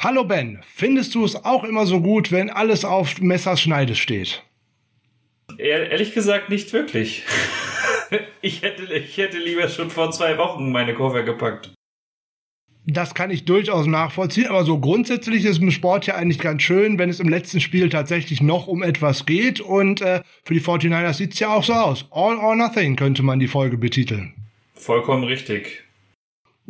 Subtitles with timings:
[0.00, 4.44] Hallo Ben, findest du es auch immer so gut, wenn alles auf Messers Schneide steht?
[5.58, 7.24] Ehrlich gesagt nicht wirklich.
[8.40, 11.72] ich, hätte, ich hätte lieber schon vor zwei Wochen meine Koffer gepackt.
[12.86, 16.96] Das kann ich durchaus nachvollziehen, aber so grundsätzlich ist im Sport ja eigentlich ganz schön,
[17.00, 19.60] wenn es im letzten Spiel tatsächlich noch um etwas geht.
[19.60, 22.06] Und äh, für die 49ers sieht es ja auch so aus.
[22.12, 24.32] All or nothing könnte man die Folge betiteln.
[24.74, 25.87] Vollkommen richtig.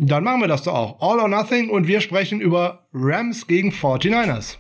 [0.01, 1.01] Dann machen wir das doch auch.
[1.01, 4.57] All or nothing und wir sprechen über Rams gegen 49ers.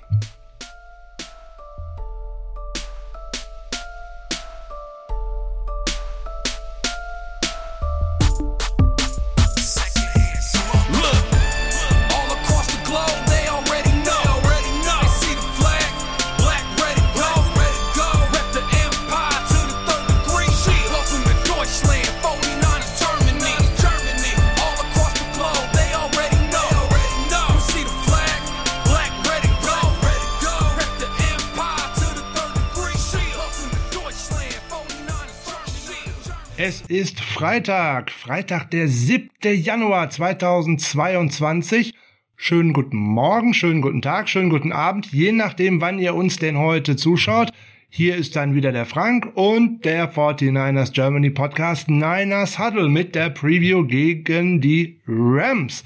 [37.39, 39.28] Freitag, Freitag der 7.
[39.44, 41.94] Januar 2022.
[42.34, 46.59] Schönen guten Morgen, schönen guten Tag, schönen guten Abend, je nachdem, wann ihr uns denn
[46.59, 47.53] heute zuschaut.
[47.89, 53.31] Hier ist dann wieder der Frank und der 49ers Germany Podcast Niners Huddle mit der
[53.31, 55.84] Preview gegen die Rams.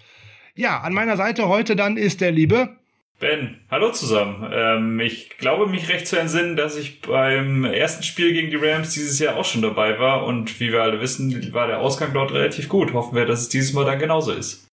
[0.54, 2.78] Ja, an meiner Seite heute dann ist der liebe
[3.22, 4.50] Ben, hallo zusammen.
[4.52, 8.94] Ähm, ich glaube mich recht zu entsinnen, dass ich beim ersten Spiel gegen die Rams
[8.94, 12.32] dieses Jahr auch schon dabei war und wie wir alle wissen, war der Ausgang dort
[12.32, 12.92] relativ gut.
[12.92, 14.66] Hoffen wir, dass es dieses Mal dann genauso ist.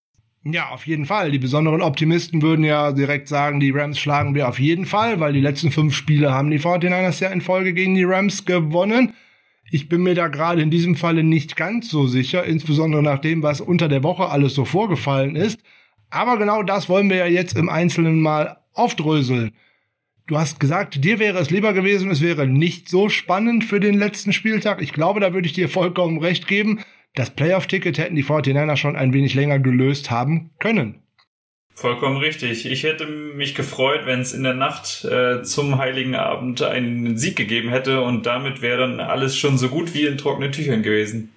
[0.43, 1.29] Ja, auf jeden Fall.
[1.29, 5.33] Die besonderen Optimisten würden ja direkt sagen, die Rams schlagen wir auf jeden Fall, weil
[5.33, 9.13] die letzten fünf Spiele haben die 49ers ja in Folge gegen die Rams gewonnen.
[9.69, 13.43] Ich bin mir da gerade in diesem Falle nicht ganz so sicher, insbesondere nach dem,
[13.43, 15.59] was unter der Woche alles so vorgefallen ist.
[16.09, 19.51] Aber genau das wollen wir ja jetzt im Einzelnen mal aufdröseln.
[20.27, 23.97] Du hast gesagt, dir wäre es lieber gewesen, es wäre nicht so spannend für den
[23.97, 24.81] letzten Spieltag.
[24.81, 26.81] Ich glaube, da würde ich dir vollkommen recht geben.
[27.15, 31.01] Das Playoff-Ticket hätten die 49er schon ein wenig länger gelöst haben können.
[31.73, 32.65] Vollkommen richtig.
[32.65, 37.35] Ich hätte mich gefreut, wenn es in der Nacht äh, zum Heiligen Abend einen Sieg
[37.35, 41.33] gegeben hätte und damit wäre dann alles schon so gut wie in trockenen Tüchern gewesen.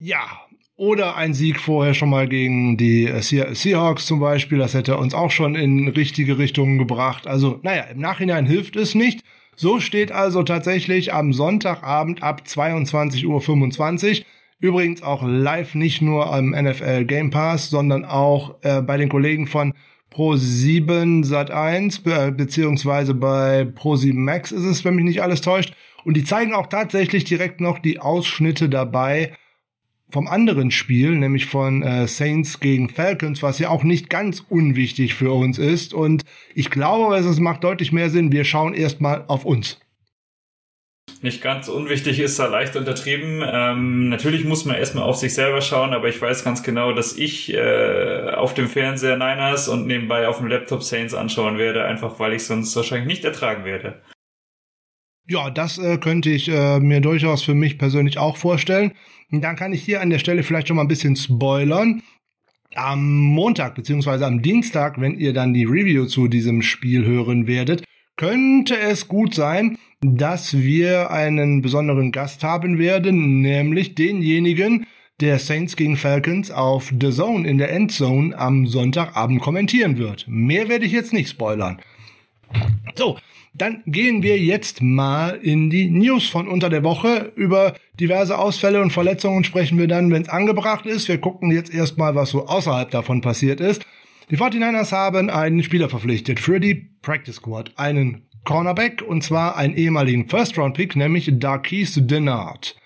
[0.00, 0.42] Ja,
[0.78, 4.58] oder ein Sieg vorher schon mal gegen die äh, Seahawks zum Beispiel.
[4.58, 7.26] Das hätte uns auch schon in richtige Richtungen gebracht.
[7.26, 9.22] Also, naja, im Nachhinein hilft es nicht.
[9.56, 13.26] So steht also tatsächlich am Sonntagabend ab 22.25
[14.20, 14.26] Uhr.
[14.60, 19.48] Übrigens auch live nicht nur am NFL Game Pass, sondern auch äh, bei den Kollegen
[19.48, 19.74] von
[20.14, 25.74] Pro7 Sat1, be beziehungsweise bei Pro7 Max ist es, wenn mich nicht alles täuscht.
[26.04, 29.32] Und die zeigen auch tatsächlich direkt noch die Ausschnitte dabei
[30.10, 35.14] vom anderen Spiel, nämlich von äh, Saints gegen Falcons, was ja auch nicht ganz unwichtig
[35.14, 35.92] für uns ist.
[35.92, 36.24] Und
[36.54, 39.78] ich glaube, es macht deutlich mehr Sinn, wir schauen erstmal auf uns.
[41.20, 43.42] Nicht ganz unwichtig ist da leicht untertrieben.
[43.44, 47.16] Ähm, natürlich muss man erstmal auf sich selber schauen, aber ich weiß ganz genau, dass
[47.16, 52.20] ich äh, auf dem Fernseher Niners und nebenbei auf dem Laptop Saints anschauen werde, einfach
[52.20, 54.00] weil ich sonst wahrscheinlich nicht ertragen werde.
[55.30, 58.92] Ja, das äh, könnte ich äh, mir durchaus für mich persönlich auch vorstellen.
[59.30, 62.02] Und dann kann ich hier an der Stelle vielleicht schon mal ein bisschen spoilern.
[62.74, 67.84] Am Montag beziehungsweise am Dienstag, wenn ihr dann die Review zu diesem Spiel hören werdet,
[68.16, 74.86] könnte es gut sein, dass wir einen besonderen Gast haben werden, nämlich denjenigen,
[75.20, 80.24] der Saints gegen Falcons auf The Zone in der Endzone am Sonntagabend kommentieren wird.
[80.28, 81.80] Mehr werde ich jetzt nicht spoilern.
[82.94, 83.18] So,
[83.58, 87.32] dann gehen wir jetzt mal in die News von unter der Woche.
[87.34, 91.08] Über diverse Ausfälle und Verletzungen sprechen wir dann, wenn es angebracht ist.
[91.08, 93.84] Wir gucken jetzt erstmal, was so außerhalb davon passiert ist.
[94.30, 99.74] Die 49ers haben einen Spieler verpflichtet für die Practice Squad, einen Cornerback und zwar einen
[99.74, 102.76] ehemaligen First-Round-Pick, nämlich Darquise Denard.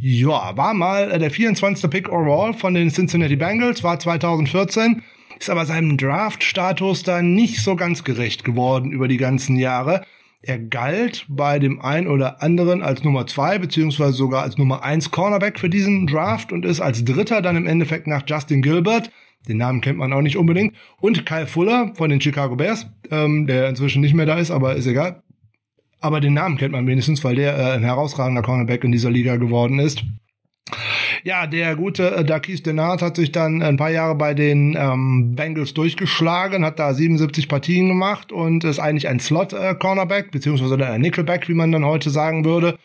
[0.00, 1.90] Ja, war mal der 24.
[1.90, 5.02] Pick overall von den Cincinnati Bengals, war 2014
[5.38, 10.04] ist aber seinem Draft-Status da nicht so ganz gerecht geworden über die ganzen Jahre.
[10.40, 15.10] Er galt bei dem einen oder anderen als Nummer zwei beziehungsweise sogar als Nummer eins
[15.10, 19.10] Cornerback für diesen Draft und ist als Dritter dann im Endeffekt nach Justin Gilbert,
[19.48, 23.46] den Namen kennt man auch nicht unbedingt, und Kyle Fuller von den Chicago Bears, ähm,
[23.46, 25.22] der inzwischen nicht mehr da ist, aber ist egal.
[26.00, 29.36] Aber den Namen kennt man wenigstens, weil der äh, ein herausragender Cornerback in dieser Liga
[29.36, 30.04] geworden ist.
[31.24, 35.74] Ja, der gute äh, Denard hat sich dann ein paar Jahre bei den ähm, Bengals
[35.74, 41.48] durchgeschlagen, hat da 77 Partien gemacht und ist eigentlich ein Slot-Cornerback, äh, beziehungsweise ein Nickelback,
[41.48, 42.78] wie man dann heute sagen würde.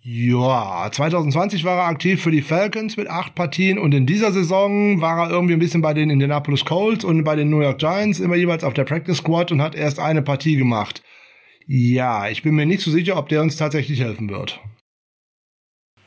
[0.00, 5.00] Ja, 2020 war er aktiv für die Falcons mit acht Partien und in dieser Saison
[5.00, 8.20] war er irgendwie ein bisschen bei den Indianapolis Colts und bei den New York Giants
[8.20, 11.02] immer jeweils auf der Practice Squad und hat erst eine Partie gemacht.
[11.66, 14.60] Ja, ich bin mir nicht so sicher, ob der uns tatsächlich helfen wird.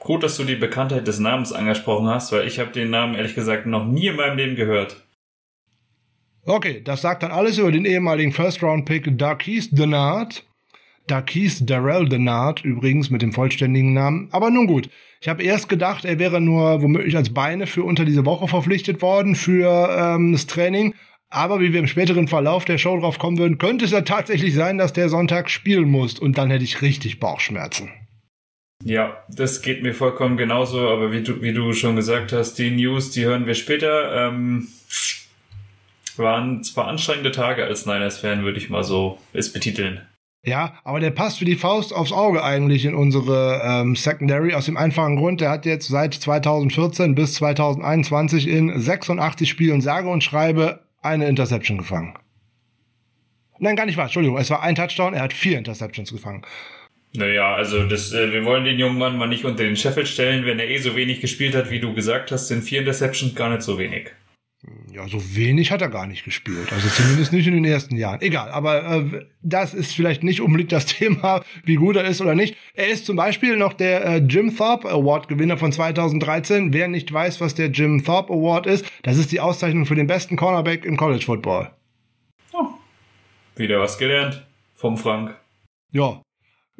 [0.03, 3.35] Gut, dass du die Bekanntheit des Namens angesprochen hast, weil ich habe den Namen ehrlich
[3.35, 5.05] gesagt noch nie in meinem Leben gehört.
[6.43, 10.43] Okay, das sagt dann alles über den ehemaligen First-Round-Pick Darquise Denard.
[11.05, 14.27] Darquise Darrell Denard übrigens mit dem vollständigen Namen.
[14.31, 14.89] Aber nun gut,
[15.19, 19.03] ich habe erst gedacht, er wäre nur womöglich als Beine für unter diese Woche verpflichtet
[19.03, 20.95] worden für ähm, das Training.
[21.29, 24.55] Aber wie wir im späteren Verlauf der Show drauf kommen würden, könnte es ja tatsächlich
[24.55, 26.17] sein, dass der Sonntag spielen muss.
[26.17, 27.91] Und dann hätte ich richtig Bauchschmerzen.
[28.83, 32.71] Ja, das geht mir vollkommen genauso, aber wie du, wie du schon gesagt hast, die
[32.71, 34.27] News, die hören wir später.
[34.27, 34.67] Ähm,
[36.17, 40.01] waren zwar anstrengende Tage als Niners-Fan, würde ich mal so es betiteln.
[40.43, 44.65] Ja, aber der passt wie die Faust aufs Auge eigentlich in unsere ähm, Secondary aus
[44.65, 50.23] dem einfachen Grund, der hat jetzt seit 2014 bis 2021 in 86 Spielen sage und
[50.23, 52.15] schreibe eine Interception gefangen.
[53.59, 56.41] Nein, gar nicht wahr, Entschuldigung, es war ein Touchdown, er hat vier Interceptions gefangen.
[57.13, 60.45] Naja, also das, äh, wir wollen den jungen Mann mal nicht unter den Scheffel stellen.
[60.45, 63.49] Wenn er eh so wenig gespielt hat, wie du gesagt hast, sind vier Interceptions gar
[63.49, 64.11] nicht so wenig.
[64.93, 66.71] Ja, so wenig hat er gar nicht gespielt.
[66.71, 68.21] Also zumindest nicht in den ersten Jahren.
[68.21, 72.35] Egal, aber äh, das ist vielleicht nicht unbedingt das Thema, wie gut er ist oder
[72.35, 72.55] nicht.
[72.75, 76.73] Er ist zum Beispiel noch der äh, Jim Thorpe Award Gewinner von 2013.
[76.73, 80.07] Wer nicht weiß, was der Jim Thorpe Award ist, das ist die Auszeichnung für den
[80.07, 81.71] besten Cornerback im College Football.
[82.53, 82.67] Oh,
[83.55, 85.35] wieder was gelernt vom Frank.
[85.91, 86.21] Ja,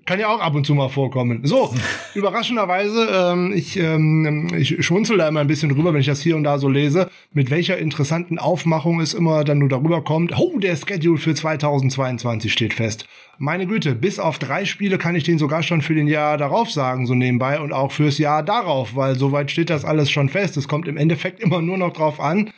[0.06, 1.42] kann ja auch ab und zu mal vorkommen.
[1.44, 1.74] So,
[2.16, 6.36] überraschenderweise, ähm, ich, ähm, ich schmunzel da immer ein bisschen drüber, wenn ich das hier
[6.36, 10.38] und da so lese, mit welcher interessanten Aufmachung es immer dann nur darüber kommt.
[10.38, 13.06] Oh, der Schedule für 2022 steht fest.
[13.38, 16.70] Meine Güte, bis auf drei Spiele kann ich den sogar schon für den Jahr darauf
[16.70, 20.58] sagen, so nebenbei, und auch fürs Jahr darauf, weil soweit steht das alles schon fest.
[20.58, 22.52] Es kommt im Endeffekt immer nur noch drauf an,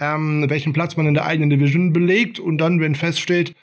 [0.00, 3.54] ähm, welchen Platz man in der eigenen Division belegt und dann, wenn feststeht,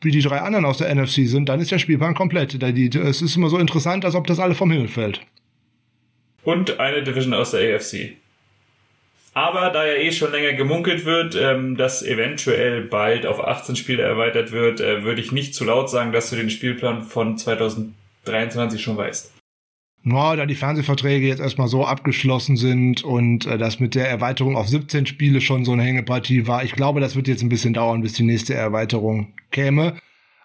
[0.00, 2.62] wie die drei anderen aus der NFC sind, dann ist der Spielplan komplett.
[2.62, 5.20] Es ist immer so interessant, als ob das alle vom Himmel fällt.
[6.44, 8.16] Und eine Division aus der AFC.
[9.34, 14.02] Aber da ja eh schon länger gemunkelt wird, ähm, dass eventuell bald auf 18 Spiele
[14.02, 18.82] erweitert wird, äh, würde ich nicht zu laut sagen, dass du den Spielplan von 2023
[18.82, 19.37] schon weißt.
[20.04, 24.56] No, da die Fernsehverträge jetzt erstmal so abgeschlossen sind und äh, das mit der Erweiterung
[24.56, 26.64] auf 17 Spiele schon so eine Hängepartie war.
[26.64, 29.94] Ich glaube, das wird jetzt ein bisschen dauern, bis die nächste Erweiterung käme.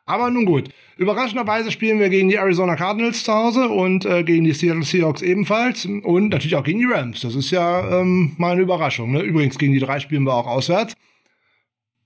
[0.06, 0.70] Aber nun gut.
[0.98, 5.22] Überraschenderweise spielen wir gegen die Arizona Cardinals zu Hause und äh, gegen die Seattle Seahawks
[5.22, 7.22] ebenfalls und natürlich auch gegen die Rams.
[7.22, 9.12] Das ist ja ähm, mal eine Überraschung.
[9.12, 9.22] Ne?
[9.22, 10.94] Übrigens, gegen die drei spielen wir auch auswärts.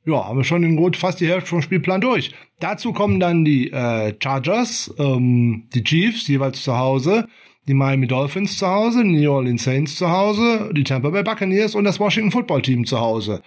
[0.08, 2.34] Ja, haben wir schon in Grund fast die Hälfte vom Spielplan durch.
[2.62, 7.28] Dazu kommen dann die äh, Chargers, ähm, die Chiefs jeweils zu Hause,
[7.68, 11.76] die Miami Dolphins zu Hause, die New Orleans Saints zu Hause, die Tampa Bay Buccaneers
[11.76, 13.42] und das Washington Football Team zu Hause.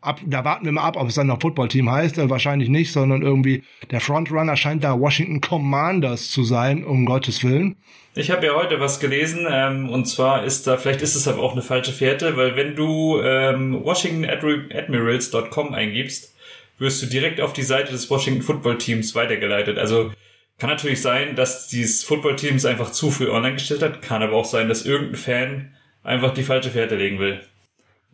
[0.00, 2.18] Ab, da warten wir mal ab, ob es dann noch Football Team heißt.
[2.18, 7.42] Äh, wahrscheinlich nicht, sondern irgendwie der Frontrunner scheint da Washington Commanders zu sein, um Gottes
[7.42, 7.74] Willen.
[8.18, 11.40] Ich habe ja heute was gelesen ähm, und zwar ist da, vielleicht ist es aber
[11.40, 16.34] auch eine falsche Fährte, weil wenn du ähm, WashingtonAdmirals.com eingibst,
[16.78, 19.78] wirst du direkt auf die Seite des Washington Football Teams weitergeleitet.
[19.78, 20.10] Also
[20.58, 24.34] kann natürlich sein, dass dieses Football Teams einfach zu früh online gestellt hat, kann aber
[24.34, 27.40] auch sein, dass irgendein Fan einfach die falsche Fährte legen will.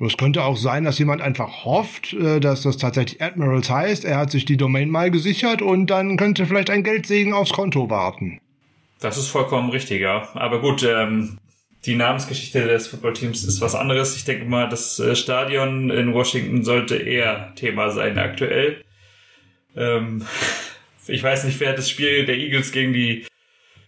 [0.00, 4.04] Es könnte auch sein, dass jemand einfach hofft, äh, dass das tatsächlich Admirals heißt.
[4.04, 7.88] Er hat sich die Domain mal gesichert und dann könnte vielleicht ein Geldsegen aufs Konto
[7.88, 8.38] warten.
[9.05, 10.29] Das ist vollkommen richtig, ja.
[10.32, 11.37] Aber gut, ähm,
[11.84, 14.17] die Namensgeschichte des Footballteams ist was anderes.
[14.17, 18.82] Ich denke mal, das äh, Stadion in Washington sollte eher Thema sein aktuell.
[19.77, 20.25] Ähm,
[21.06, 23.27] ich weiß nicht, wer das Spiel der Eagles gegen die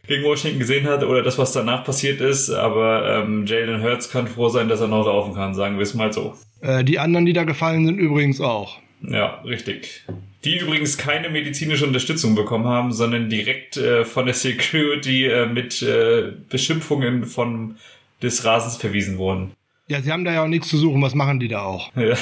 [0.07, 4.29] gegen Washington gesehen hat oder das, was danach passiert ist, aber ähm, Jalen Hurts kann
[4.29, 6.35] froh sein, dass er noch laufen kann, sagen wir es mal so.
[6.61, 8.79] Äh, die anderen, die da gefallen sind, übrigens auch.
[9.03, 10.05] Ja, richtig.
[10.45, 15.83] Die übrigens keine medizinische Unterstützung bekommen haben, sondern direkt äh, von der Security äh, mit
[15.83, 17.77] äh, Beschimpfungen von
[18.23, 19.53] des Rasens verwiesen wurden.
[19.89, 21.03] Ja, sie haben da ja auch nichts zu suchen.
[21.03, 21.93] Was machen die da auch?
[21.97, 22.17] Ja.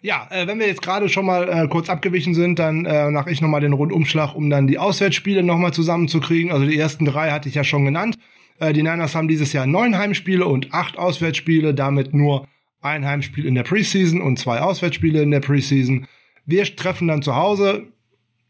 [0.00, 3.30] Ja, äh, wenn wir jetzt gerade schon mal äh, kurz abgewichen sind, dann äh, mache
[3.30, 6.52] ich nochmal den Rundumschlag, um dann die Auswärtsspiele nochmal zusammenzukriegen.
[6.52, 8.16] Also die ersten drei hatte ich ja schon genannt.
[8.60, 12.46] Äh, die Niners haben dieses Jahr neun Heimspiele und acht Auswärtsspiele, damit nur
[12.80, 16.06] ein Heimspiel in der Preseason und zwei Auswärtsspiele in der Preseason.
[16.46, 17.88] Wir treffen dann zu Hause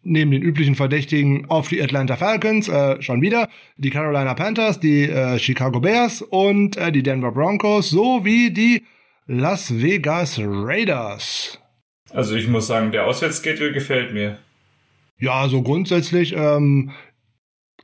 [0.03, 5.03] neben den üblichen Verdächtigen auf die Atlanta Falcons, äh, schon wieder, die Carolina Panthers, die
[5.03, 8.85] äh, Chicago Bears und äh, die Denver Broncos sowie die
[9.27, 11.61] Las Vegas Raiders.
[12.11, 14.39] Also ich muss sagen, der Auswärtsschedule gefällt mir.
[15.19, 16.93] Ja, so grundsätzlich, ähm,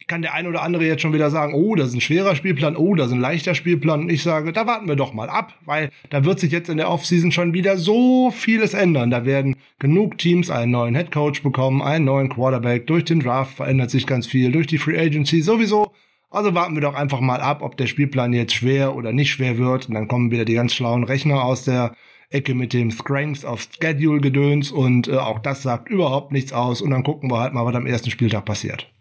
[0.06, 2.76] kann der eine oder andere jetzt schon wieder sagen, oh, das ist ein schwerer Spielplan,
[2.76, 4.02] oh, das ist ein leichter Spielplan.
[4.02, 6.76] Und ich sage, da warten wir doch mal ab, weil da wird sich jetzt in
[6.76, 9.10] der Offseason schon wieder so vieles ändern.
[9.10, 12.86] Da werden genug Teams einen neuen Headcoach bekommen, einen neuen Quarterback.
[12.86, 15.92] Durch den Draft verändert sich ganz viel, durch die Free Agency sowieso.
[16.30, 19.56] Also warten wir doch einfach mal ab, ob der Spielplan jetzt schwer oder nicht schwer
[19.56, 19.88] wird.
[19.88, 21.94] Und dann kommen wieder die ganz schlauen Rechner aus der
[22.30, 26.82] Ecke mit dem Strengths of Schedule Gedöns und äh, auch das sagt überhaupt nichts aus.
[26.82, 28.93] Und dann gucken wir halt mal, was am ersten Spieltag passiert.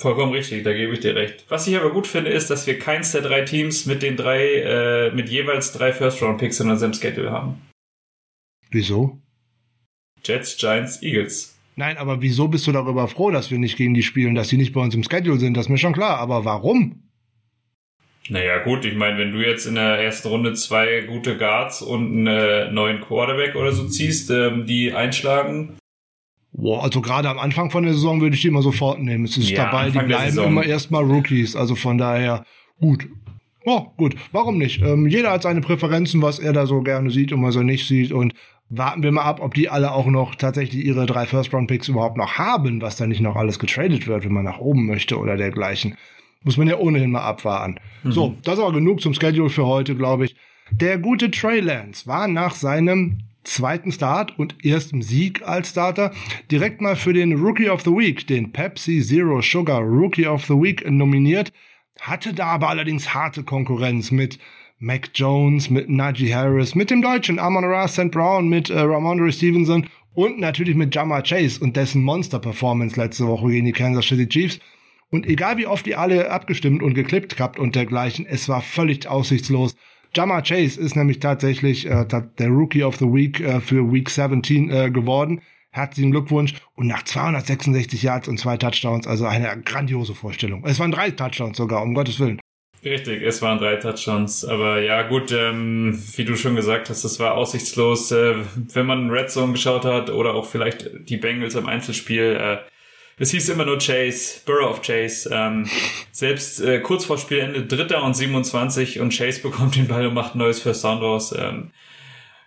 [0.00, 1.44] Vollkommen richtig, da gebe ich dir recht.
[1.48, 4.54] Was ich aber gut finde, ist, dass wir keins der drei Teams mit den drei,
[4.54, 7.60] äh, mit jeweils drei First-Round-Picks in unserem Schedule haben.
[8.70, 9.18] Wieso?
[10.24, 11.58] Jets, Giants, Eagles.
[11.74, 14.56] Nein, aber wieso bist du darüber froh, dass wir nicht gegen die spielen, dass sie
[14.56, 15.56] nicht bei uns im Schedule sind?
[15.56, 16.18] Das ist mir schon klar.
[16.18, 17.02] Aber warum?
[18.28, 22.28] Naja, gut, ich meine, wenn du jetzt in der ersten Runde zwei gute Guards und
[22.28, 25.78] einen neuen Quarterback oder so ziehst, ähm, die einschlagen,
[26.58, 29.24] Boah, also gerade am Anfang von der Saison würde ich die immer sofort nehmen.
[29.24, 31.54] Es ist ja, dabei, Anfang die bleiben immer erstmal Rookies.
[31.54, 32.44] Also von daher,
[32.80, 33.06] gut.
[33.64, 34.16] Oh, gut.
[34.32, 34.82] Warum nicht?
[34.82, 37.86] Ähm, jeder hat seine Präferenzen, was er da so gerne sieht und was er nicht
[37.86, 38.10] sieht.
[38.10, 38.34] Und
[38.70, 42.38] warten wir mal ab, ob die alle auch noch tatsächlich ihre drei First-Round-Picks überhaupt noch
[42.38, 45.96] haben, was da nicht noch alles getradet wird, wenn man nach oben möchte oder dergleichen.
[46.42, 47.76] Muss man ja ohnehin mal abwarten.
[48.02, 48.12] Mhm.
[48.12, 50.34] So, das aber genug zum Schedule für heute, glaube ich.
[50.72, 56.12] Der gute Trey Lance war nach seinem zweiten Start und erstem Sieg als Starter
[56.50, 60.54] direkt mal für den Rookie of the Week, den Pepsi Zero Sugar Rookie of the
[60.54, 61.52] Week nominiert,
[62.00, 64.38] hatte da aber allerdings harte Konkurrenz mit
[64.78, 68.10] Mac Jones, mit Najee Harris, mit dem Deutschen Amon Ra St.
[68.10, 73.48] Brown, mit äh, Ramondre Stevenson und natürlich mit Jama Chase und dessen Monster-Performance letzte Woche
[73.48, 74.60] gegen die Kansas City Chiefs.
[75.10, 79.08] Und egal wie oft ihr alle abgestimmt und geklippt habt und dergleichen, es war völlig
[79.08, 79.74] aussichtslos.
[80.14, 82.04] Jama Chase ist nämlich tatsächlich äh,
[82.38, 85.40] der Rookie of the Week äh, für Week 17 äh, geworden.
[85.70, 86.54] Herzlichen Glückwunsch.
[86.74, 90.64] Und nach 266 Yards und zwei Touchdowns, also eine grandiose Vorstellung.
[90.64, 92.40] Es waren drei Touchdowns sogar, um Gottes Willen.
[92.84, 94.44] Richtig, es waren drei Touchdowns.
[94.44, 98.12] Aber ja, gut, ähm, wie du schon gesagt hast, das war aussichtslos.
[98.12, 98.36] Äh,
[98.72, 102.58] wenn man Red Zone geschaut hat oder auch vielleicht die Bengals im Einzelspiel, äh,
[103.18, 105.28] es hieß immer nur Chase, Burrow of Chase.
[105.32, 105.68] Ähm,
[106.12, 110.34] selbst äh, kurz vor Spielende, Dritter und 27 und Chase bekommt den Ball und macht
[110.34, 111.34] ein neues First Down raus.
[111.36, 111.70] Ähm,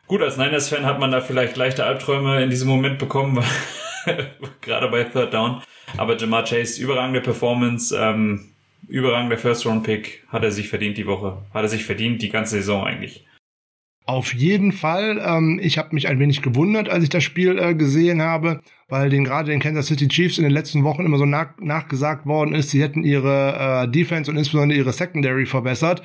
[0.08, 3.44] gut, als Niners-Fan hat man da vielleicht leichte Albträume in diesem Moment bekommen,
[4.62, 5.62] gerade bei Third Down.
[5.98, 8.52] Aber Jamar Chase, überragende Performance, ähm,
[8.88, 11.38] überragender First-Round-Pick, hat er sich verdient die Woche.
[11.54, 13.26] Hat er sich verdient die ganze Saison eigentlich.
[14.06, 15.22] Auf jeden Fall.
[15.24, 18.62] Ähm, ich habe mich ein wenig gewundert, als ich das Spiel äh, gesehen habe,
[18.92, 22.26] weil den gerade den Kansas City Chiefs in den letzten Wochen immer so nach, nachgesagt
[22.26, 26.04] worden ist, sie hätten ihre äh, Defense und insbesondere ihre Secondary verbessert.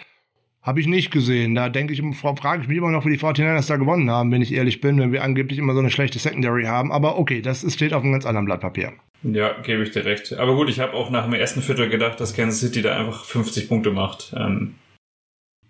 [0.63, 1.57] Habe ich nicht gesehen.
[1.57, 4.41] Da denke ich, frage ich mich immer noch, wie die 49ers da gewonnen haben, wenn
[4.41, 6.93] ich ehrlich bin, wenn wir angeblich immer so eine schlechte Secondary haben.
[6.93, 8.93] Aber okay, das steht auf einem ganz anderen Blatt Papier.
[9.25, 10.33] Ja, gebe ich dir recht.
[10.35, 13.25] Aber gut, ich habe auch nach dem ersten Viertel gedacht, dass Kansas City da einfach
[13.25, 14.33] 50 Punkte macht.
[14.37, 14.77] Ähm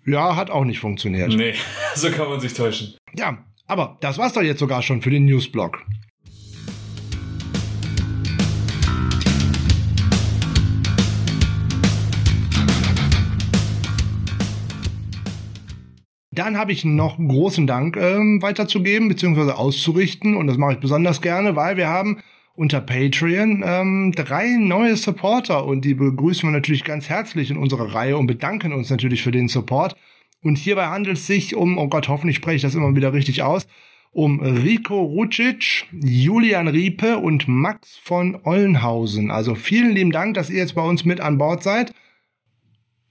[0.05, 1.33] ja, hat auch nicht funktioniert.
[1.33, 1.55] Nee,
[1.95, 2.95] so kann man sich täuschen.
[3.15, 5.83] Ja, aber das war's doch jetzt sogar schon für den Newsblog.
[16.37, 19.53] Dann habe ich noch großen Dank ähm, weiterzugeben bzw.
[19.53, 22.19] auszurichten und das mache ich besonders gerne, weil wir haben
[22.53, 27.91] unter Patreon ähm, drei neue Supporter und die begrüßen wir natürlich ganz herzlich in unserer
[27.95, 29.95] Reihe und bedanken uns natürlich für den Support.
[30.43, 33.41] Und hierbei handelt es sich um, oh Gott, hoffentlich spreche ich das immer wieder richtig
[33.41, 33.67] aus,
[34.11, 39.31] um Rico Rucic, Julian Riepe und Max von Ollenhausen.
[39.31, 41.93] Also vielen lieben Dank, dass ihr jetzt bei uns mit an Bord seid.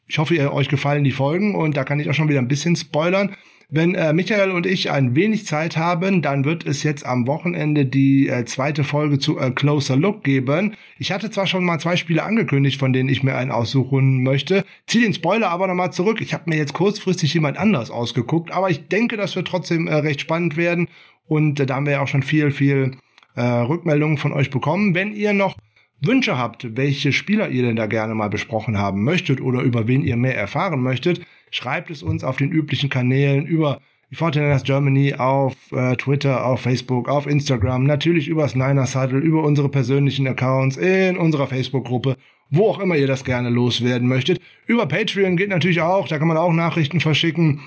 [0.07, 2.49] Ich hoffe, ihr euch gefallen die Folgen und da kann ich auch schon wieder ein
[2.49, 3.35] bisschen spoilern.
[3.69, 7.85] Wenn äh, Michael und ich ein wenig Zeit haben, dann wird es jetzt am Wochenende
[7.85, 10.77] die äh, zweite Folge zu A Closer Look geben.
[10.99, 14.65] Ich hatte zwar schon mal zwei Spiele angekündigt, von denen ich mir einen aussuchen möchte.
[14.87, 16.21] Zieh den Spoiler aber nochmal zurück.
[16.21, 19.95] Ich habe mir jetzt kurzfristig jemand anders ausgeguckt, aber ich denke, das wird trotzdem äh,
[19.95, 20.87] recht spannend werden.
[21.27, 22.93] Und äh, da haben wir ja auch schon viel, viel
[23.35, 24.95] äh, Rückmeldungen von euch bekommen.
[24.95, 25.57] Wenn ihr noch
[26.01, 30.03] Wünsche habt, welche Spieler ihr denn da gerne mal besprochen haben möchtet oder über wen
[30.03, 35.15] ihr mehr erfahren möchtet, Schreibt es uns auf den üblichen Kanälen über die Fortinanders Germany
[35.15, 40.77] auf äh, Twitter, auf Facebook, auf Instagram, natürlich übers Niners Huddle, über unsere persönlichen Accounts,
[40.77, 42.17] in unserer Facebook-Gruppe,
[42.51, 44.41] wo auch immer ihr das gerne loswerden möchtet.
[44.67, 47.61] Über Patreon geht natürlich auch, da kann man auch Nachrichten verschicken.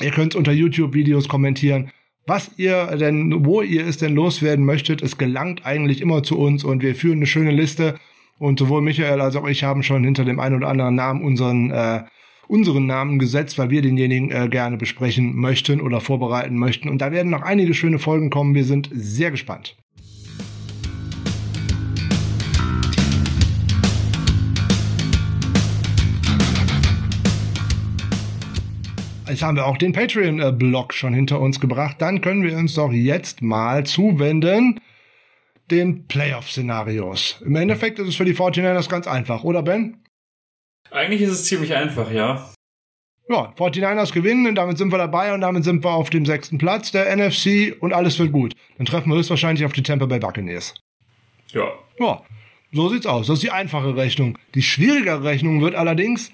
[0.00, 1.90] Ihr könnt unter YouTube-Videos kommentieren,
[2.26, 5.02] was ihr denn, wo ihr es denn loswerden möchtet.
[5.02, 7.98] Es gelangt eigentlich immer zu uns und wir führen eine schöne Liste.
[8.38, 11.70] Und sowohl Michael als auch ich haben schon hinter dem einen oder anderen Namen unseren
[11.70, 12.02] äh,
[12.48, 16.88] unseren Namen gesetzt, weil wir denjenigen äh, gerne besprechen möchten oder vorbereiten möchten.
[16.88, 18.54] Und da werden noch einige schöne Folgen kommen.
[18.54, 19.76] Wir sind sehr gespannt.
[29.32, 31.96] Jetzt haben wir auch den Patreon-Blog schon hinter uns gebracht.
[32.00, 34.80] Dann können wir uns doch jetzt mal zuwenden
[35.70, 37.42] den Playoff-Szenarios.
[37.44, 40.04] Im Endeffekt ist es für die 49ers ganz einfach, oder Ben?
[40.90, 42.52] Eigentlich ist es ziemlich einfach, ja.
[43.28, 46.58] Ja, 49ers gewinnen und damit sind wir dabei und damit sind wir auf dem sechsten
[46.58, 48.52] Platz der NFC und alles wird gut.
[48.76, 50.74] Dann treffen wir höchstwahrscheinlich auf die Tampa Bay Buccaneers.
[51.48, 51.72] Ja.
[51.98, 52.22] Ja,
[52.72, 53.28] so sieht's aus.
[53.28, 54.36] Das ist die einfache Rechnung.
[54.54, 56.32] Die schwierigere Rechnung wird allerdings,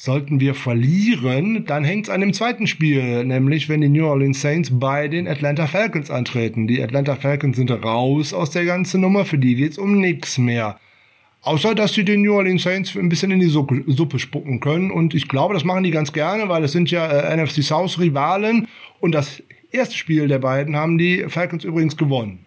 [0.00, 4.70] sollten wir verlieren, dann hängt's an dem zweiten Spiel, nämlich wenn die New Orleans Saints
[4.72, 6.68] bei den Atlanta Falcons antreten.
[6.68, 10.78] Die Atlanta Falcons sind raus aus der ganzen Nummer, für die geht's um nichts mehr.
[11.42, 14.92] Außer, dass sie den New Orleans Saints ein bisschen in die Suppe spucken können.
[14.92, 17.98] Und ich glaube, das machen die ganz gerne, weil es sind ja äh, NFC South
[17.98, 18.68] Rivalen.
[19.00, 22.46] Und das erste Spiel der beiden haben die Falcons übrigens gewonnen.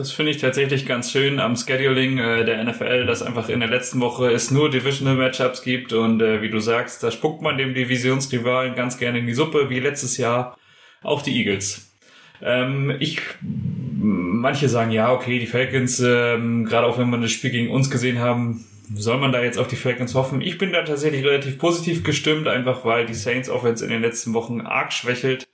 [0.00, 3.68] Das finde ich tatsächlich ganz schön am Scheduling äh, der NFL, dass einfach in der
[3.68, 7.58] letzten Woche es nur Divisional Matchups gibt und äh, wie du sagst, da spuckt man
[7.58, 10.56] dem Divisionsrivalen ganz gerne in die Suppe, wie letztes Jahr
[11.02, 11.92] auch die Eagles.
[12.40, 17.50] Ähm, ich, manche sagen ja, okay, die Falcons, ähm, gerade auch wenn man das Spiel
[17.50, 18.64] gegen uns gesehen haben,
[18.94, 20.40] soll man da jetzt auf die Falcons hoffen?
[20.40, 24.32] Ich bin da tatsächlich relativ positiv gestimmt, einfach weil die Saints Offense in den letzten
[24.32, 25.46] Wochen arg schwächelt.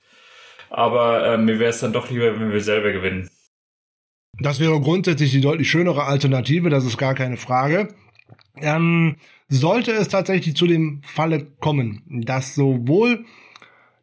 [0.69, 3.29] Aber äh, mir wäre es dann doch lieber, wenn wir selber gewinnen.
[4.39, 7.87] Das wäre grundsätzlich die deutlich schönere Alternative, das ist gar keine Frage.
[8.59, 9.15] Ähm,
[9.49, 13.25] sollte es tatsächlich zu dem Falle kommen, dass sowohl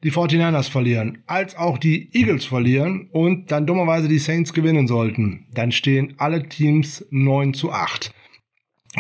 [0.03, 5.47] die 49ers verlieren, als auch die Eagles verlieren und dann dummerweise die Saints gewinnen sollten,
[5.55, 8.13] dann stehen alle Teams 9 zu 8.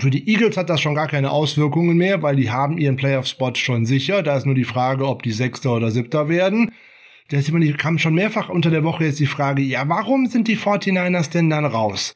[0.00, 3.54] Für die Eagles hat das schon gar keine Auswirkungen mehr, weil die haben ihren Playoff-Spot
[3.54, 4.22] schon sicher.
[4.22, 6.72] Da ist nur die Frage, ob die Sechster oder Siebter werden.
[7.34, 11.32] Da kam schon mehrfach unter der Woche jetzt die Frage, ja, warum sind die 49ers
[11.32, 12.14] denn dann raus?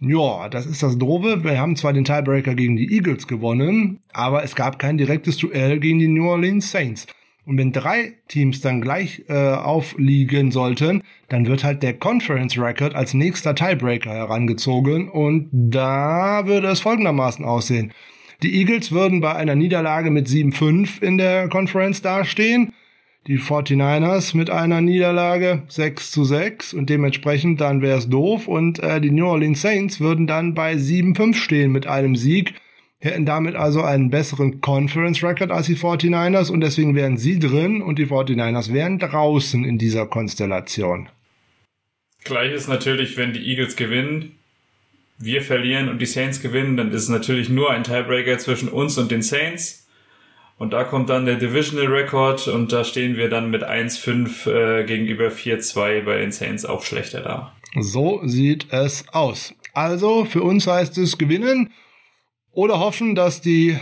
[0.00, 1.44] Ja, das ist das Doofe.
[1.44, 5.80] Wir haben zwar den Tiebreaker gegen die Eagles gewonnen, aber es gab kein direktes Duell
[5.80, 7.06] gegen die New Orleans Saints.
[7.46, 12.94] Und wenn drei Teams dann gleich äh, aufliegen sollten, dann wird halt der Conference Record
[12.94, 17.94] als nächster Tiebreaker herangezogen und da würde es folgendermaßen aussehen.
[18.42, 22.74] Die Eagles würden bei einer Niederlage mit 7-5 in der Conference dastehen
[23.26, 28.80] die 49ers mit einer Niederlage 6 zu 6 und dementsprechend dann wäre es doof und
[28.80, 32.54] äh, die New Orleans Saints würden dann bei 7-5 stehen mit einem Sieg,
[33.00, 37.80] hätten damit also einen besseren Conference Record als die 49ers und deswegen wären sie drin
[37.80, 41.08] und die 49ers wären draußen in dieser Konstellation.
[42.24, 44.38] Gleich ist natürlich, wenn die Eagles gewinnen,
[45.18, 48.98] wir verlieren und die Saints gewinnen, dann ist es natürlich nur ein Tiebreaker zwischen uns
[48.98, 49.83] und den Saints
[50.64, 54.84] und da kommt dann der Divisional Record und da stehen wir dann mit 1-5 äh,
[54.84, 57.52] gegenüber 4-2 bei den Saints auch schlechter da.
[57.78, 59.54] So sieht es aus.
[59.74, 61.70] Also für uns heißt es gewinnen
[62.50, 63.76] oder hoffen, dass die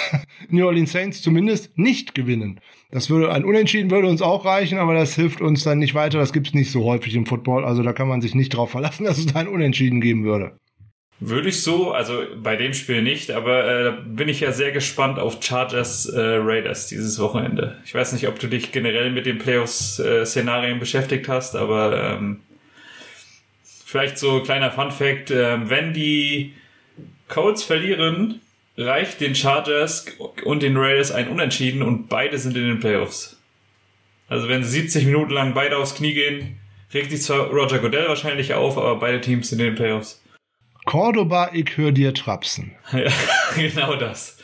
[0.50, 2.60] New Orleans Saints zumindest nicht gewinnen.
[2.90, 6.18] Das würde ein Unentschieden würde uns auch reichen, aber das hilft uns dann nicht weiter.
[6.18, 8.72] Das gibt es nicht so häufig im Football, also da kann man sich nicht drauf
[8.72, 10.58] verlassen, dass es da ein Unentschieden geben würde.
[11.18, 15.18] Würde ich so, also bei dem Spiel nicht, aber äh, bin ich ja sehr gespannt
[15.18, 17.78] auf Chargers äh, Raiders dieses Wochenende.
[17.86, 22.40] Ich weiß nicht, ob du dich generell mit den Playoffs-Szenarien äh, beschäftigt hast, aber ähm,
[23.86, 26.52] vielleicht so kleiner Fun Fact, äh, wenn die
[27.28, 28.42] Colts verlieren,
[28.76, 30.04] reicht den Chargers
[30.44, 33.40] und den Raiders ein Unentschieden und beide sind in den Playoffs.
[34.28, 36.58] Also wenn sie 70 Minuten lang beide aufs Knie gehen,
[36.92, 40.22] regt sich zwar Roger Goodell wahrscheinlich auf, aber beide Teams sind in den Playoffs.
[40.86, 42.72] Cordoba, ich höre dir trapsen.
[42.92, 43.10] Ja,
[43.54, 44.38] genau das.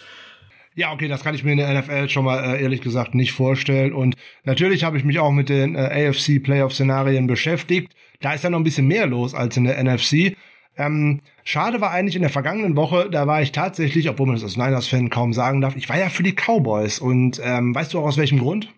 [0.74, 3.32] Ja, okay, das kann ich mir in der NFL schon mal äh, ehrlich gesagt nicht
[3.32, 3.92] vorstellen.
[3.92, 7.92] Und natürlich habe ich mich auch mit den äh, AFC Playoff-Szenarien beschäftigt.
[8.20, 10.36] Da ist ja noch ein bisschen mehr los als in der NFC.
[10.76, 14.44] Ähm, schade war eigentlich in der vergangenen Woche, da war ich tatsächlich, obwohl man das
[14.44, 16.98] als Niners-Fan kaum sagen darf, ich war ja für die Cowboys.
[16.98, 18.72] Und ähm, weißt du auch aus welchem Grund?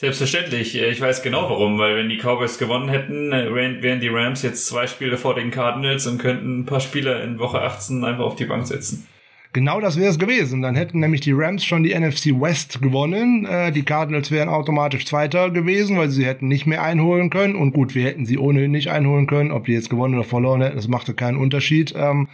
[0.00, 0.76] Selbstverständlich.
[0.76, 4.42] Äh, ich weiß genau warum, weil wenn die Cowboys gewonnen hätten, äh, wären die Rams
[4.42, 8.22] jetzt zwei Spiele vor den Cardinals und könnten ein paar Spieler in Woche 18 einfach
[8.22, 9.08] auf die Bank setzen.
[9.52, 10.62] Genau das wäre es gewesen.
[10.62, 13.44] Dann hätten nämlich die Rams schon die NFC West gewonnen.
[13.44, 17.56] Äh, die Cardinals wären automatisch Zweiter gewesen, weil sie hätten nicht mehr einholen können.
[17.56, 19.50] Und gut, wir hätten sie ohnehin nicht einholen können.
[19.50, 21.92] Ob die jetzt gewonnen oder verloren hätten, das machte keinen Unterschied.
[21.96, 22.28] Ähm,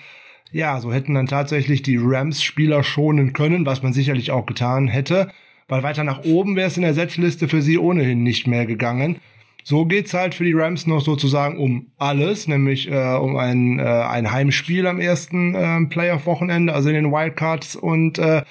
[0.52, 4.86] ja, so hätten dann tatsächlich die Rams Spieler schonen können, was man sicherlich auch getan
[4.86, 5.30] hätte
[5.68, 9.20] weil weiter nach oben wäre es in der Setzliste für sie ohnehin nicht mehr gegangen.
[9.66, 13.82] So geht's halt für die Rams noch sozusagen um alles, nämlich äh, um ein, äh,
[13.82, 18.42] ein Heimspiel am ersten äh, Playoff-Wochenende, also in den Wildcards und äh,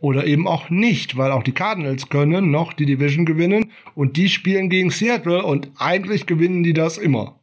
[0.00, 4.30] oder eben auch nicht, weil auch die Cardinals können noch die Division gewinnen und die
[4.30, 7.38] spielen gegen Seattle und eigentlich gewinnen die das immer.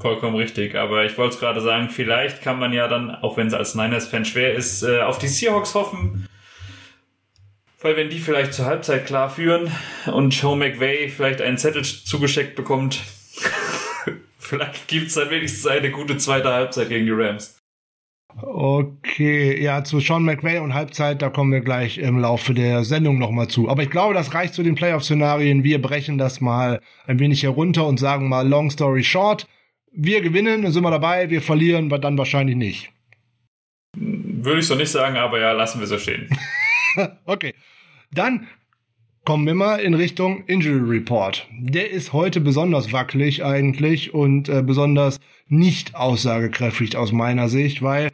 [0.00, 3.46] Vollkommen richtig, aber ich wollte es gerade sagen, vielleicht kann man ja dann, auch wenn
[3.46, 6.26] es als Niners-Fan schwer ist, äh, auf die Seahawks hoffen
[7.80, 9.70] Weil wenn die vielleicht zur Halbzeit klar führen
[10.12, 13.00] und Joe McVay vielleicht einen Zettel zugeschickt bekommt,
[14.38, 17.56] vielleicht gibt's dann wenigstens eine gute zweite Halbzeit gegen die Rams.
[18.42, 23.18] Okay, ja, zu Sean McVay und Halbzeit, da kommen wir gleich im Laufe der Sendung
[23.18, 23.68] nochmal zu.
[23.70, 25.64] Aber ich glaube, das reicht zu den Playoff-Szenarien.
[25.64, 29.46] Wir brechen das mal ein wenig herunter und sagen mal long story short.
[29.90, 32.90] Wir gewinnen, dann sind wir dabei, wir verlieren, aber dann wahrscheinlich nicht.
[33.96, 36.28] Würde ich so nicht sagen, aber ja, lassen wir so stehen.
[37.26, 37.54] okay.
[38.12, 38.46] Dann
[39.24, 41.48] kommen wir mal in Richtung Injury Report.
[41.58, 48.10] Der ist heute besonders wackelig eigentlich und äh, besonders nicht aussagekräftig aus meiner Sicht, weil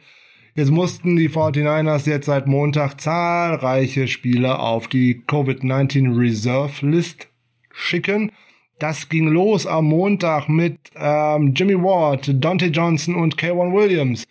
[0.55, 7.27] jetzt mussten die 49ers jetzt seit Montag zahlreiche Spieler auf die Covid-19 Reserve List
[7.71, 8.31] schicken.
[8.79, 14.25] Das ging los am Montag mit ähm, Jimmy Ward, Dante Johnson und K1 Williams.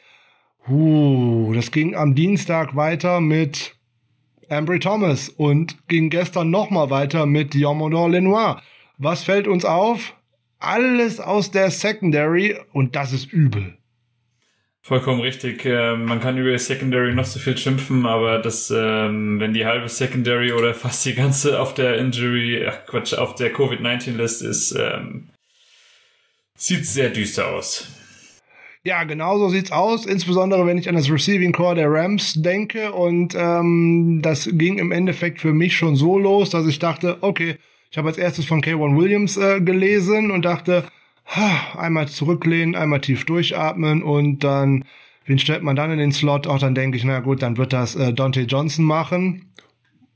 [0.69, 3.77] Uh, das ging am Dienstag weiter mit
[4.53, 8.63] Ambry Thomas und ging gestern nochmal weiter mit Diomodor Lenoir.
[8.99, 10.15] Was fällt uns auf?
[10.59, 13.79] Alles aus der Secondary und das ist übel.
[14.85, 15.65] Vollkommen richtig.
[15.65, 19.65] Ähm, man kann über die Secondary noch so viel schimpfen, aber das, ähm, wenn die
[19.65, 24.73] halbe Secondary oder fast die ganze auf der Injury, ach Quatsch, auf der Covid-19-List ist,
[24.73, 25.29] ähm,
[26.57, 28.02] sieht sehr düster aus.
[28.85, 32.93] Ja, genau so sieht's aus, insbesondere wenn ich an das Receiving Core der Rams denke.
[32.93, 37.59] Und ähm, das ging im Endeffekt für mich schon so los, dass ich dachte, okay,
[37.93, 40.85] ich habe als erstes von K1 Williams äh, gelesen und dachte,
[41.27, 44.85] ha, einmal zurücklehnen, einmal tief durchatmen und dann,
[45.27, 46.49] wen stellt man dann in den Slot?
[46.49, 49.53] Auch dann denke ich, na gut, dann wird das äh, Dante Johnson machen.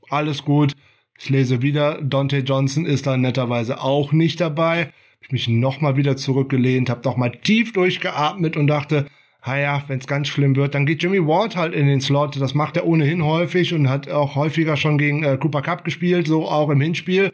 [0.09, 0.73] Alles gut.
[1.17, 4.91] Ich lese wieder, Dante Johnson ist dann netterweise auch nicht dabei
[5.27, 9.07] ich mich nochmal wieder zurückgelehnt, habe nochmal tief durchgeatmet und dachte,
[9.45, 12.39] naja, wenn es ganz schlimm wird, dann geht Jimmy Ward halt in den Slot.
[12.39, 16.27] Das macht er ohnehin häufig und hat auch häufiger schon gegen äh, Cooper Cup gespielt,
[16.27, 17.31] so auch im Hinspiel.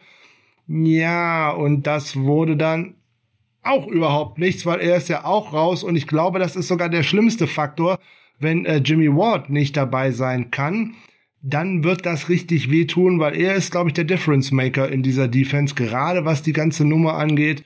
[0.67, 2.95] Ja, und das wurde dann
[3.63, 6.89] auch überhaupt nichts, weil er ist ja auch raus und ich glaube, das ist sogar
[6.89, 7.99] der schlimmste Faktor,
[8.39, 10.95] wenn äh, Jimmy Ward nicht dabei sein kann.
[11.41, 15.27] Dann wird das richtig wehtun, weil er ist, glaube ich, der Difference Maker in dieser
[15.27, 17.63] Defense, gerade was die ganze Nummer angeht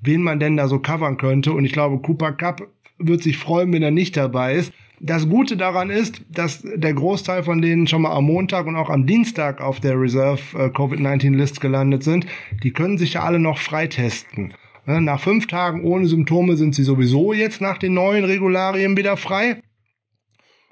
[0.00, 1.52] wen man denn da so covern könnte.
[1.52, 4.72] Und ich glaube, Cooper Cup wird sich freuen, wenn er nicht dabei ist.
[5.00, 8.90] Das Gute daran ist, dass der Großteil von denen schon mal am Montag und auch
[8.90, 12.26] am Dienstag auf der Reserve äh, Covid-19-List gelandet sind.
[12.64, 14.54] Die können sich ja alle noch freitesten.
[14.86, 19.16] Ne, nach fünf Tagen ohne Symptome sind sie sowieso jetzt nach den neuen Regularien wieder
[19.16, 19.62] frei.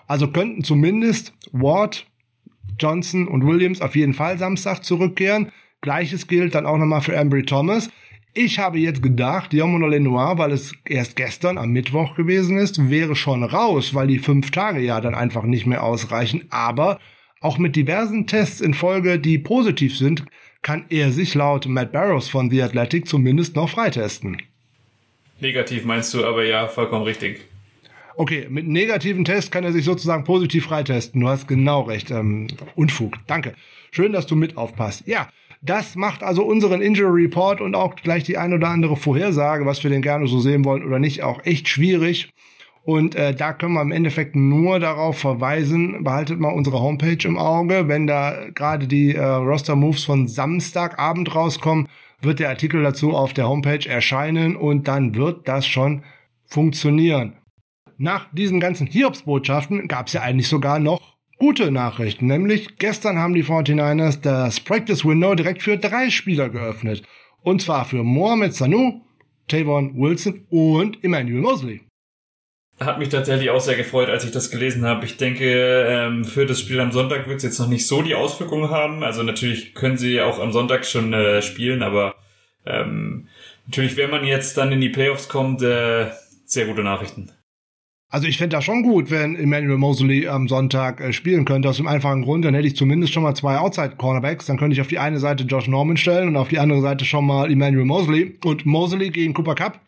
[0.08, 2.06] Also könnten zumindest Ward,
[2.78, 5.52] Johnson und Williams auf jeden Fall Samstag zurückkehren.
[5.82, 7.90] Gleiches gilt dann auch nochmal für Ambry Thomas.
[8.38, 13.16] Ich habe jetzt gedacht, Diamond Lenoir, weil es erst gestern am Mittwoch gewesen ist, wäre
[13.16, 16.44] schon raus, weil die fünf Tage ja dann einfach nicht mehr ausreichen.
[16.50, 17.00] Aber
[17.40, 20.26] auch mit diversen Tests in Folge, die positiv sind,
[20.60, 24.36] kann er sich laut Matt Barrows von The Athletic zumindest noch freitesten.
[25.40, 27.40] Negativ meinst du, aber ja, vollkommen richtig.
[28.16, 31.22] Okay, mit negativen Test kann er sich sozusagen positiv freitesten.
[31.22, 32.10] Du hast genau recht.
[32.10, 33.14] Ähm, Unfug.
[33.26, 33.54] Danke.
[33.92, 35.04] Schön, dass du mit aufpasst.
[35.06, 35.30] Ja,
[35.66, 39.82] das macht also unseren Injury Report und auch gleich die ein oder andere Vorhersage, was
[39.82, 42.30] wir denn gerne so sehen wollen oder nicht, auch echt schwierig.
[42.84, 47.36] Und äh, da können wir im Endeffekt nur darauf verweisen, behaltet mal unsere Homepage im
[47.36, 47.88] Auge.
[47.88, 51.88] Wenn da gerade die äh, Roster Moves von Samstagabend rauskommen,
[52.22, 56.04] wird der Artikel dazu auf der Homepage erscheinen und dann wird das schon
[56.44, 57.36] funktionieren.
[57.98, 63.34] Nach diesen ganzen Hiobsbotschaften gab es ja eigentlich sogar noch gute Nachrichten, nämlich gestern haben
[63.34, 67.02] die 49ers das Practice Window direkt für drei Spieler geöffnet.
[67.42, 69.02] Und zwar für Mohamed Sanu,
[69.48, 71.82] Tavon Wilson und Emmanuel Mosley.
[72.80, 75.06] Hat mich tatsächlich auch sehr gefreut, als ich das gelesen habe.
[75.06, 78.14] Ich denke, ähm, für das Spiel am Sonntag wird es jetzt noch nicht so die
[78.14, 79.02] Auswirkungen haben.
[79.02, 82.16] Also natürlich können sie auch am Sonntag schon äh, spielen, aber
[82.66, 83.28] ähm,
[83.66, 86.08] natürlich, wenn man jetzt dann in die Playoffs kommt, äh,
[86.44, 87.30] sehr gute Nachrichten.
[88.08, 91.78] Also ich fände das schon gut, wenn Emmanuel Mosley am Sonntag äh, spielen könnte, aus
[91.78, 94.86] dem einfachen Grund, dann hätte ich zumindest schon mal zwei Outside-Cornerbacks, dann könnte ich auf
[94.86, 98.38] die eine Seite Josh Norman stellen und auf die andere Seite schon mal Emmanuel Mosley.
[98.44, 99.80] Und Mosley gegen Cooper Cup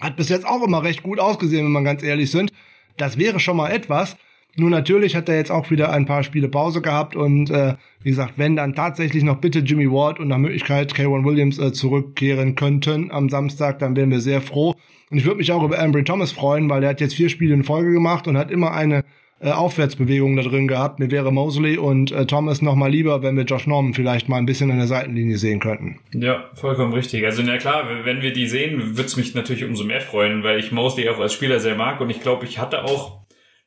[0.00, 2.50] hat bis jetzt auch immer recht gut ausgesehen, wenn man ganz ehrlich sind.
[2.96, 4.16] Das wäre schon mal etwas.
[4.56, 8.10] Nur natürlich hat er jetzt auch wieder ein paar Spiele Pause gehabt und äh, wie
[8.10, 12.56] gesagt, wenn dann tatsächlich noch bitte Jimmy Ward und nach Möglichkeit K1 Williams äh, zurückkehren
[12.56, 14.74] könnten am Samstag, dann wären wir sehr froh.
[15.10, 17.54] Und ich würde mich auch über Ambry Thomas freuen, weil der hat jetzt vier Spiele
[17.54, 19.04] in Folge gemacht und hat immer eine
[19.40, 21.00] äh, Aufwärtsbewegung da drin gehabt.
[21.00, 24.36] Mir wäre Mosley und äh, Thomas noch mal lieber, wenn wir Josh Norman vielleicht mal
[24.36, 25.98] ein bisschen an der Seitenlinie sehen könnten.
[26.12, 27.24] Ja, vollkommen richtig.
[27.24, 30.58] Also na klar, wenn wir die sehen, würde es mich natürlich umso mehr freuen, weil
[30.58, 33.20] ich Mosley auch als Spieler sehr mag und ich glaube, ich hatte auch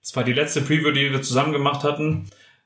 [0.03, 2.25] das war die letzte Preview, die wir zusammen gemacht hatten.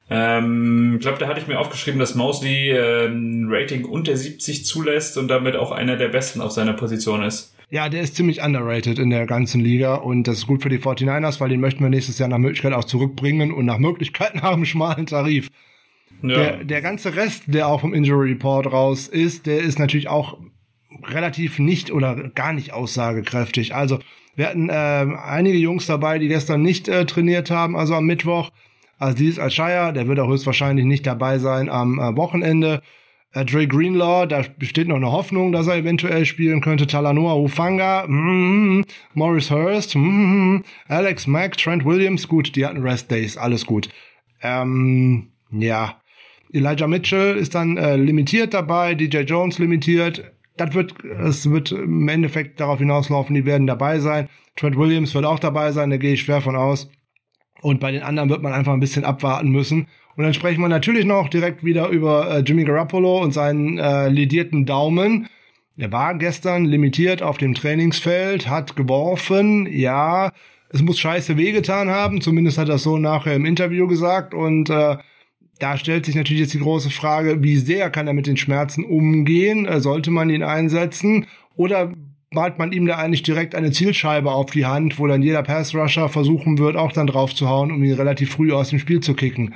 [0.09, 4.65] Ähm, ich glaube, da hatte ich mir aufgeschrieben, dass Mosley äh, ein Rating unter 70
[4.65, 7.55] zulässt und damit auch einer der besten auf seiner Position ist.
[7.69, 10.79] Ja, der ist ziemlich underrated in der ganzen Liga und das ist gut für die
[10.79, 14.53] 49ers, weil den möchten wir nächstes Jahr nach Möglichkeit auch zurückbringen und nach Möglichkeit nach
[14.53, 15.49] einem schmalen Tarif.
[16.21, 16.37] Ja.
[16.37, 20.37] Der, der ganze Rest, der auch vom Injury Report raus ist, der ist natürlich auch
[21.03, 23.75] relativ nicht oder gar nicht aussagekräftig.
[23.75, 23.99] Also
[24.35, 28.51] wir hatten äh, einige Jungs dabei, die gestern nicht äh, trainiert haben, also am Mittwoch.
[28.99, 32.81] Aziz Al-Shire, der wird auch höchstwahrscheinlich nicht dabei sein am äh, Wochenende.
[33.33, 36.87] Äh, Dre Greenlaw, da besteht noch eine Hoffnung, dass er eventuell spielen könnte.
[36.87, 43.37] Talanoa Ufanga, mm, Morris Hurst, mm, Alex Mack, Trent Williams, gut, die hatten Rest Days,
[43.37, 43.89] alles gut.
[44.41, 45.99] Ähm, ja.
[46.53, 50.31] Elijah Mitchell ist dann äh, limitiert dabei, DJ Jones limitiert.
[50.55, 54.29] Das wird, es wird im Endeffekt darauf hinauslaufen, die werden dabei sein.
[54.55, 56.89] Trent Williams wird auch dabei sein, da gehe ich schwer von aus.
[57.61, 59.87] Und bei den anderen wird man einfach ein bisschen abwarten müssen.
[60.17, 64.09] Und dann sprechen wir natürlich noch direkt wieder über äh, Jimmy Garoppolo und seinen äh,
[64.09, 65.29] lidierten Daumen.
[65.77, 70.31] Er war gestern limitiert auf dem Trainingsfeld, hat geworfen, ja,
[70.69, 74.33] es muss scheiße wehgetan haben, zumindest hat er so nachher im Interview gesagt.
[74.33, 74.97] Und äh,
[75.59, 78.83] da stellt sich natürlich jetzt die große Frage, wie sehr kann er mit den Schmerzen
[78.85, 79.67] umgehen?
[79.67, 81.27] Äh, sollte man ihn einsetzen?
[81.55, 81.93] Oder
[82.31, 86.09] malt man ihm da eigentlich direkt eine Zielscheibe auf die Hand, wo dann jeder Pass-Rusher
[86.09, 89.13] versuchen wird, auch dann drauf zu hauen, um ihn relativ früh aus dem Spiel zu
[89.13, 89.53] kicken.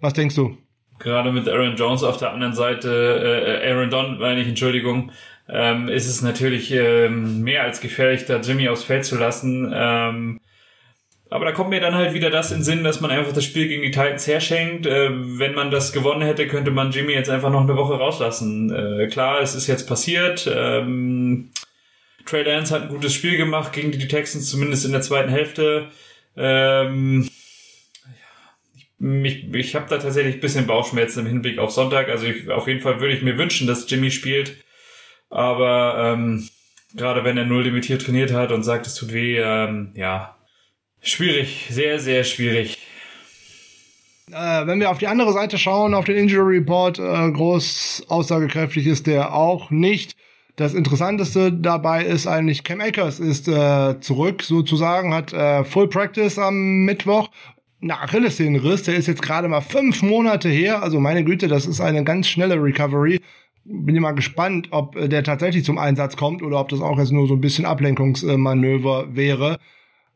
[0.00, 0.56] Was denkst du?
[0.98, 5.12] Gerade mit Aaron Jones auf der anderen Seite, äh, Aaron Don, meine ich, Entschuldigung,
[5.48, 9.72] ähm, ist es natürlich ähm, mehr als gefährlich, da Jimmy aufs Feld zu lassen.
[9.74, 10.40] Ähm,
[11.30, 13.68] aber da kommt mir dann halt wieder das in Sinn, dass man einfach das Spiel
[13.68, 14.84] gegen die Titans herschenkt.
[14.86, 18.70] Äh, wenn man das gewonnen hätte, könnte man Jimmy jetzt einfach noch eine Woche rauslassen.
[18.74, 20.50] Äh, klar, es ist jetzt passiert.
[20.52, 21.50] Ähm,
[22.26, 25.88] Trey Lance hat ein gutes Spiel gemacht gegen die Texans, zumindest in der zweiten Hälfte.
[26.36, 27.29] Ähm,
[29.00, 32.08] ich ich habe da tatsächlich ein bisschen Bauchschmerzen im Hinblick auf Sonntag.
[32.08, 34.56] Also ich, auf jeden Fall würde ich mir wünschen, dass Jimmy spielt.
[35.30, 36.48] Aber ähm,
[36.94, 40.36] gerade wenn er null limitiert trainiert hat und sagt, es tut weh, ähm, ja,
[41.00, 42.78] schwierig, sehr, sehr schwierig.
[44.30, 48.86] Äh, wenn wir auf die andere Seite schauen, auf den Injury Report, äh, groß aussagekräftig
[48.86, 50.16] ist der auch nicht.
[50.56, 56.38] Das Interessanteste dabei ist eigentlich, Cam Akers ist äh, zurück sozusagen, hat äh, Full Practice
[56.38, 57.30] am Mittwoch.
[57.82, 60.82] Na, Achillessehnenriss, der ist jetzt gerade mal fünf Monate her.
[60.82, 63.20] Also meine Güte, das ist eine ganz schnelle Recovery.
[63.64, 66.98] Bin ich mal gespannt, ob äh, der tatsächlich zum Einsatz kommt oder ob das auch
[66.98, 69.58] jetzt nur so ein bisschen Ablenkungsmanöver wäre.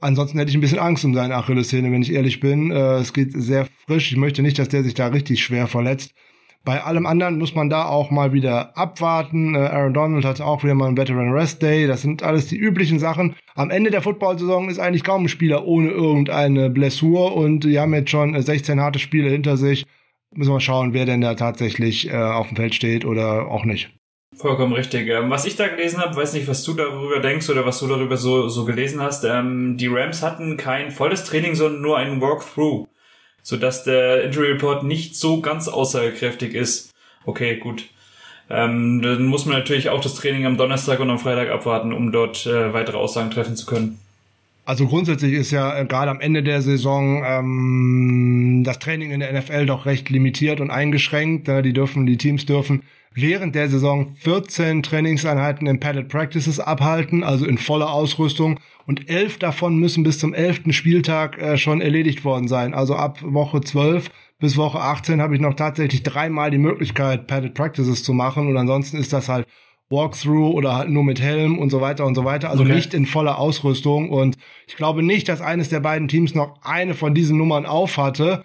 [0.00, 2.70] Ansonsten hätte ich ein bisschen Angst um seine Achillessehne, wenn ich ehrlich bin.
[2.70, 4.12] Äh, es geht sehr frisch.
[4.12, 6.12] Ich möchte nicht, dass der sich da richtig schwer verletzt.
[6.64, 9.54] Bei allem anderen muss man da auch mal wieder abwarten.
[9.54, 11.86] Äh, Aaron Donald hat auch wieder mal einen Veteran Rest Day.
[11.86, 13.36] Das sind alles die üblichen Sachen.
[13.54, 17.92] Am Ende der Football-Saison ist eigentlich kaum ein Spieler ohne irgendeine Blessur und die haben
[17.92, 19.84] jetzt schon 16 harte Spiele hinter sich.
[20.34, 23.64] Müssen wir mal schauen, wer denn da tatsächlich äh, auf dem Feld steht oder auch
[23.64, 23.90] nicht.
[24.34, 25.08] Vollkommen richtig.
[25.08, 27.86] Ähm, was ich da gelesen habe, weiß nicht, was du darüber denkst oder was du
[27.86, 29.24] darüber so, so gelesen hast.
[29.24, 32.88] Ähm, die Rams hatten kein volles Training, sondern nur ein Walkthrough
[33.44, 36.90] sodass der Injury Report nicht so ganz aussagekräftig ist.
[37.24, 37.84] Okay, gut.
[38.50, 42.10] Ähm, dann muss man natürlich auch das Training am Donnerstag und am Freitag abwarten, um
[42.10, 44.00] dort äh, weitere Aussagen treffen zu können.
[44.66, 49.32] Also grundsätzlich ist ja äh, gerade am Ende der Saison ähm, das Training in der
[49.38, 51.48] NFL doch recht limitiert und eingeschränkt.
[51.48, 52.82] Äh, die dürfen, die Teams dürfen
[53.14, 58.58] während der Saison 14 Trainingseinheiten in Padded Practices abhalten, also in voller Ausrüstung.
[58.86, 62.74] Und elf davon müssen bis zum elften Spieltag äh, schon erledigt worden sein.
[62.74, 67.54] Also ab Woche 12 bis Woche 18 habe ich noch tatsächlich dreimal die Möglichkeit, Padded
[67.54, 68.48] Practices zu machen.
[68.48, 69.46] Und ansonsten ist das halt
[69.90, 72.50] Walkthrough oder halt nur mit Helm und so weiter und so weiter.
[72.50, 72.74] Also okay.
[72.74, 74.10] nicht in voller Ausrüstung.
[74.10, 78.44] Und ich glaube nicht, dass eines der beiden Teams noch eine von diesen Nummern aufhatte.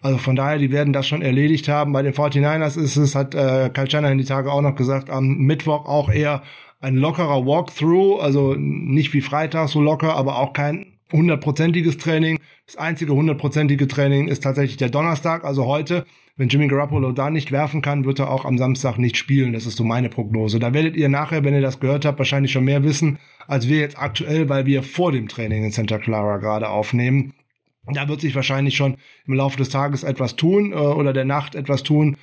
[0.00, 1.92] Also von daher, die werden das schon erledigt haben.
[1.92, 5.38] Bei den 49ers ist es, hat äh, Kyle Shanahan die Tage auch noch gesagt, am
[5.38, 6.42] Mittwoch auch eher
[6.80, 12.38] ein lockerer Walkthrough, also nicht wie Freitag so locker, aber auch kein hundertprozentiges Training.
[12.66, 16.04] Das einzige hundertprozentige Training ist tatsächlich der Donnerstag, also heute.
[16.36, 19.54] Wenn Jimmy Garoppolo da nicht werfen kann, wird er auch am Samstag nicht spielen.
[19.54, 20.60] Das ist so meine Prognose.
[20.60, 23.78] Da werdet ihr nachher, wenn ihr das gehört habt, wahrscheinlich schon mehr wissen, als wir
[23.78, 27.32] jetzt aktuell, weil wir vor dem Training in Santa Clara gerade aufnehmen.
[27.92, 31.56] Da wird sich wahrscheinlich schon im Laufe des Tages etwas tun äh, oder der Nacht
[31.56, 32.16] etwas tun.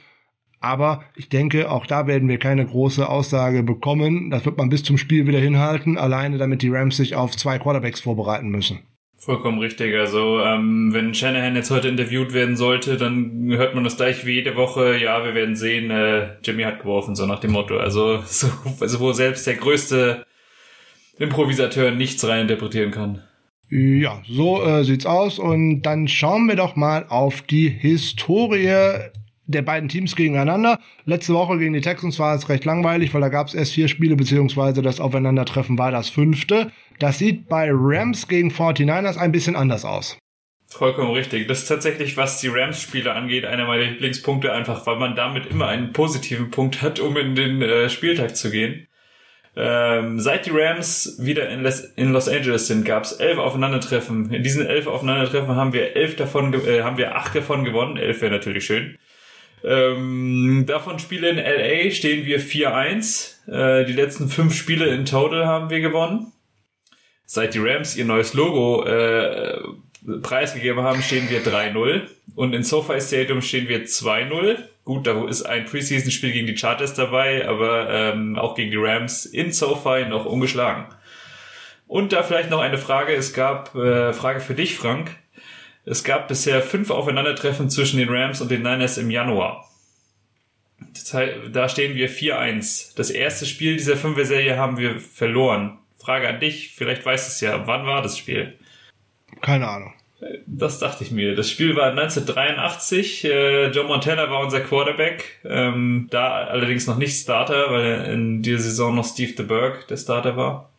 [0.59, 4.31] Aber ich denke, auch da werden wir keine große Aussage bekommen.
[4.31, 7.59] Das wird man bis zum Spiel wieder hinhalten, alleine damit die Rams sich auf zwei
[7.59, 8.79] Quarterbacks vorbereiten müssen.
[9.17, 9.95] Vollkommen richtig.
[9.95, 14.33] Also ähm, wenn Shanahan jetzt heute interviewt werden sollte, dann hört man das gleich wie
[14.33, 14.97] jede Woche.
[14.97, 17.77] Ja, wir werden sehen, äh, Jimmy hat geworfen, so nach dem Motto.
[17.77, 18.47] Also so,
[18.79, 20.25] also wo selbst der größte
[21.17, 23.23] Improvisateur nichts reininterpretieren kann.
[23.69, 25.39] Ja, so äh, sieht's aus.
[25.39, 29.09] Und dann schauen wir doch mal auf die Historie
[29.47, 30.79] der beiden Teams gegeneinander.
[31.05, 33.87] Letzte Woche gegen die Texans war es recht langweilig, weil da gab es erst vier
[33.87, 36.71] Spiele, beziehungsweise das Aufeinandertreffen war das fünfte.
[36.99, 40.17] Das sieht bei Rams gegen 49ers ein bisschen anders aus.
[40.67, 41.47] Vollkommen richtig.
[41.47, 45.67] Das ist tatsächlich, was die Rams-Spiele angeht, einer meiner Lieblingspunkte, einfach weil man damit immer
[45.67, 48.87] einen positiven Punkt hat, um in den äh, Spieltag zu gehen.
[49.57, 54.33] Ähm, seit die Rams wieder in, Les in Los Angeles sind, gab es elf Aufeinandertreffen.
[54.33, 57.95] In diesen elf Aufeinandertreffen haben wir elf davon, äh, haben wir acht davon gewonnen.
[57.95, 58.97] Elf wäre natürlich schön.
[59.65, 63.49] Ähm, davon Spiele in LA stehen wir 4-1.
[63.49, 66.31] Äh, die letzten fünf Spiele in Total haben wir gewonnen.
[67.25, 69.57] Seit die Rams ihr neues Logo äh,
[70.21, 72.01] preisgegeben haben, stehen wir 3-0.
[72.35, 74.57] Und in SoFi Stadium stehen wir 2-0.
[74.83, 79.25] Gut, da ist ein Preseason-Spiel gegen die Chargers dabei, aber ähm, auch gegen die Rams
[79.25, 80.85] in SoFi noch ungeschlagen.
[81.87, 83.13] Und da vielleicht noch eine Frage.
[83.13, 85.15] Es gab äh, Frage für dich, Frank.
[85.85, 89.69] Es gab bisher fünf Aufeinandertreffen zwischen den Rams und den Niners im Januar.
[91.51, 92.95] Da stehen wir 4-1.
[92.95, 95.77] Das erste Spiel dieser Fünfer-Serie haben wir verloren.
[95.99, 97.67] Frage an dich, vielleicht weißt du es ja.
[97.67, 98.57] Wann war das Spiel?
[99.41, 99.93] Keine Ahnung.
[100.47, 101.35] Das dachte ich mir.
[101.35, 103.25] Das Spiel war 1983.
[103.25, 105.39] Äh, Joe Montana war unser Quarterback.
[105.43, 110.37] Ähm, da allerdings noch nicht Starter, weil in dieser Saison noch Steve DeBerg der Starter
[110.37, 110.71] war.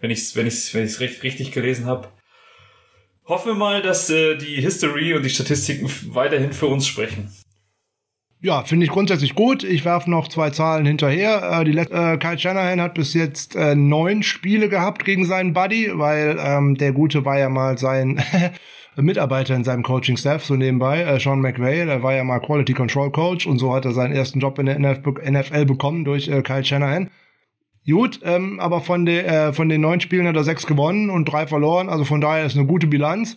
[0.00, 2.08] Wenn ich es wenn ich's, wenn ich's richtig, richtig gelesen habe.
[3.26, 7.30] Hoffen wir mal, dass äh, die History und die Statistiken weiterhin für uns sprechen.
[8.40, 9.62] Ja, finde ich grundsätzlich gut.
[9.62, 11.60] Ich werfe noch zwei Zahlen hinterher.
[11.60, 15.92] Äh, die äh, Kyle Shanahan hat bis jetzt äh, neun Spiele gehabt gegen seinen Buddy,
[15.94, 18.20] weil ähm, der Gute war ja mal sein
[18.96, 21.02] Mitarbeiter in seinem Coaching-Staff, so nebenbei.
[21.02, 24.12] Äh, Sean McVay, der war ja mal Quality Control Coach und so hat er seinen
[24.12, 27.10] ersten Job in der NFL bekommen durch äh, Kyle Shanahan.
[27.88, 31.24] Gut, ähm, aber von, de, äh, von den neun Spielen hat er sechs gewonnen und
[31.24, 33.34] drei verloren, also von daher ist eine gute Bilanz.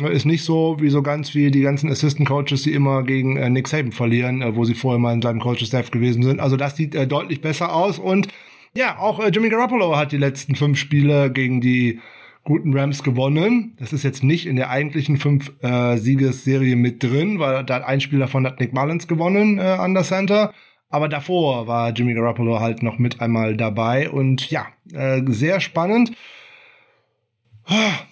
[0.00, 3.50] Ist nicht so wie so ganz wie die ganzen Assistant Coaches, die immer gegen äh,
[3.50, 6.38] Nick Saban verlieren, äh, wo sie vorher mal in seinem Coaching-Staff gewesen sind.
[6.38, 7.98] Also das sieht äh, deutlich besser aus.
[7.98, 8.28] Und
[8.76, 11.98] ja, auch äh, Jimmy Garoppolo hat die letzten fünf Spiele gegen die
[12.44, 13.74] guten Rams gewonnen.
[13.80, 18.00] Das ist jetzt nicht in der eigentlichen fünf äh, Siegesserie mit drin, weil da ein
[18.00, 20.54] Spiel davon hat Nick Mullins gewonnen äh, an der Center.
[20.90, 24.08] Aber davor war Jimmy Garoppolo halt noch mit einmal dabei.
[24.10, 26.12] Und ja, äh, sehr spannend.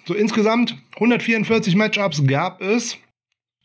[0.04, 2.98] So insgesamt 144 Matchups gab es.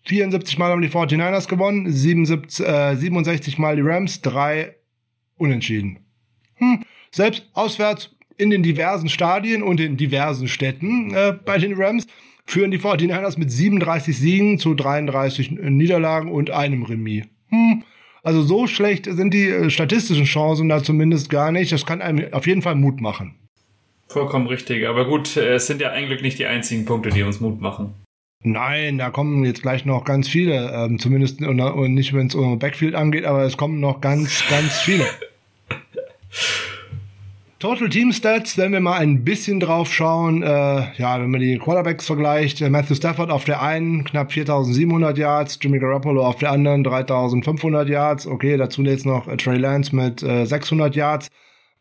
[0.06, 4.76] 74 Mal haben die 49ers gewonnen, 77, äh, 67 Mal die Rams, drei
[5.38, 6.00] unentschieden.
[6.56, 6.84] Hm.
[7.12, 12.08] Selbst auswärts in den diversen Stadien und in diversen Städten äh, bei den Rams
[12.46, 17.26] führen die 49ers mit 37 Siegen zu 33 Niederlagen und einem Remis.
[17.50, 17.84] Hm.
[18.24, 21.72] Also so schlecht sind die äh, statistischen Chancen da zumindest gar nicht.
[21.72, 23.36] Das kann einem auf jeden Fall Mut machen.
[24.08, 24.88] Vollkommen richtig.
[24.88, 27.94] Aber gut, äh, es sind ja eigentlich nicht die einzigen Punkte, die uns Mut machen.
[28.44, 30.72] Nein, da kommen jetzt gleich noch ganz viele.
[30.72, 34.44] Ähm, zumindest und, und nicht, wenn es um Backfield angeht, aber es kommen noch ganz,
[34.50, 35.06] ganz viele.
[37.62, 41.60] Total Team Stats, wenn wir mal ein bisschen drauf schauen, äh, ja, wenn man die
[41.60, 46.50] Quarterbacks vergleicht, äh, Matthew Stafford auf der einen knapp 4700 Yards, Jimmy Garoppolo auf der
[46.50, 51.28] anderen 3500 Yards, okay, dazu jetzt noch äh, Trey Lance mit äh, 600 Yards.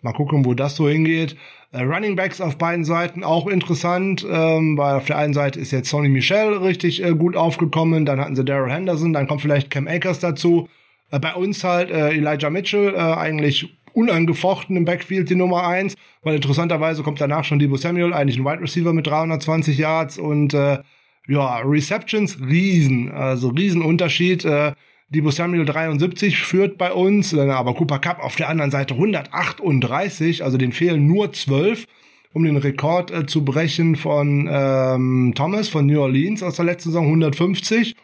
[0.03, 1.38] Mal gucken, wo das so hingeht.
[1.73, 5.71] Äh, Running Backs auf beiden Seiten auch interessant, ähm, weil auf der einen Seite ist
[5.71, 9.71] jetzt Sonny Michel richtig äh, gut aufgekommen, dann hatten sie Daryl Henderson, dann kommt vielleicht
[9.71, 10.69] Cam Akers dazu.
[11.11, 15.94] Äh, bei uns halt äh, Elijah Mitchell, äh, eigentlich unangefochten im Backfield die Nummer eins,
[16.22, 20.55] weil interessanterweise kommt danach schon Debo Samuel, eigentlich ein Wide Receiver mit 320 Yards und
[20.55, 20.79] äh,
[21.29, 24.44] ja, Receptions riesen, also riesen Unterschied.
[24.44, 24.72] Äh,
[25.11, 30.57] Debo Samuel 73 führt bei uns, aber Cooper Cup auf der anderen Seite 138, also
[30.57, 31.87] den fehlen nur 12,
[32.33, 36.90] um den Rekord äh, zu brechen von ähm, Thomas von New Orleans aus der letzten
[36.90, 37.96] Saison 150.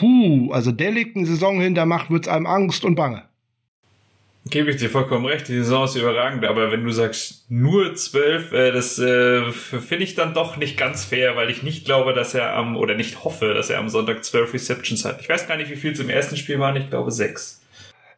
[0.00, 3.29] Huh, also der legt eine Saison hin, der macht wird's einem Angst und Bange.
[4.46, 8.52] Gebe ich dir vollkommen recht, die Saison ist überragend, aber wenn du sagst nur zwölf,
[8.52, 12.34] äh, das äh, finde ich dann doch nicht ganz fair, weil ich nicht glaube, dass
[12.34, 15.20] er am, oder nicht hoffe, dass er am Sonntag zwölf Receptions hat.
[15.20, 17.60] Ich weiß gar nicht, wie viel zum ersten Spiel waren, ich glaube sechs.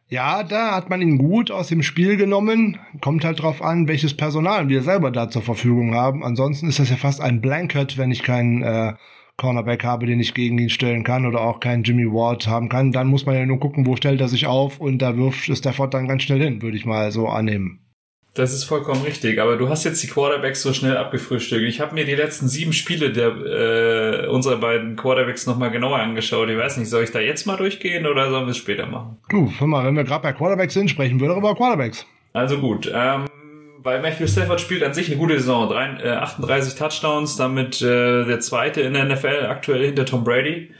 [0.07, 2.79] Ja, da hat man ihn gut aus dem Spiel genommen.
[3.01, 6.23] Kommt halt drauf an, welches Personal wir selber da zur Verfügung haben.
[6.23, 8.93] Ansonsten ist das ja fast ein Blanket, wenn ich keinen äh,
[9.37, 12.91] Cornerback habe, den ich gegen ihn stellen kann oder auch keinen Jimmy Ward haben kann,
[12.91, 15.93] dann muss man ja nur gucken, wo stellt er sich auf und da wirft Stafford
[15.93, 17.79] dann ganz schnell hin, würde ich mal so annehmen.
[18.35, 21.65] Das ist vollkommen richtig, aber du hast jetzt die Quarterbacks so schnell abgefrühstückt.
[21.65, 26.49] Ich habe mir die letzten sieben Spiele der äh, unserer beiden Quarterbacks nochmal genauer angeschaut.
[26.49, 29.17] Ich weiß nicht, soll ich da jetzt mal durchgehen oder sollen wir es später machen?
[29.29, 32.07] Du, hör mal, wenn wir gerade bei Quarterbacks sind, sprechen wir doch über Quarterbacks.
[32.33, 33.25] Also gut, ähm,
[33.83, 35.71] weil Matthew Stafford spielt an sich eine gute Saison.
[35.71, 40.71] 38 äh, Touchdowns, damit äh, der zweite in der NFL aktuell hinter Tom Brady.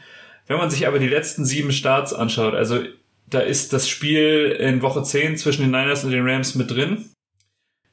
[0.46, 2.80] Wenn man sich aber die letzten sieben Starts anschaut, also
[3.26, 7.10] da ist das Spiel in Woche 10 zwischen den Niners und den Rams mit drin.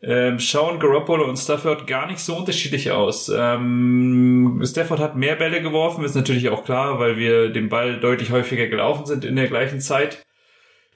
[0.04, 3.32] Ähm, schauen Garoppolo und Stafford gar nicht so unterschiedlich aus.
[3.34, 8.32] Ähm, Stafford hat mehr Bälle geworfen, ist natürlich auch klar, weil wir den Ball deutlich
[8.32, 10.24] häufiger gelaufen sind in der gleichen Zeit.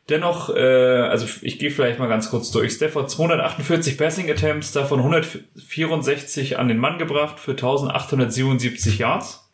[0.10, 2.74] Dennoch, äh, also ich gehe vielleicht mal ganz kurz durch.
[2.74, 9.51] Stafford 248 Passing Attempts, davon 164 an den Mann gebracht für 1877 Yards.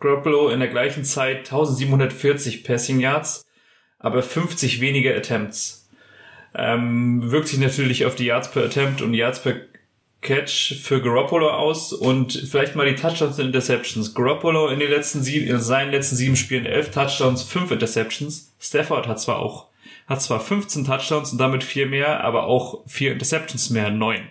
[0.00, 3.46] Garoppolo in der gleichen Zeit 1740 Passing Yards,
[3.98, 5.88] aber 50 weniger Attempts.
[6.52, 9.54] Ähm, wirkt sich natürlich auf die Yards per Attempt und Yards per
[10.22, 14.14] Catch für Garoppolo aus und vielleicht mal die Touchdowns und Interceptions.
[14.14, 18.52] Garoppolo in den letzten sieben, in seinen letzten sieben Spielen elf Touchdowns, fünf Interceptions.
[18.60, 19.68] Stafford hat zwar auch,
[20.06, 24.28] hat zwar 15 Touchdowns und damit vier mehr, aber auch vier Interceptions mehr, neun.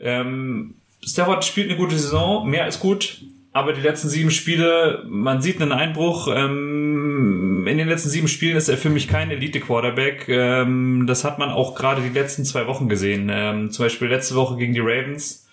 [0.00, 0.74] Ähm,
[1.04, 3.22] Stafford spielt eine gute Saison, mehr als gut,
[3.52, 6.28] aber die letzten sieben Spiele, man sieht einen Einbruch.
[6.34, 10.28] Ähm, in den letzten sieben Spielen ist er für mich kein Elite-Quarterback.
[10.28, 13.30] Ähm, das hat man auch gerade die letzten zwei Wochen gesehen.
[13.32, 15.48] Ähm, zum Beispiel letzte Woche gegen die Ravens,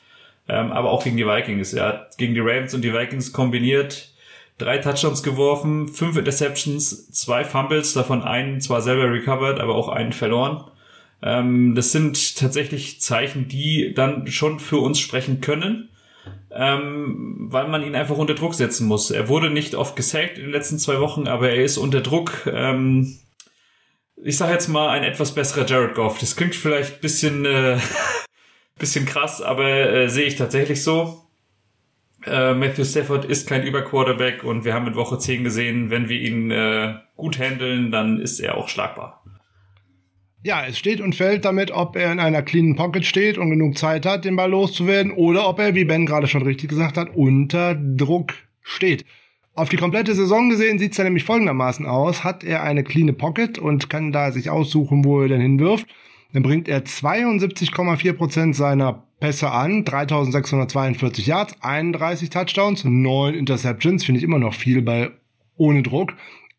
[0.47, 1.73] ähm, aber auch gegen die Vikings.
[1.73, 4.13] Er hat gegen die Ravens und die Vikings kombiniert
[4.57, 10.13] drei Touchdowns geworfen, fünf Interceptions, zwei Fumbles, davon einen zwar selber recovered, aber auch einen
[10.13, 10.65] verloren.
[11.21, 15.89] Ähm, das sind tatsächlich Zeichen, die dann schon für uns sprechen können
[16.51, 19.11] ähm, weil man ihn einfach unter Druck setzen muss.
[19.11, 22.47] Er wurde nicht oft gesackt in den letzten zwei Wochen, aber er ist unter Druck.
[22.51, 23.17] Ähm,
[24.15, 26.19] ich sage jetzt mal ein etwas besserer Jared Goff.
[26.19, 27.77] Das klingt vielleicht bisschen äh,
[28.77, 31.23] bisschen krass, aber äh, sehe ich tatsächlich so.
[32.25, 36.19] Äh, Matthew Stafford ist kein Überquarterback und wir haben in Woche 10 gesehen, wenn wir
[36.19, 39.18] ihn äh, gut handeln, dann ist er auch schlagbar.
[40.41, 43.77] Ja, es steht und fällt damit, ob er in einer cleanen Pocket steht und genug
[43.77, 47.13] Zeit hat, den Ball loszuwerden, oder ob er, wie Ben gerade schon richtig gesagt hat,
[47.13, 49.05] unter Druck steht.
[49.53, 52.23] Auf die komplette Saison gesehen sieht es ja nämlich folgendermaßen aus.
[52.23, 55.87] Hat er eine cleane Pocket und kann da sich aussuchen, wo er denn hinwirft,
[56.31, 64.23] dann bringt er 72,4% seiner Pässe an, 3642 Yards, 31 Touchdowns, 9 Interceptions, finde ich
[64.23, 65.11] immer noch viel bei
[65.57, 66.13] ohne Druck.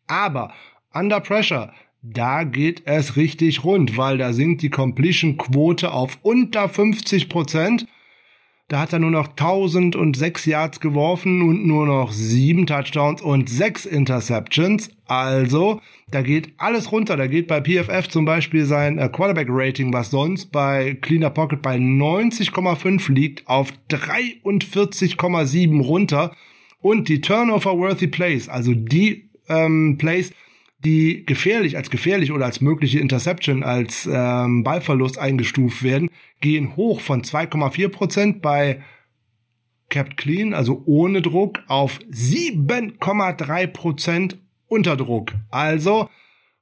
[0.05, 0.53] Aber
[0.93, 7.29] under pressure da geht es richtig rund, weil da sinkt die Completion-Quote auf unter 50
[7.29, 7.85] Prozent.
[8.69, 13.85] Da hat er nur noch 1006 Yards geworfen und nur noch 7 Touchdowns und 6
[13.85, 14.91] Interceptions.
[15.07, 17.17] Also, da geht alles runter.
[17.17, 21.75] Da geht bei PFF zum Beispiel sein äh, Quarterback-Rating, was sonst bei Cleaner Pocket bei
[21.75, 26.33] 90,5 liegt, auf 43,7 runter.
[26.79, 30.31] Und die Turnover-worthy Plays, also die ähm, Plays,
[30.83, 36.09] die gefährlich, als gefährlich oder als mögliche Interception, als ähm, Ballverlust eingestuft werden,
[36.39, 38.81] gehen hoch von 2,4% bei
[39.89, 45.33] Kept Clean, also ohne Druck, auf 7,3% unter Druck.
[45.49, 46.09] Also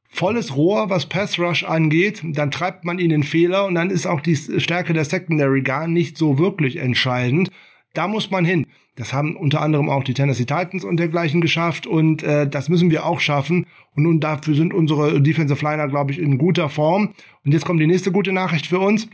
[0.10, 4.08] volles Rohr, was Pass Rush angeht, dann treibt man ihn in Fehler und dann ist
[4.08, 7.52] auch die Stärke der Secondary gar nicht so wirklich entscheidend.
[7.94, 8.66] Da muss man hin.
[9.00, 12.92] Das haben unter anderem auch die Tennessee Titans und dergleichen geschafft und äh, das müssen
[12.92, 13.66] wir auch schaffen.
[13.96, 17.14] Und nun dafür sind unsere Defensive Liner, glaube ich, in guter Form.
[17.46, 19.08] Und jetzt kommt die nächste gute Nachricht für uns.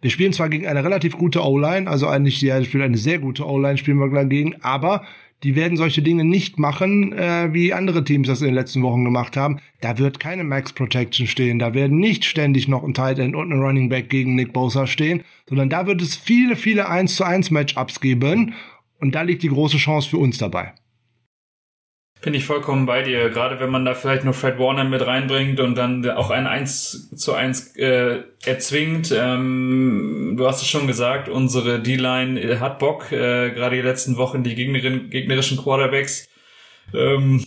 [0.00, 3.46] Wir spielen zwar gegen eine relativ gute O-Line, also eigentlich ja, spielt eine sehr gute
[3.46, 5.04] O-Line, spielen wir dagegen, aber
[5.42, 9.04] die werden solche Dinge nicht machen, äh, wie andere Teams das in den letzten Wochen
[9.04, 9.58] gemacht haben.
[9.80, 11.58] Da wird keine Max Protection stehen.
[11.58, 14.86] Da werden nicht ständig noch ein Tight End und ein Running Back gegen Nick Bosa
[14.86, 18.54] stehen, sondern da wird es viele, viele 1 zu 1 Matchups geben.
[19.00, 20.74] Und da liegt die große Chance für uns dabei.
[22.22, 23.30] Bin ich vollkommen bei dir.
[23.30, 27.16] Gerade wenn man da vielleicht nur Fred Warner mit reinbringt und dann auch ein 1
[27.16, 29.10] zu 1 äh, erzwingt.
[29.16, 33.10] Ähm, du hast es schon gesagt, unsere D-Line hat Bock.
[33.10, 36.28] Äh, gerade die letzten Wochen die Gegnerin, gegnerischen Quarterbacks
[36.92, 37.42] ähm,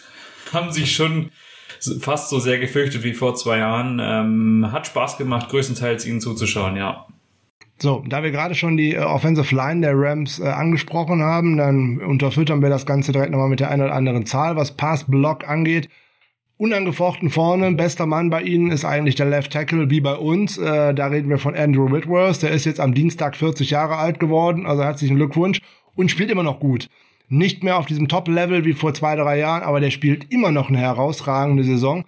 [0.52, 1.30] haben sich schon
[2.00, 4.00] fast so sehr gefürchtet wie vor zwei Jahren.
[4.02, 7.06] Ähm, hat Spaß gemacht, größtenteils ihnen zuzuschauen, ja.
[7.78, 11.98] So, da wir gerade schon die äh, Offensive Line der Rams äh, angesprochen haben, dann
[11.98, 15.90] unterfüttern wir das Ganze direkt nochmal mit der einen oder anderen Zahl, was Pass-Block angeht.
[16.58, 20.56] Unangefochten vorne, bester Mann bei ihnen ist eigentlich der Left Tackle wie bei uns.
[20.56, 24.18] Äh, da reden wir von Andrew Whitworth, der ist jetzt am Dienstag 40 Jahre alt
[24.20, 25.60] geworden, also herzlichen Glückwunsch
[25.94, 26.88] und spielt immer noch gut.
[27.28, 30.70] Nicht mehr auf diesem Top-Level wie vor zwei, drei Jahren, aber der spielt immer noch
[30.70, 32.04] eine herausragende Saison.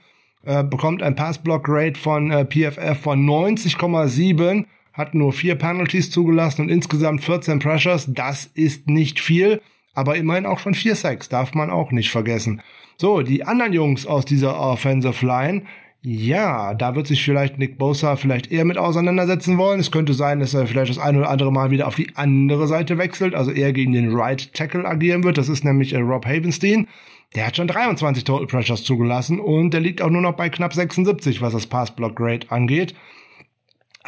[0.46, 4.64] Äh, bekommt ein Pass-Block-Rate von äh, PFF von 90,7
[4.98, 8.06] hat nur vier Penalties zugelassen und insgesamt 14 Pressures.
[8.12, 9.62] Das ist nicht viel,
[9.94, 12.60] aber immerhin auch schon vier Sacks, darf man auch nicht vergessen.
[12.98, 15.62] So, die anderen Jungs aus dieser Offensive Line,
[16.02, 19.80] Ja, da wird sich vielleicht Nick Bosa vielleicht eher mit auseinandersetzen wollen.
[19.80, 22.68] Es könnte sein, dass er vielleicht das eine oder andere Mal wieder auf die andere
[22.68, 25.38] Seite wechselt, also eher gegen den Right Tackle agieren wird.
[25.38, 26.86] Das ist nämlich äh, Rob Havenstein.
[27.34, 30.72] Der hat schon 23 Total Pressures zugelassen und der liegt auch nur noch bei knapp
[30.72, 32.94] 76, was das Pass-Block Grade angeht.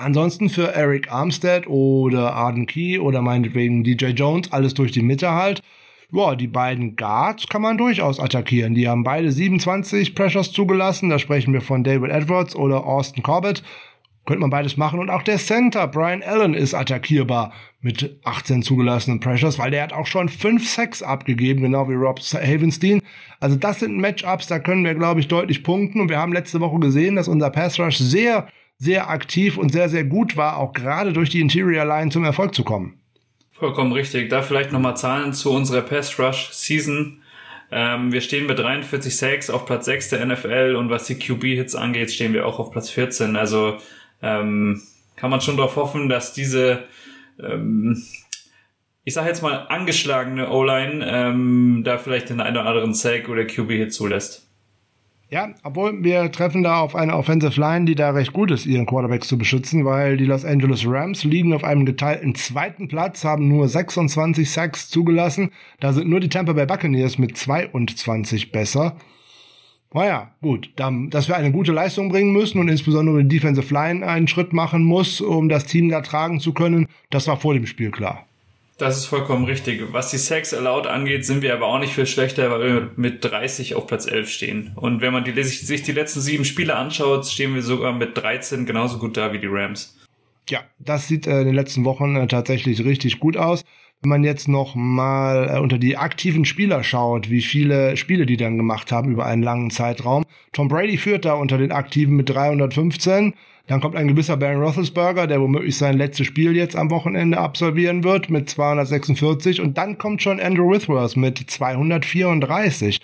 [0.00, 5.32] Ansonsten für Eric Armstead oder Arden Key oder meinetwegen DJ Jones alles durch die Mitte
[5.32, 5.62] halt.
[6.12, 8.74] Ja, die beiden Guards kann man durchaus attackieren.
[8.74, 11.10] Die haben beide 27 Pressures zugelassen.
[11.10, 13.62] Da sprechen wir von David Edwards oder Austin Corbett.
[14.26, 14.98] Könnte man beides machen.
[14.98, 19.92] Und auch der Center, Brian Allen, ist attackierbar mit 18 zugelassenen Pressures, weil der hat
[19.92, 23.02] auch schon 5 Sacks abgegeben, genau wie Rob Havenstein.
[23.38, 26.00] Also das sind Matchups, da können wir, glaube ich, deutlich punkten.
[26.00, 28.48] Und wir haben letzte Woche gesehen, dass unser Pass Rush sehr
[28.80, 32.54] sehr aktiv und sehr, sehr gut war, auch gerade durch die Interior Line zum Erfolg
[32.54, 32.98] zu kommen.
[33.52, 34.30] Vollkommen richtig.
[34.30, 37.22] Da vielleicht nochmal Zahlen zu unserer Pass Rush Season.
[37.70, 41.74] Ähm, wir stehen mit 43 Sacks auf Platz 6 der NFL und was die QB-Hits
[41.74, 43.36] angeht, stehen wir auch auf Platz 14.
[43.36, 43.76] Also
[44.22, 44.82] ähm,
[45.14, 46.84] kann man schon darauf hoffen, dass diese,
[47.38, 48.02] ähm,
[49.04, 53.44] ich sage jetzt mal, angeschlagene O-Line ähm, da vielleicht den einen oder anderen Sack oder
[53.44, 54.49] QB-Hit zulässt.
[55.32, 58.84] Ja, obwohl wir treffen da auf eine Offensive Line, die da recht gut ist, ihren
[58.84, 63.46] Quarterbacks zu beschützen, weil die Los Angeles Rams liegen auf einem geteilten zweiten Platz, haben
[63.46, 65.52] nur 26 Sacks zugelassen.
[65.78, 68.96] Da sind nur die Tampa Bay Buccaneers mit 22 besser.
[69.94, 74.26] Naja, gut, dass wir eine gute Leistung bringen müssen und insbesondere die Defensive Line einen
[74.26, 77.92] Schritt machen muss, um das Team da tragen zu können, das war vor dem Spiel
[77.92, 78.26] klar.
[78.80, 79.92] Das ist vollkommen richtig.
[79.92, 83.22] Was die Sex Allowed angeht, sind wir aber auch nicht viel schlechter, weil wir mit
[83.22, 84.72] 30 auf Platz 11 stehen.
[84.74, 88.64] Und wenn man die, sich die letzten sieben Spiele anschaut, stehen wir sogar mit 13
[88.64, 89.98] genauso gut da wie die Rams.
[90.48, 93.66] Ja, das sieht äh, in den letzten Wochen äh, tatsächlich richtig gut aus.
[94.00, 98.38] Wenn man jetzt noch mal äh, unter die aktiven Spieler schaut, wie viele Spiele die
[98.38, 100.24] dann gemacht haben über einen langen Zeitraum.
[100.52, 103.34] Tom Brady führt da unter den Aktiven mit 315.
[103.70, 108.02] Dann kommt ein gewisser Baron Roethlisberger, der womöglich sein letztes Spiel jetzt am Wochenende absolvieren
[108.02, 109.60] wird mit 246.
[109.60, 113.00] Und dann kommt schon Andrew Withworth mit 234.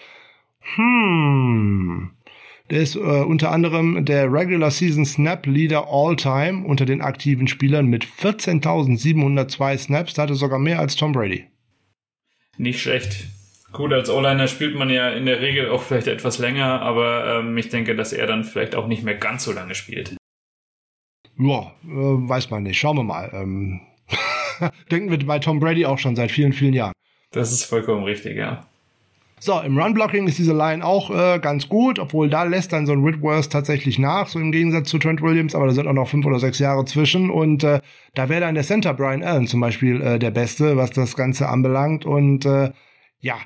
[0.74, 2.10] Hm.
[2.68, 7.46] Der ist äh, unter anderem der Regular Season Snap Leader All Time unter den aktiven
[7.46, 10.14] Spielern mit 14.702 Snaps.
[10.14, 11.44] Da hatte sogar mehr als Tom Brady.
[12.58, 13.28] Nicht schlecht.
[13.70, 17.56] Gut, als O-Liner spielt man ja in der Regel auch vielleicht etwas länger, aber ähm,
[17.56, 20.16] ich denke, dass er dann vielleicht auch nicht mehr ganz so lange spielt.
[21.39, 22.78] Ja, äh, weiß man nicht.
[22.78, 23.30] Schauen wir mal.
[23.32, 23.80] Ähm,
[24.91, 26.93] denken wir bei Tom Brady auch schon seit vielen, vielen Jahren.
[27.32, 28.66] Das ist vollkommen richtig, ja.
[29.39, 32.93] So, im Run-Blocking ist diese Line auch äh, ganz gut, obwohl da lässt dann so
[32.93, 36.09] ein Whitworth tatsächlich nach, so im Gegensatz zu Trent Williams, aber da sind auch noch
[36.09, 37.80] fünf oder sechs Jahre zwischen und äh,
[38.14, 41.51] da wäre dann der Center Brian Allen zum Beispiel äh, der Beste, was das Ganze
[41.51, 42.70] anbelangt und äh,
[43.20, 43.37] ja,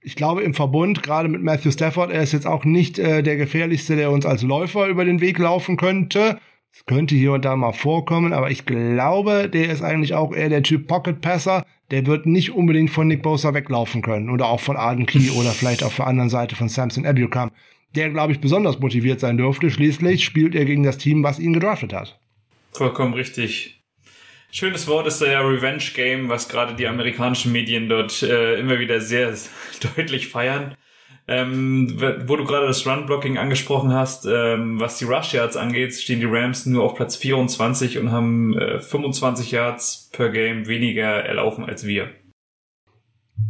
[0.00, 3.36] ich glaube im Verbund, gerade mit Matthew Stafford, er ist jetzt auch nicht äh, der
[3.36, 6.40] gefährlichste, der uns als Läufer über den Weg laufen könnte,
[6.76, 10.50] es könnte hier und da mal vorkommen, aber ich glaube, der ist eigentlich auch eher
[10.50, 11.64] der Typ Pocket Passer.
[11.90, 15.50] Der wird nicht unbedingt von Nick Bosa weglaufen können oder auch von Arden Key oder
[15.52, 17.50] vielleicht auf der anderen Seite von Samson Ebukam.
[17.94, 19.70] Der, glaube ich, besonders motiviert sein dürfte.
[19.70, 22.20] Schließlich spielt er gegen das Team, was ihn gedraftet hat.
[22.72, 23.82] Vollkommen richtig.
[24.52, 29.00] Schönes Wort ist der Revenge Game, was gerade die amerikanischen Medien dort äh, immer wieder
[29.00, 29.34] sehr
[29.96, 30.76] deutlich feiern.
[31.28, 36.20] Ähm, wo du gerade das Run-Blocking angesprochen hast, ähm, was die Rush Yards angeht, stehen
[36.20, 41.64] die Rams nur auf Platz 24 und haben äh, 25 Yards per Game weniger erlaufen
[41.64, 42.10] als wir.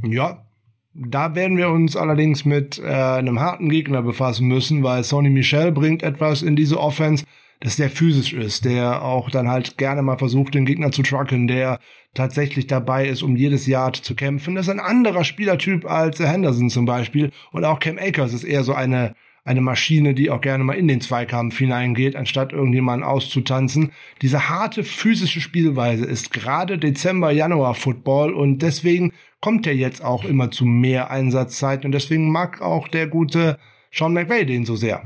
[0.02, 0.46] Ja,
[0.94, 5.70] da werden wir uns allerdings mit äh, einem harten Gegner befassen müssen, weil Sonny Michel
[5.70, 7.26] bringt etwas in diese Offense,
[7.60, 11.46] das sehr physisch ist, der auch dann halt gerne mal versucht, den Gegner zu trucken,
[11.46, 11.80] der
[12.14, 14.54] tatsächlich dabei ist, um jedes Yard zu kämpfen.
[14.54, 17.30] Das ist ein anderer Spielertyp als Henderson zum Beispiel.
[17.52, 20.88] Und auch Cam Akers ist eher so eine, eine Maschine, die auch gerne mal in
[20.88, 23.92] den Zweikampf hineingeht, anstatt irgendjemanden auszutanzen.
[24.22, 30.24] Diese harte physische Spielweise ist gerade Dezember, Januar Football und deswegen kommt er jetzt auch
[30.24, 33.58] immer zu mehr Einsatzzeiten und deswegen mag auch der gute
[33.92, 35.02] Sean McVay den so sehr.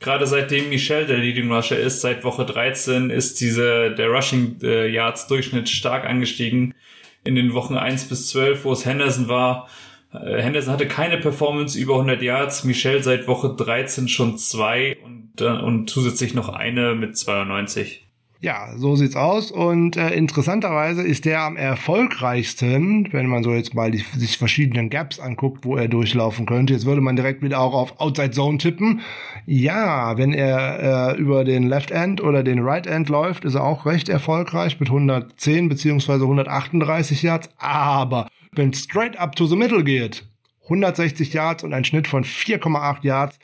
[0.00, 4.88] Gerade seitdem Michel der Leading Rusher ist, seit Woche 13, ist diese, der Rushing äh,
[4.88, 6.74] Yards Durchschnitt stark angestiegen.
[7.22, 9.68] In den Wochen 1 bis 12, wo es Henderson war.
[10.12, 12.64] Äh, Henderson hatte keine Performance über 100 Yards.
[12.64, 18.09] Michel seit Woche 13 schon zwei und, äh, und zusätzlich noch eine mit 92.
[18.42, 19.50] Ja, so sieht's aus.
[19.50, 24.88] Und äh, interessanterweise ist der am erfolgreichsten, wenn man so jetzt mal die, sich verschiedenen
[24.88, 26.72] Gaps anguckt, wo er durchlaufen könnte.
[26.72, 29.02] Jetzt würde man direkt wieder auch auf Outside Zone tippen.
[29.44, 33.64] Ja, wenn er äh, über den Left End oder den Right End läuft, ist er
[33.64, 37.50] auch recht erfolgreich mit 110 beziehungsweise 138 Yards.
[37.58, 40.24] Aber wenn straight up to the middle geht,
[40.64, 43.38] 160 Yards und ein Schnitt von 4,8 Yards,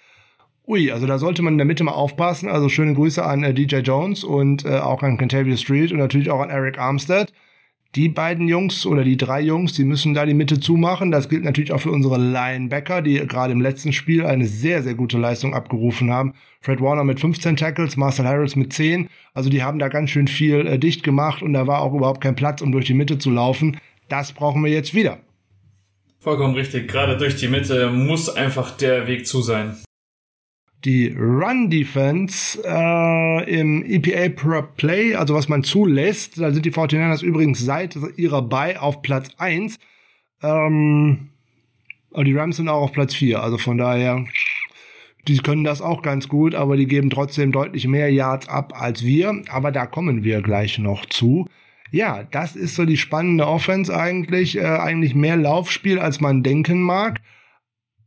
[0.67, 2.49] ui, also da sollte man in der Mitte mal aufpassen.
[2.49, 6.31] Also schöne Grüße an äh, DJ Jones und äh, auch an Cantabria Street und natürlich
[6.31, 7.33] auch an Eric Armstead.
[7.95, 11.11] Die beiden Jungs oder die drei Jungs, die müssen da die Mitte zumachen.
[11.11, 14.95] Das gilt natürlich auch für unsere Linebacker, die gerade im letzten Spiel eine sehr, sehr
[14.95, 16.35] gute Leistung abgerufen haben.
[16.61, 19.09] Fred Warner mit 15 Tackles, Marcel Harris mit 10.
[19.33, 22.21] Also die haben da ganz schön viel äh, dicht gemacht und da war auch überhaupt
[22.21, 23.79] kein Platz, um durch die Mitte zu laufen.
[24.09, 25.19] Das brauchen wir jetzt wieder.
[26.21, 26.89] Vollkommen richtig.
[26.89, 29.77] Gerade durch die Mitte muss einfach der Weg zu sein.
[30.87, 36.71] Die Run Defense äh, im EPA per Play, also was man zulässt, da sind die
[36.71, 39.81] 49ers übrigens seit ihrer Bye auf Platz 1.
[40.45, 41.31] Ähm,
[42.13, 44.27] aber die Rams sind auch auf Platz 4, also von daher,
[45.27, 49.05] die können das auch ganz gut, aber die geben trotzdem deutlich mehr Yards ab als
[49.05, 49.43] wir.
[49.49, 51.49] Aber da kommen wir gleich noch zu.
[51.91, 54.57] Ja, das ist so die spannende Offense eigentlich.
[54.57, 57.21] Äh, eigentlich mehr Laufspiel, als man denken mag.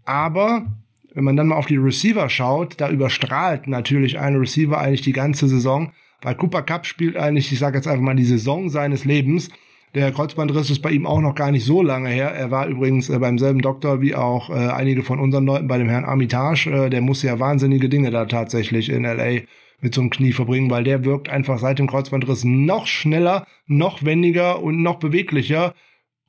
[0.06, 0.66] Aber
[1.14, 5.14] wenn man dann mal auf die Receiver schaut, da überstrahlt natürlich ein Receiver eigentlich die
[5.14, 5.91] ganze Saison,
[6.22, 9.49] weil Cooper Cup spielt eigentlich, ich sage jetzt einfach mal, die Saison seines Lebens.
[9.95, 12.30] Der Kreuzbandriss ist bei ihm auch noch gar nicht so lange her.
[12.30, 15.80] Er war übrigens äh, beim selben Doktor wie auch äh, einige von unseren Leuten bei
[15.80, 16.68] dem Herrn Armitage.
[16.68, 19.41] Äh, der muss ja wahnsinnige Dinge da tatsächlich in LA
[19.82, 24.03] mit so einem Knie verbringen, weil der wirkt einfach seit dem Kreuzbandriss noch schneller, noch
[24.03, 25.74] wendiger und noch beweglicher.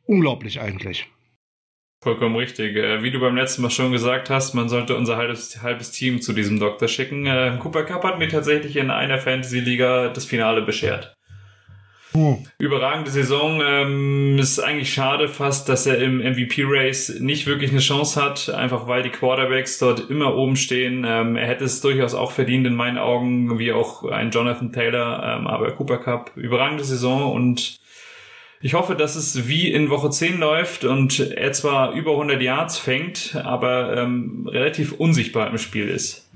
[0.07, 1.09] Unglaublich eigentlich.
[2.03, 2.77] Vollkommen richtig.
[2.77, 6.23] Äh, wie du beim letzten Mal schon gesagt hast, man sollte unser halbes, halbes Team
[6.23, 7.27] zu diesem Doktor schicken.
[7.27, 11.15] Äh, Cooper Cup hat mir tatsächlich in einer Fantasy-Liga das Finale beschert.
[12.15, 12.39] Oh.
[12.59, 13.61] Überragende Saison.
[13.63, 18.89] Ähm, ist eigentlich schade fast, dass er im MVP-Race nicht wirklich eine Chance hat, einfach
[18.89, 21.05] weil die Quarterbacks dort immer oben stehen.
[21.07, 25.37] Ähm, er hätte es durchaus auch verdient in meinen Augen, wie auch ein Jonathan Taylor,
[25.37, 27.79] ähm, aber Cooper Cup, überragende Saison und
[28.63, 32.79] ich hoffe, dass es wie in Woche 10 läuft und er zwar über 100 Yards
[32.79, 36.29] fängt, aber ähm, relativ unsichtbar im Spiel ist.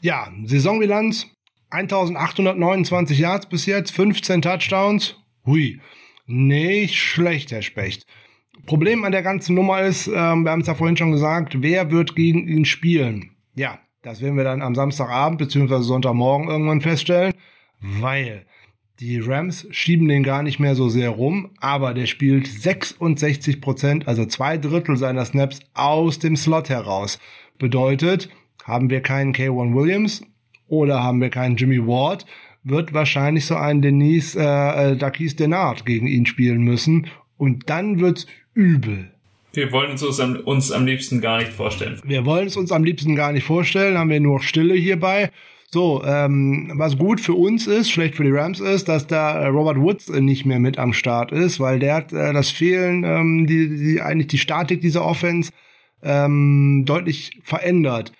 [0.00, 1.28] Ja, Saisonbilanz
[1.70, 5.16] 1829 Yards bis jetzt, 15 Touchdowns.
[5.44, 5.80] Hui,
[6.26, 8.06] nicht schlecht, Herr Specht.
[8.66, 11.92] Problem an der ganzen Nummer ist, ähm, wir haben es ja vorhin schon gesagt, wer
[11.92, 13.30] wird gegen ihn spielen?
[13.54, 15.82] Ja, das werden wir dann am Samstagabend bzw.
[15.82, 17.34] Sonntagmorgen irgendwann feststellen,
[17.80, 18.46] weil
[19.00, 24.08] die Rams schieben den gar nicht mehr so sehr rum, aber der spielt 66 Prozent,
[24.08, 27.18] also zwei Drittel seiner Snaps aus dem Slot heraus.
[27.58, 28.30] Bedeutet,
[28.64, 30.22] haben wir keinen K1 Williams
[30.66, 32.24] oder haben wir keinen Jimmy Ward,
[32.64, 38.00] wird wahrscheinlich so ein Denise äh, äh Dakis Denard gegen ihn spielen müssen und dann
[38.00, 39.12] wird's übel.
[39.52, 42.00] Wir wollen es uns am, uns am liebsten gar nicht vorstellen.
[42.04, 45.30] Wir wollen es uns am liebsten gar nicht vorstellen, haben wir nur Stille hierbei.
[45.70, 49.46] So, ähm, was gut für uns ist, schlecht für die Rams ist, dass da äh,
[49.48, 53.02] Robert Woods äh, nicht mehr mit am Start ist, weil der hat äh, das Fehlen,
[53.04, 55.50] ähm, die, die eigentlich die Statik dieser Offense
[56.02, 58.12] ähm, deutlich verändert.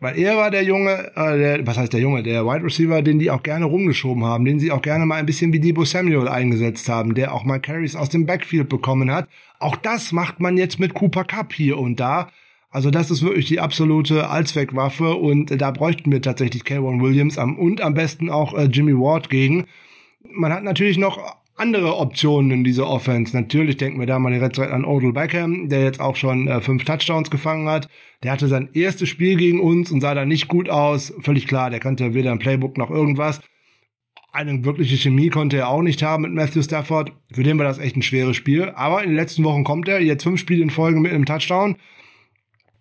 [0.00, 3.20] Weil er war der Junge, äh, der, was heißt der Junge, der Wide Receiver, den
[3.20, 6.28] die auch gerne rumgeschoben haben, den sie auch gerne mal ein bisschen wie Debo Samuel
[6.28, 9.28] eingesetzt haben, der auch mal Carries aus dem Backfield bekommen hat.
[9.60, 12.28] Auch das macht man jetzt mit Cooper Cup hier und da.
[12.74, 17.56] Also das ist wirklich die absolute Allzweckwaffe und da bräuchten wir tatsächlich K1 Williams am,
[17.56, 19.66] und am besten auch äh, Jimmy Ward gegen.
[20.28, 21.20] Man hat natürlich noch
[21.54, 23.36] andere Optionen in dieser Offense.
[23.36, 26.84] Natürlich denken wir da mal direkt an Odell Beckham, der jetzt auch schon äh, fünf
[26.84, 27.88] Touchdowns gefangen hat.
[28.24, 31.14] Der hatte sein erstes Spiel gegen uns und sah da nicht gut aus.
[31.20, 33.40] Völlig klar, der kannte weder ein Playbook noch irgendwas.
[34.32, 37.12] Eine wirkliche Chemie konnte er auch nicht haben mit Matthew Stafford.
[37.32, 38.72] Für den war das echt ein schweres Spiel.
[38.74, 41.76] Aber in den letzten Wochen kommt er, jetzt fünf Spiele in Folge mit einem Touchdown.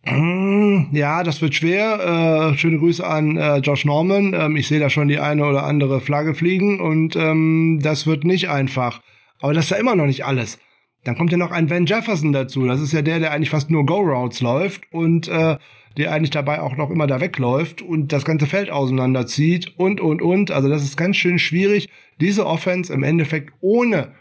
[0.05, 2.51] Hm, ja, das wird schwer.
[2.53, 4.33] Äh, schöne Grüße an äh, Josh Norman.
[4.33, 8.25] Ähm, ich sehe da schon die eine oder andere Flagge fliegen und ähm, das wird
[8.25, 9.01] nicht einfach.
[9.39, 10.59] Aber das ist ja immer noch nicht alles.
[11.05, 12.65] Dann kommt ja noch ein Van Jefferson dazu.
[12.65, 15.57] Das ist ja der, der eigentlich fast nur Go-Routes läuft und äh,
[15.97, 20.21] der eigentlich dabei auch noch immer da wegläuft und das ganze Feld auseinanderzieht und, und,
[20.21, 20.51] und.
[20.51, 21.89] Also das ist ganz schön schwierig,
[22.19, 24.13] diese Offense im Endeffekt ohne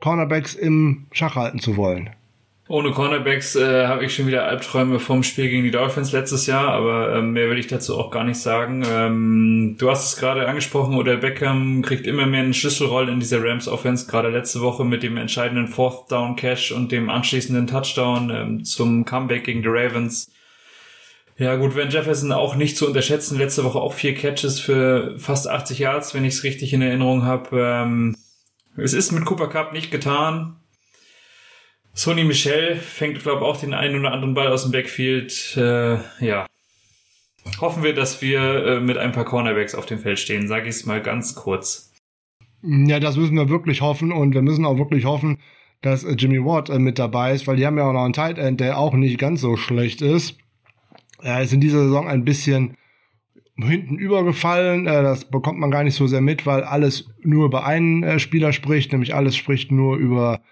[0.00, 2.10] Cornerbacks im Schach halten zu wollen.
[2.70, 6.68] Ohne Cornerbacks äh, habe ich schon wieder Albträume vom Spiel gegen die Dolphins letztes Jahr,
[6.68, 8.84] aber ähm, mehr will ich dazu auch gar nicht sagen.
[8.86, 13.42] Ähm, du hast es gerade angesprochen, oder Beckham kriegt immer mehr eine Schlüsselrolle in dieser
[13.42, 18.30] Rams Offense, gerade letzte Woche mit dem entscheidenden Fourth Down Catch und dem anschließenden Touchdown
[18.30, 20.30] ähm, zum Comeback gegen die Ravens.
[21.38, 23.38] Ja gut, Van Jefferson auch nicht zu unterschätzen.
[23.38, 27.24] Letzte Woche auch vier Catches für fast 80 Yards, wenn ich es richtig in Erinnerung
[27.24, 27.48] habe.
[27.58, 28.16] Ähm,
[28.76, 30.56] es ist mit Cooper Cup nicht getan.
[31.98, 35.56] Sony Michel fängt, glaube ich, auch den einen oder anderen Ball aus dem Backfield.
[35.56, 36.46] Äh, ja.
[37.60, 40.76] Hoffen wir, dass wir äh, mit ein paar Cornerbacks auf dem Feld stehen, sage ich
[40.76, 41.92] es mal ganz kurz.
[42.62, 45.38] Ja, das müssen wir wirklich hoffen und wir müssen auch wirklich hoffen,
[45.82, 48.12] dass äh, Jimmy Ward äh, mit dabei ist, weil die haben ja auch noch einen
[48.12, 50.38] Tight End, der auch nicht ganz so schlecht ist.
[51.20, 52.76] Er ist in dieser Saison ein bisschen
[53.56, 54.86] hinten übergefallen.
[54.86, 58.20] Äh, das bekommt man gar nicht so sehr mit, weil alles nur über einen äh,
[58.20, 60.42] Spieler spricht, nämlich alles spricht nur über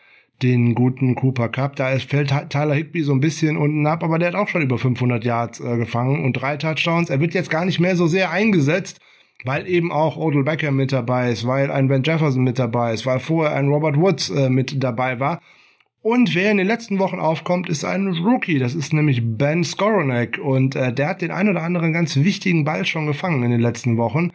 [0.43, 1.77] den guten Cooper Cup.
[1.77, 4.79] Da fällt Tyler Higby so ein bisschen unten ab, aber der hat auch schon über
[4.79, 7.11] 500 Yards äh, gefangen und drei Touchdowns.
[7.11, 9.01] Er wird jetzt gar nicht mehr so sehr eingesetzt,
[9.45, 13.07] weil eben auch Odell Beckham mit dabei ist, weil ein Ben Jefferson mit dabei ist,
[13.07, 15.41] weil vorher ein Robert Woods äh, mit dabei war.
[16.03, 18.61] Und wer in den letzten Wochen aufkommt, ist ein Rookie.
[18.61, 20.39] Das ist nämlich Ben Skoronek.
[20.39, 23.61] Und äh, der hat den ein oder anderen ganz wichtigen Ball schon gefangen in den
[23.61, 24.31] letzten Wochen.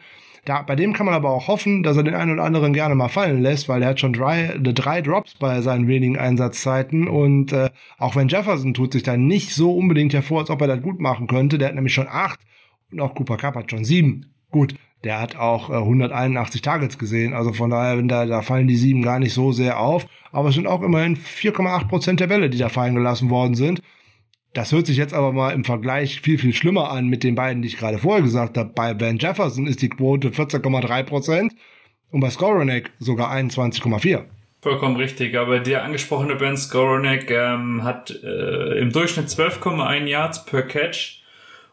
[0.45, 2.95] Da, bei dem kann man aber auch hoffen, dass er den einen oder anderen gerne
[2.95, 7.07] mal fallen lässt, weil er hat schon drei, drei Drops bei seinen wenigen Einsatzzeiten.
[7.07, 7.69] Und äh,
[7.99, 10.99] auch wenn Jefferson tut sich da nicht so unbedingt hervor, als ob er das gut
[10.99, 11.59] machen könnte.
[11.59, 12.39] Der hat nämlich schon acht
[12.91, 14.33] und auch Cooper Cup hat schon sieben.
[14.49, 14.73] Gut,
[15.03, 17.33] der hat auch äh, 181 Targets gesehen.
[17.33, 20.07] Also von daher, da, da fallen die sieben gar nicht so sehr auf.
[20.31, 23.81] Aber es sind auch immerhin 4,8 Prozent der Bälle, die da fallen gelassen worden sind.
[24.53, 27.61] Das hört sich jetzt aber mal im Vergleich viel, viel schlimmer an mit den beiden,
[27.61, 28.71] die ich gerade vorher gesagt habe.
[28.75, 31.53] Bei Ben Jefferson ist die Quote 14,3 Prozent
[32.11, 34.25] und bei Skoronek sogar 21,4.
[34.61, 40.63] Vollkommen richtig, aber der angesprochene Ben Skoronek ähm, hat äh, im Durchschnitt 12,1 Yards per
[40.63, 41.23] Catch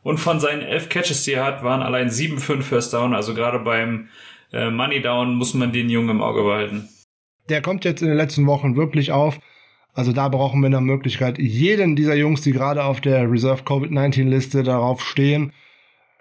[0.03, 3.13] und von seinen elf Catches, die er hat, waren allein 7 7,5 First Down.
[3.13, 4.09] Also gerade beim
[4.53, 6.89] äh, Money Down muss man den Jungen im Auge behalten.
[7.49, 9.41] Der kommt jetzt in den letzten Wochen wirklich auf.
[9.95, 14.63] Also da brauchen wir eine Möglichkeit, jeden dieser Jungs, die gerade auf der Reserve Covid-19-Liste
[14.63, 15.53] darauf stehen,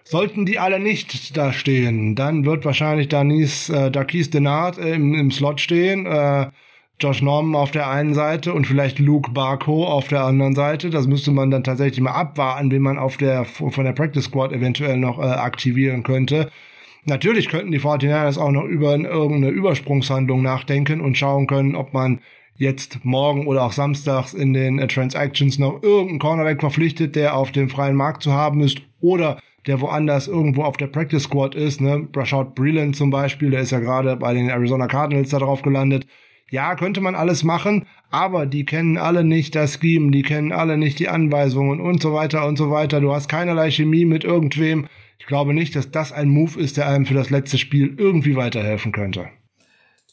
[0.04, 5.32] sollten die alle nicht da stehen, dann wird wahrscheinlich Danis, äh, Darkis Denard im, im
[5.32, 6.06] Slot stehen.
[6.06, 6.48] Äh,
[7.00, 10.90] Josh Norman auf der einen Seite und vielleicht Luke Barco auf der anderen Seite.
[10.90, 14.52] Das müsste man dann tatsächlich mal abwarten, wen man auf der, von der Practice Squad
[14.52, 16.50] eventuell noch äh, aktivieren könnte.
[17.06, 22.20] Natürlich könnten die 49ers auch noch über irgendeine Übersprungshandlung nachdenken und schauen können, ob man
[22.58, 27.52] jetzt morgen oder auch samstags in den äh, Transactions noch irgendeinen Cornerback verpflichtet, der auf
[27.52, 31.82] dem freien Markt zu haben ist oder der woanders irgendwo auf der Practice Squad ist.
[31.82, 32.08] Ne?
[32.16, 36.08] Rashad Breland zum Beispiel, der ist ja gerade bei den Arizona Cardinals da drauf gelandet.
[36.50, 40.78] Ja, könnte man alles machen, aber die kennen alle nicht das Scheme, die kennen alle
[40.78, 43.02] nicht die Anweisungen und so weiter und so weiter.
[43.02, 44.88] Du hast keinerlei Chemie mit irgendwem.
[45.20, 48.38] Ich glaube nicht, dass das ein Move ist, der einem für das letzte Spiel irgendwie
[48.38, 49.28] weiterhelfen könnte.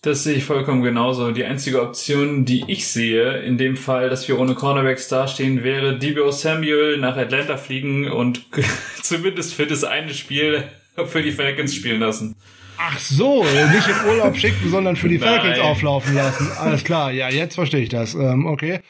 [0.05, 1.31] Das sehe ich vollkommen genauso.
[1.31, 5.99] Die einzige Option, die ich sehe, in dem Fall, dass wir ohne Cornerbacks dastehen, wäre
[5.99, 8.45] Debo Samuel nach Atlanta fliegen und
[9.03, 10.65] zumindest für das eine Spiel
[11.07, 12.37] für die Falcons spielen lassen.
[12.77, 16.51] Ach so, nicht in Urlaub schicken, sondern für die Falcons auflaufen lassen.
[16.59, 18.15] Alles klar, ja, jetzt verstehe ich das.
[18.15, 18.81] Ähm, okay.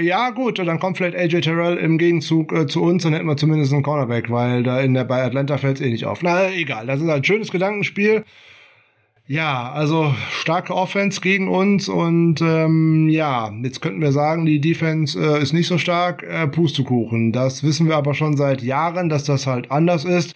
[0.00, 3.36] Ja, gut, dann kommt vielleicht AJ Terrell im Gegenzug äh, zu uns, dann hätten wir
[3.36, 6.22] zumindest einen Cornerback, weil da in der bei Atlanta fällt es eh nicht auf.
[6.22, 8.24] Na, egal, das ist ein schönes Gedankenspiel.
[9.26, 15.18] Ja, also starke Offense gegen uns und ähm, ja, jetzt könnten wir sagen, die Defense
[15.18, 17.32] äh, ist nicht so stark, äh, Pustekuchen.
[17.32, 20.34] Das wissen wir aber schon seit Jahren, dass das halt anders ist.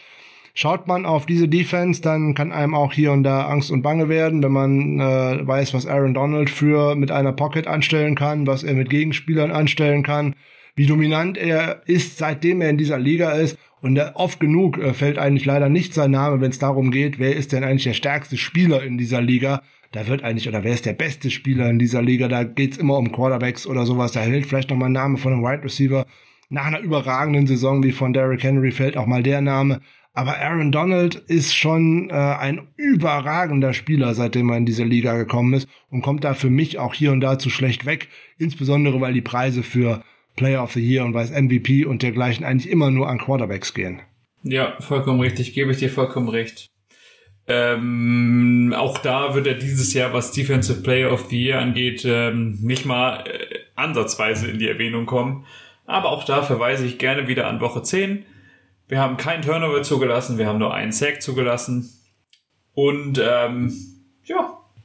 [0.55, 4.09] Schaut man auf diese Defense, dann kann einem auch hier und da Angst und Bange
[4.09, 8.62] werden, wenn man äh, weiß, was Aaron Donald für mit einer Pocket anstellen kann, was
[8.62, 10.34] er mit Gegenspielern anstellen kann,
[10.76, 13.59] wie dominant er ist, seitdem er in dieser Liga ist.
[13.81, 17.18] Und äh, oft genug äh, fällt eigentlich leider nicht sein Name, wenn es darum geht,
[17.18, 19.62] wer ist denn eigentlich der stärkste Spieler in dieser Liga.
[19.93, 22.99] Da wird eigentlich, oder wer ist der beste Spieler in dieser Liga, da geht's immer
[22.99, 24.12] um Quarterbacks oder sowas.
[24.12, 26.07] Da hält vielleicht noch mal ein Name von einem Wide Receiver.
[26.51, 29.81] Nach einer überragenden Saison wie von Derrick Henry fällt auch mal der Name.
[30.18, 35.55] Aber Aaron Donald ist schon äh, ein überragender Spieler, seitdem er in diese Liga gekommen
[35.55, 38.09] ist und kommt da für mich auch hier und da zu schlecht weg.
[38.37, 40.03] Insbesondere, weil die Preise für
[40.39, 44.01] Player of the Year und weiß MVP und dergleichen eigentlich immer nur an Quarterbacks gehen.
[44.43, 46.68] Ja, vollkommen richtig, gebe ich dir vollkommen recht.
[47.47, 52.59] Ähm, auch da wird er dieses Jahr, was Defensive Player of the Year angeht, ähm,
[52.62, 55.45] nicht mal äh, ansatzweise in die Erwähnung kommen.
[55.86, 58.24] Aber auch da verweise ich gerne wieder an Woche 10
[58.89, 61.91] wir haben keinen Turnover zugelassen, wir haben nur einen Sack zugelassen.
[62.72, 63.72] Und ähm.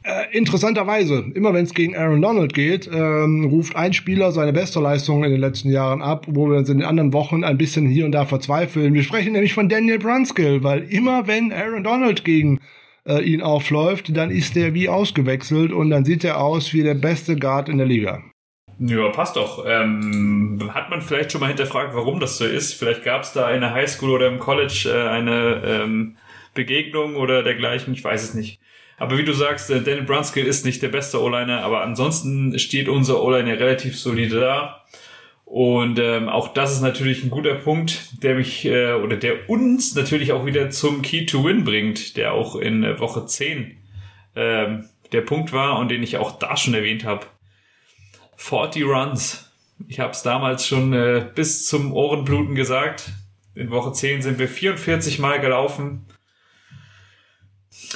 [0.05, 4.81] Äh, interessanterweise, immer wenn es gegen Aaron Donald geht, ähm, ruft ein Spieler seine beste
[4.81, 7.87] Leistung in den letzten Jahren ab, wo wir uns in den anderen Wochen ein bisschen
[7.87, 8.93] hier und da verzweifeln.
[8.93, 12.59] Wir sprechen nämlich von Daniel Brunskill, weil immer wenn Aaron Donald gegen
[13.07, 16.95] äh, ihn aufläuft, dann ist der wie ausgewechselt und dann sieht er aus wie der
[16.95, 18.21] beste Guard in der Liga.
[18.79, 19.63] Ja, passt doch.
[19.65, 22.73] Ähm, hat man vielleicht schon mal hinterfragt, warum das so ist?
[22.73, 26.17] Vielleicht gab es da in der Highschool oder im College äh, eine ähm,
[26.53, 28.59] Begegnung oder dergleichen, ich weiß es nicht.
[28.97, 32.87] Aber wie du sagst, äh, Daniel Brunskill ist nicht der beste O-Liner, aber ansonsten steht
[32.87, 34.83] unser O-Liner relativ solide da.
[35.45, 39.93] Und ähm, auch das ist natürlich ein guter Punkt, der mich äh, oder der uns
[39.93, 43.77] natürlich auch wieder zum Key to Win bringt, der auch in äh, Woche 10
[44.35, 47.27] ähm, der Punkt war und den ich auch da schon erwähnt habe.
[48.37, 49.51] 40 Runs.
[49.87, 53.11] Ich habe es damals schon äh, bis zum Ohrenbluten gesagt.
[53.53, 56.05] In Woche 10 sind wir 44 Mal gelaufen.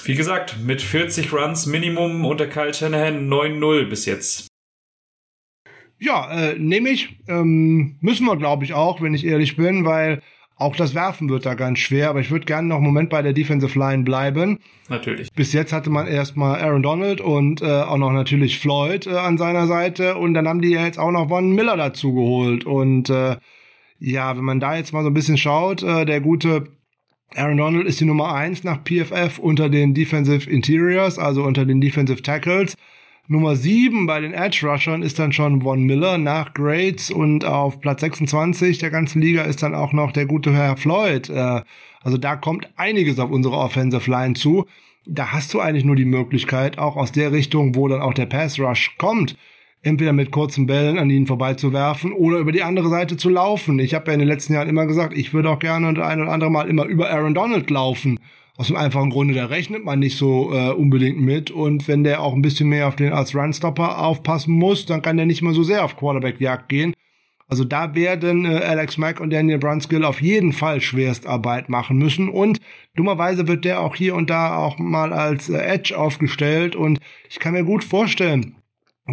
[0.05, 4.47] Wie gesagt, mit 40 Runs Minimum unter Kyle Shanahan 9-0 bis jetzt.
[5.99, 7.17] Ja, äh, nehme ich.
[7.27, 10.21] Ähm, müssen wir, glaube ich, auch, wenn ich ehrlich bin, weil
[10.59, 13.21] auch das Werfen wird da ganz schwer, aber ich würde gerne noch einen Moment bei
[13.21, 14.59] der Defensive Line bleiben.
[14.89, 15.31] Natürlich.
[15.33, 19.37] Bis jetzt hatte man erstmal Aaron Donald und äh, auch noch natürlich Floyd äh, an
[19.37, 23.09] seiner Seite und dann haben die ja jetzt auch noch Von Miller dazu geholt und
[23.09, 23.37] äh,
[23.99, 26.76] ja, wenn man da jetzt mal so ein bisschen schaut, äh, der gute
[27.35, 31.81] Aaron Donald ist die Nummer eins nach PFF unter den Defensive Interiors, also unter den
[31.81, 32.75] Defensive Tackles.
[33.29, 37.81] Nummer 7 bei den Edge Rushern ist dann schon Von Miller nach Grades und auf
[37.81, 41.29] Platz 26 der ganzen Liga ist dann auch noch der gute Herr Floyd.
[41.29, 41.61] Äh,
[42.01, 44.65] also da kommt einiges auf unsere Offensive Line zu.
[45.05, 48.27] Da hast du eigentlich nur die Möglichkeit, auch aus der Richtung, wo dann auch der
[48.27, 49.35] Pass Rush kommt,
[49.87, 53.79] entweder mit kurzen Bällen an ihnen vorbeizuwerfen oder über die andere Seite zu laufen.
[53.79, 56.31] Ich habe ja in den letzten Jahren immer gesagt, ich würde auch gerne ein oder
[56.31, 58.19] andere Mal immer über Aaron Donald laufen.
[58.57, 61.51] Aus dem einfachen Grunde, da rechnet man nicht so äh, unbedingt mit.
[61.51, 65.17] Und wenn der auch ein bisschen mehr auf den als Runstopper aufpassen muss, dann kann
[65.17, 66.93] der nicht mal so sehr auf Quarterback-Jagd gehen.
[67.47, 72.29] Also da werden äh, Alex Mack und Daniel Brunskill auf jeden Fall Schwerstarbeit machen müssen.
[72.29, 72.59] Und
[72.95, 76.75] dummerweise wird der auch hier und da auch mal als äh, Edge aufgestellt.
[76.75, 78.55] Und ich kann mir gut vorstellen,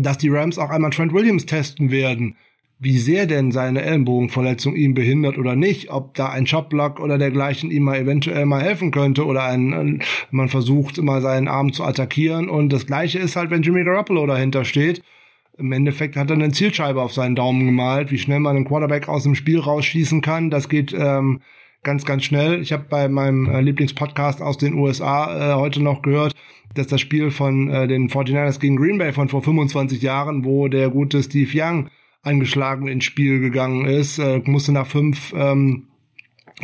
[0.00, 2.36] dass die Rams auch einmal Trent Williams testen werden
[2.84, 7.70] wie sehr denn seine Ellenbogenverletzung ihn behindert oder nicht, ob da ein Shotblock oder dergleichen
[7.70, 12.48] ihm mal eventuell mal helfen könnte oder ein, man versucht mal seinen Arm zu attackieren
[12.48, 15.02] und das gleiche ist halt, wenn Jimmy Garoppolo dahinter steht.
[15.56, 19.08] Im Endeffekt hat er eine Zielscheibe auf seinen Daumen gemalt, wie schnell man einen Quarterback
[19.08, 20.50] aus dem Spiel rausschießen kann.
[20.50, 21.42] Das geht ähm,
[21.84, 22.60] ganz, ganz schnell.
[22.60, 26.34] Ich habe bei meinem äh, Lieblingspodcast aus den USA äh, heute noch gehört,
[26.74, 30.68] dass das Spiel von äh, den 49ers gegen Green Bay von vor 25 Jahren, wo
[30.68, 31.88] der gute Steve Young
[32.22, 35.88] angeschlagen ins Spiel gegangen ist, äh, musste nach fünf, ähm,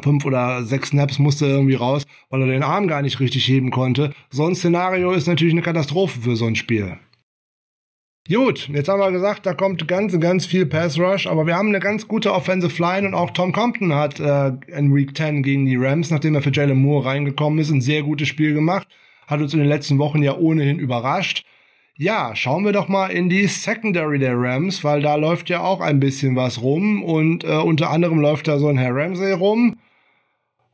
[0.03, 3.71] fünf oder sechs Snaps musste irgendwie raus, weil er den Arm gar nicht richtig heben
[3.71, 4.13] konnte.
[4.31, 6.97] So ein Szenario ist natürlich eine Katastrophe für so ein Spiel.
[8.29, 11.69] Gut, jetzt haben wir gesagt, da kommt ganz, ganz viel Pass Rush, aber wir haben
[11.69, 15.65] eine ganz gute Offensive Line und auch Tom Compton hat äh, in Week 10 gegen
[15.65, 18.87] die Rams, nachdem er für Jalen Moore reingekommen ist, ein sehr gutes Spiel gemacht.
[19.27, 21.45] Hat uns in den letzten Wochen ja ohnehin überrascht.
[21.97, 25.81] Ja, schauen wir doch mal in die Secondary der Rams, weil da läuft ja auch
[25.81, 29.77] ein bisschen was rum und äh, unter anderem läuft da so ein Herr Ramsey rum.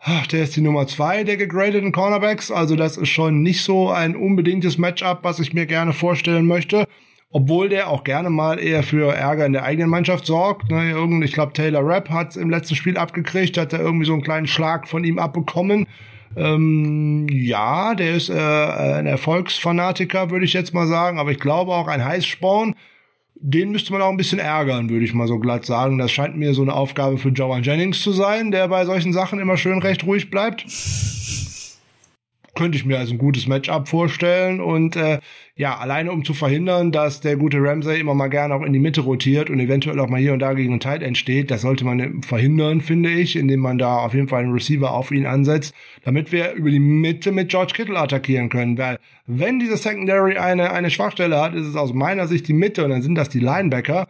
[0.01, 3.91] Ach, der ist die Nummer zwei der gegradeten Cornerbacks, also das ist schon nicht so
[3.91, 6.87] ein unbedingtes Matchup, was ich mir gerne vorstellen möchte.
[7.37, 10.71] Obwohl der auch gerne mal eher für Ärger in der eigenen Mannschaft sorgt.
[10.71, 14.15] Ne, irgend, ich glaube, Taylor Rapp hat im letzten Spiel abgekriegt, hat er irgendwie so
[14.15, 15.87] einen kleinen Schlag von ihm abbekommen.
[16.35, 21.73] Ähm, ja, der ist äh, ein Erfolgsfanatiker, würde ich jetzt mal sagen, aber ich glaube
[21.73, 22.75] auch ein Heißsporn.
[23.35, 25.99] Den müsste man auch ein bisschen ärgern, würde ich mal so glatt sagen.
[25.99, 29.41] Das scheint mir so eine Aufgabe für Joan Jennings zu sein, der bei solchen Sachen
[29.41, 30.65] immer schön recht ruhig bleibt
[32.57, 34.61] könnte ich mir als ein gutes Matchup vorstellen.
[34.61, 35.21] Und äh,
[35.59, 38.79] ja, alleine um zu verhindern, dass der gute Ramsey immer mal gerne auch in die
[38.79, 41.87] Mitte rotiert und eventuell auch mal hier und da gegen einen Tight entsteht, das sollte
[41.87, 45.75] man verhindern, finde ich, indem man da auf jeden Fall einen Receiver auf ihn ansetzt,
[46.05, 48.77] damit wir über die Mitte mit George Kittle attackieren können.
[48.77, 52.85] Weil wenn diese Secondary eine, eine Schwachstelle hat, ist es aus meiner Sicht die Mitte
[52.85, 54.09] und dann sind das die Linebacker.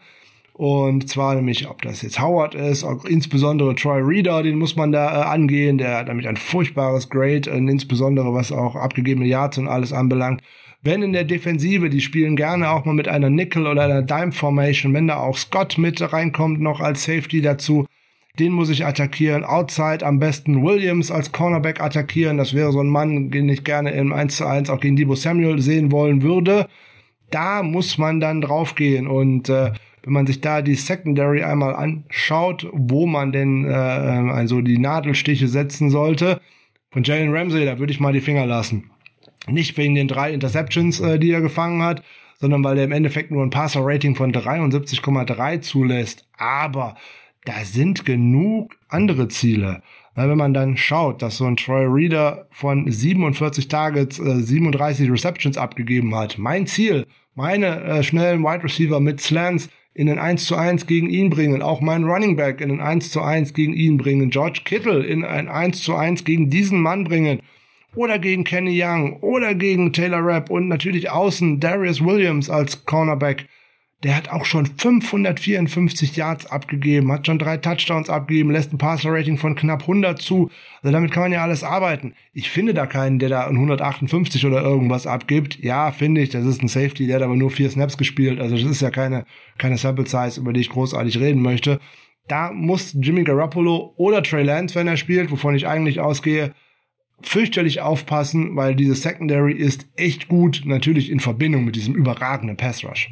[0.53, 4.91] Und zwar nämlich, ob das jetzt Howard ist, auch insbesondere Troy Reader, den muss man
[4.91, 9.59] da äh, angehen, der hat nämlich ein furchtbares Grade, und insbesondere was auch abgegebene Yards
[9.59, 10.43] und alles anbelangt.
[10.87, 14.31] Wenn in der Defensive, die spielen gerne auch mal mit einer Nickel oder einer Dime
[14.31, 17.87] Formation, wenn da auch Scott mit reinkommt, noch als Safety dazu,
[18.39, 19.43] den muss ich attackieren.
[19.43, 22.39] Outside am besten Williams als Cornerback attackieren.
[22.39, 25.17] Das wäre so ein Mann, den ich gerne im 1 zu 1 auch gegen Debo
[25.17, 26.69] Samuel sehen wollen würde.
[27.33, 29.73] Da muss man dann draufgehen und äh,
[30.05, 35.49] wenn man sich da die Secondary einmal anschaut, wo man denn äh, also die Nadelstiche
[35.49, 36.41] setzen sollte,
[36.93, 38.93] von Jalen Ramsey, da würde ich mal die Finger lassen.
[39.49, 42.03] Nicht wegen den drei Interceptions, äh, die er gefangen hat,
[42.39, 46.27] sondern weil er im Endeffekt nur ein Passer-Rating von 73,3 zulässt.
[46.37, 46.97] Aber
[47.45, 49.83] da sind genug andere Ziele.
[50.15, 55.11] Weil wenn man dann schaut, dass so ein Troy Reader von 47 Targets äh, 37
[55.11, 60.45] Receptions abgegeben hat, mein Ziel, meine äh, schnellen Wide Receiver mit Slants in den 1
[60.47, 63.75] zu 1 gegen ihn bringen, auch meinen Running Back in den 1 zu 1 gegen
[63.75, 67.41] ihn bringen, George Kittle in ein 1 zu 1 gegen diesen Mann bringen
[67.97, 73.49] oder gegen Kenny Young oder gegen Taylor Rapp und natürlich außen Darius Williams als Cornerback.
[74.03, 79.39] der hat auch schon 554 Yards abgegeben, hat schon drei Touchdowns abgegeben, lässt ein Passer-Rating
[79.39, 80.51] von knapp 100 zu.
[80.83, 82.15] Also damit kann man ja alles arbeiten.
[82.35, 85.59] Ich finde da keinen, der da ein 158 oder irgendwas abgibt.
[85.61, 88.39] Ja, finde ich, das ist ein Safety, der hat aber nur vier Snaps gespielt.
[88.39, 89.25] Also das ist ja keine,
[89.57, 91.81] keine Sample Size, über die ich großartig reden möchte.
[92.29, 96.53] Da muss Jimmy Garoppolo oder Trey Lance, wenn er spielt, wovon ich eigentlich ausgehe,
[97.23, 102.85] fürchterlich aufpassen, weil diese Secondary ist echt gut, natürlich in Verbindung mit diesem überragenden Pass
[102.85, 103.11] Rush.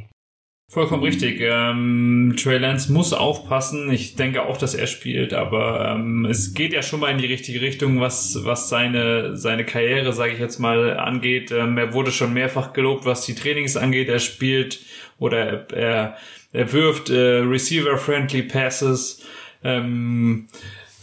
[0.71, 1.41] Vollkommen richtig.
[1.41, 3.93] Ähm, Trey Lance muss aufpassen.
[3.93, 7.27] Ich denke auch, dass er spielt, aber ähm, es geht ja schon mal in die
[7.27, 11.53] richtige Richtung, was, was seine, seine Karriere, sage ich jetzt mal, angeht.
[11.53, 14.09] Ähm, er wurde schon mehrfach gelobt, was die Trainings angeht.
[14.09, 14.81] Er spielt
[15.19, 16.17] oder er,
[16.53, 19.23] er wirft äh, Receiver-friendly Passes.
[19.63, 20.49] Ähm,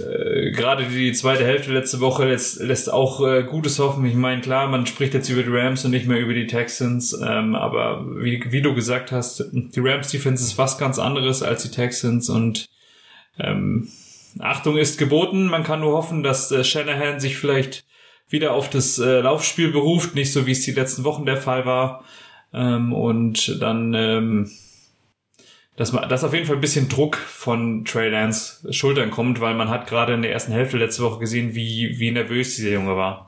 [0.02, 4.06] äh, gerade die zweite Hälfte letzte Woche lässt, lässt auch äh, Gutes hoffen.
[4.06, 7.14] Ich meine, klar, man spricht jetzt über die Rams und nicht mehr über die Texans,
[7.14, 11.72] ähm, aber wie, wie du gesagt hast, die Rams-Defense ist was ganz anderes als die
[11.72, 12.68] Texans und
[13.40, 13.88] ähm,
[14.40, 15.48] Achtung ist geboten.
[15.48, 17.86] Man kann nur hoffen, dass äh, Shanahan sich vielleicht
[18.30, 21.66] wieder auf das äh, Laufspiel beruft, nicht so wie es die letzten Wochen der Fall
[21.66, 22.04] war.
[22.54, 24.52] Ähm, und dann ähm,
[25.82, 29.56] dass, man, dass auf jeden Fall ein bisschen Druck von Trey Lance Schultern kommt, weil
[29.56, 32.96] man hat gerade in der ersten Hälfte letzte Woche gesehen, wie, wie nervös dieser Junge
[32.96, 33.26] war.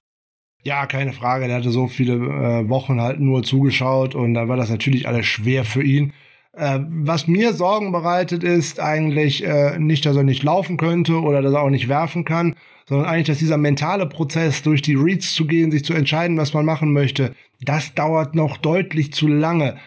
[0.62, 1.48] Ja, keine Frage.
[1.48, 5.26] Der hatte so viele äh, Wochen halt nur zugeschaut und da war das natürlich alles
[5.26, 6.14] schwer für ihn.
[6.56, 11.42] Äh, was mir Sorgen bereitet, ist eigentlich äh, nicht, dass er nicht laufen könnte oder
[11.42, 12.56] dass er auch nicht werfen kann,
[12.88, 16.54] sondern eigentlich, dass dieser mentale Prozess, durch die Reads zu gehen, sich zu entscheiden, was
[16.54, 19.78] man machen möchte, das dauert noch deutlich zu lange.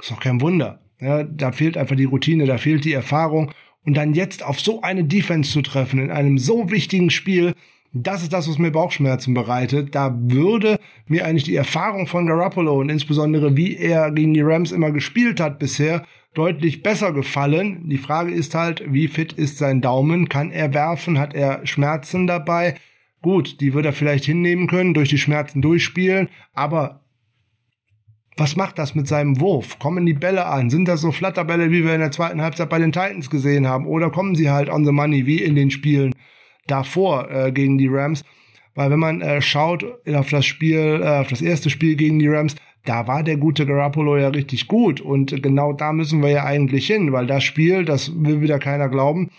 [0.00, 0.83] Ist doch kein Wunder.
[1.04, 3.52] Ja, da fehlt einfach die Routine, da fehlt die Erfahrung.
[3.84, 7.52] Und dann jetzt auf so eine Defense zu treffen in einem so wichtigen Spiel,
[7.92, 9.94] das ist das, was mir Bauchschmerzen bereitet.
[9.94, 14.72] Da würde mir eigentlich die Erfahrung von Garoppolo und insbesondere wie er gegen die Rams
[14.72, 17.88] immer gespielt hat bisher deutlich besser gefallen.
[17.88, 20.28] Die Frage ist halt, wie fit ist sein Daumen?
[20.28, 21.18] Kann er werfen?
[21.18, 22.76] Hat er Schmerzen dabei?
[23.22, 27.03] Gut, die wird er vielleicht hinnehmen können, durch die Schmerzen durchspielen, aber
[28.36, 29.78] was macht das mit seinem Wurf?
[29.78, 30.70] Kommen die Bälle an?
[30.70, 33.86] Sind das so Flatterbälle, wie wir in der zweiten Halbzeit bei den Titans gesehen haben?
[33.86, 36.14] Oder kommen sie halt on the money, wie in den Spielen
[36.66, 38.24] davor äh, gegen die Rams?
[38.74, 42.28] Weil wenn man äh, schaut auf das Spiel, äh, auf das erste Spiel gegen die
[42.28, 45.00] Rams, da war der gute Garoppolo ja richtig gut.
[45.00, 48.88] Und genau da müssen wir ja eigentlich hin, weil das Spiel, das will wieder keiner
[48.88, 49.30] glauben,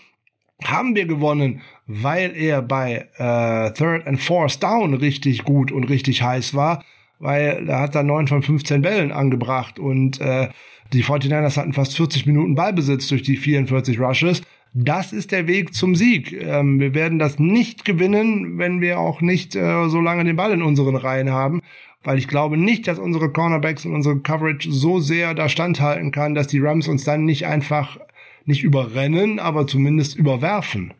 [0.64, 6.22] haben wir gewonnen, weil er bei äh, Third and Fourth Down richtig gut und richtig
[6.22, 6.82] heiß war
[7.18, 10.48] weil da hat er neun von 15 Bällen angebracht und äh,
[10.92, 14.42] die 49ers hatten fast 40 Minuten Ballbesitz durch die 44 Rushes.
[14.72, 16.32] Das ist der Weg zum Sieg.
[16.32, 20.52] Ähm, wir werden das nicht gewinnen, wenn wir auch nicht äh, so lange den Ball
[20.52, 21.62] in unseren Reihen haben,
[22.04, 26.34] weil ich glaube nicht, dass unsere Cornerbacks und unsere Coverage so sehr da standhalten kann,
[26.34, 27.98] dass die Rams uns dann nicht einfach
[28.44, 30.92] nicht überrennen, aber zumindest überwerfen.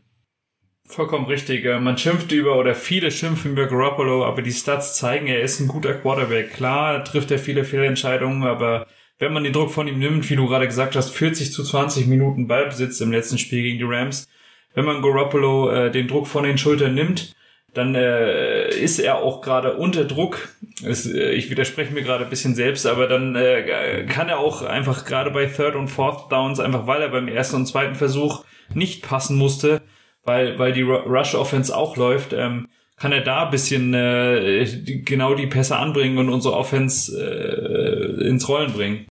[0.89, 1.65] Vollkommen richtig.
[1.65, 5.69] Man schimpft über, oder viele schimpfen über Garoppolo, aber die Stats zeigen, er ist ein
[5.69, 6.53] guter Quarterback.
[6.55, 8.87] Klar trifft er viele Fehlentscheidungen, aber
[9.19, 12.07] wenn man den Druck von ihm nimmt, wie du gerade gesagt hast, 40 zu 20
[12.07, 14.29] Minuten Ballbesitz im letzten Spiel gegen die Rams,
[14.75, 17.35] wenn man Garoppolo äh, den Druck von den Schultern nimmt,
[17.75, 20.49] dann äh, ist er auch gerade unter Druck.
[20.85, 24.63] Es, äh, ich widerspreche mir gerade ein bisschen selbst, aber dann äh, kann er auch
[24.63, 28.45] einfach gerade bei Third und Fourth Downs, einfach weil er beim ersten und zweiten Versuch
[28.73, 29.83] nicht passen musste,
[30.27, 32.67] weil, weil die Rush Offense auch läuft, ähm,
[32.97, 34.67] kann er da ein bisschen äh,
[35.05, 39.07] genau die Pässe anbringen und unsere Offense äh, ins Rollen bringen.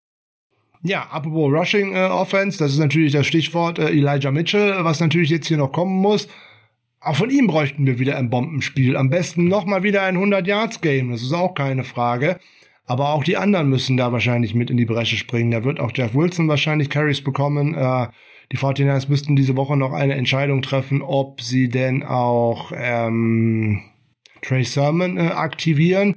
[0.82, 5.30] Ja, apropos Rushing äh, Offense, das ist natürlich das Stichwort äh, Elijah Mitchell, was natürlich
[5.30, 6.28] jetzt hier noch kommen muss.
[7.00, 8.96] Auch von ihm bräuchten wir wieder ein Bombenspiel.
[8.96, 12.38] Am besten nochmal wieder ein 100-Yards-Game, das ist auch keine Frage.
[12.86, 15.50] Aber auch die anderen müssen da wahrscheinlich mit in die Bresche springen.
[15.50, 17.74] Da wird auch Jeff Wilson wahrscheinlich Carries bekommen.
[17.74, 18.08] Äh,
[18.52, 23.82] die 49ers müssten diese Woche noch eine Entscheidung treffen, ob sie denn auch ähm,
[24.42, 26.16] Trey Sermon äh, aktivieren.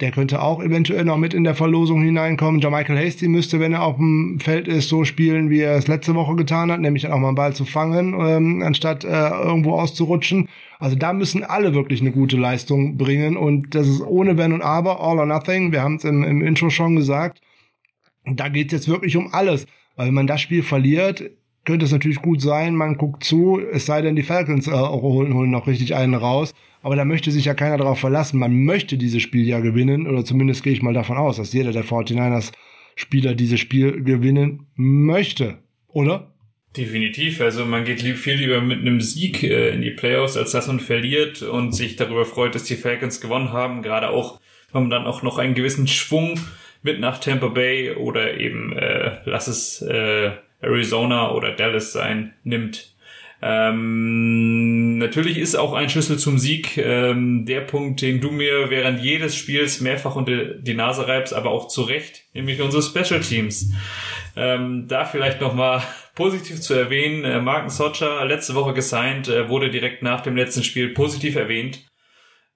[0.00, 2.60] Der könnte auch eventuell noch mit in der Verlosung hineinkommen.
[2.60, 6.14] Michael Hasty müsste, wenn er auf dem Feld ist, so spielen, wie er es letzte
[6.14, 10.48] Woche getan hat, nämlich auch mal einen Ball zu fangen, ähm, anstatt äh, irgendwo auszurutschen.
[10.78, 14.62] Also da müssen alle wirklich eine gute Leistung bringen und das ist ohne Wenn und
[14.62, 15.70] Aber, all or nothing.
[15.70, 17.42] Wir haben es im, im Intro schon gesagt.
[18.24, 19.66] Da geht es jetzt wirklich um alles.
[20.00, 21.22] Weil wenn man das Spiel verliert,
[21.66, 25.34] könnte es natürlich gut sein, man guckt zu, es sei denn, die Falcons äh, holen,
[25.34, 26.54] holen noch richtig einen raus.
[26.80, 28.38] Aber da möchte sich ja keiner darauf verlassen.
[28.38, 31.72] Man möchte dieses Spiel ja gewinnen, oder zumindest gehe ich mal davon aus, dass jeder
[31.72, 32.52] der 49ers
[32.96, 36.32] Spieler dieses Spiel gewinnen möchte, oder?
[36.74, 37.42] Definitiv.
[37.42, 40.80] Also man geht viel lieber mit einem Sieg äh, in die Playoffs, als dass man
[40.80, 43.82] verliert und sich darüber freut, dass die Falcons gewonnen haben.
[43.82, 44.40] Gerade auch,
[44.72, 46.40] wenn man dann auch noch einen gewissen Schwung
[46.82, 52.94] mit nach Tampa Bay oder eben äh, lass es äh, Arizona oder Dallas sein, nimmt.
[53.42, 59.02] Ähm, natürlich ist auch ein Schlüssel zum Sieg ähm, der Punkt, den du mir während
[59.02, 63.72] jedes Spiels mehrfach unter die Nase reibst, aber auch zu Recht, nämlich unsere Special Teams.
[64.36, 65.82] Ähm, da vielleicht nochmal
[66.14, 70.62] positiv zu erwähnen, äh, Marken Socha, letzte Woche gesigned, äh, wurde direkt nach dem letzten
[70.62, 71.89] Spiel positiv erwähnt.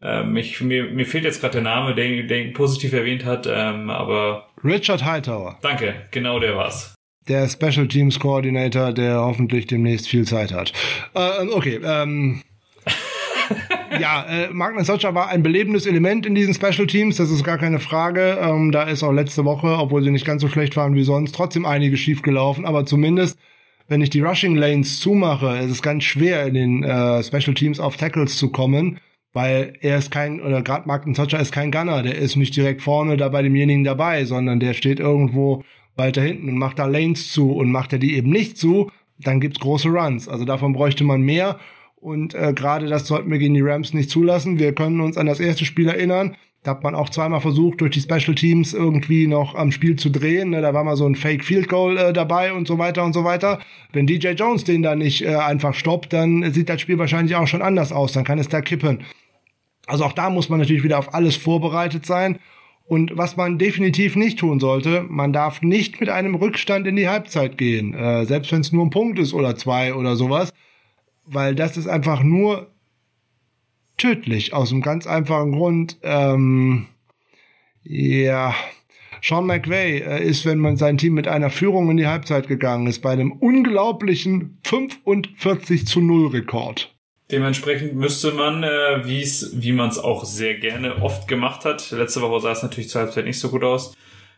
[0.04, 3.90] Ähm, ich, mir, mir fehlt jetzt gerade der Name, der ihn positiv erwähnt hat, ähm,
[3.90, 4.48] aber...
[4.62, 5.58] Richard Hightower.
[5.62, 6.94] Danke, genau der war's
[7.28, 10.72] der Special Teams Coordinator, der hoffentlich demnächst viel Zeit hat.
[11.14, 12.42] Äh, okay, ähm,
[14.00, 17.58] ja, äh, Magnus Socha war ein belebendes Element in diesen Special Teams, das ist gar
[17.58, 18.38] keine Frage.
[18.40, 21.34] Ähm, da ist auch letzte Woche, obwohl sie nicht ganz so schlecht waren wie sonst,
[21.34, 23.38] trotzdem einiges schief gelaufen, aber zumindest
[23.86, 27.80] wenn ich die Rushing Lanes zumache, ist es ganz schwer in den äh, Special Teams
[27.80, 28.98] auf Tackles zu kommen,
[29.34, 32.80] weil er ist kein, oder gerade Martin Socha ist kein Gunner, der ist nicht direkt
[32.80, 35.64] vorne da bei demjenigen dabei, sondern der steht irgendwo
[35.96, 39.40] weiter hinten und macht da Lanes zu und macht er die eben nicht zu, dann
[39.40, 40.28] gibt's große Runs.
[40.28, 41.58] Also davon bräuchte man mehr.
[41.96, 44.58] Und äh, gerade das sollten wir gegen die Rams nicht zulassen.
[44.58, 46.36] Wir können uns an das erste Spiel erinnern.
[46.62, 50.10] Da hat man auch zweimal versucht, durch die Special Teams irgendwie noch am Spiel zu
[50.10, 50.50] drehen.
[50.50, 50.62] Ne?
[50.62, 53.24] Da war mal so ein Fake Field Goal äh, dabei und so weiter und so
[53.24, 53.58] weiter.
[53.92, 57.46] Wenn DJ Jones den da nicht äh, einfach stoppt, dann sieht das Spiel wahrscheinlich auch
[57.46, 58.12] schon anders aus.
[58.12, 59.00] Dann kann es da kippen.
[59.86, 62.38] Also auch da muss man natürlich wieder auf alles vorbereitet sein.
[62.86, 67.08] Und was man definitiv nicht tun sollte, man darf nicht mit einem Rückstand in die
[67.08, 70.52] Halbzeit gehen, äh, selbst wenn es nur ein Punkt ist oder zwei oder sowas,
[71.24, 72.70] weil das ist einfach nur
[73.96, 75.96] tödlich aus einem ganz einfachen Grund.
[76.02, 76.86] Ähm,
[77.84, 78.54] ja,
[79.22, 82.86] Sean McVay äh, ist, wenn man sein Team mit einer Führung in die Halbzeit gegangen
[82.86, 86.93] ist, bei einem unglaublichen 45 zu 0 Rekord.
[87.30, 92.20] Dementsprechend müsste man, äh, wie's, wie man es auch sehr gerne oft gemacht hat, letzte
[92.20, 93.94] Woche sah es natürlich zur Halbzeit nicht so gut aus,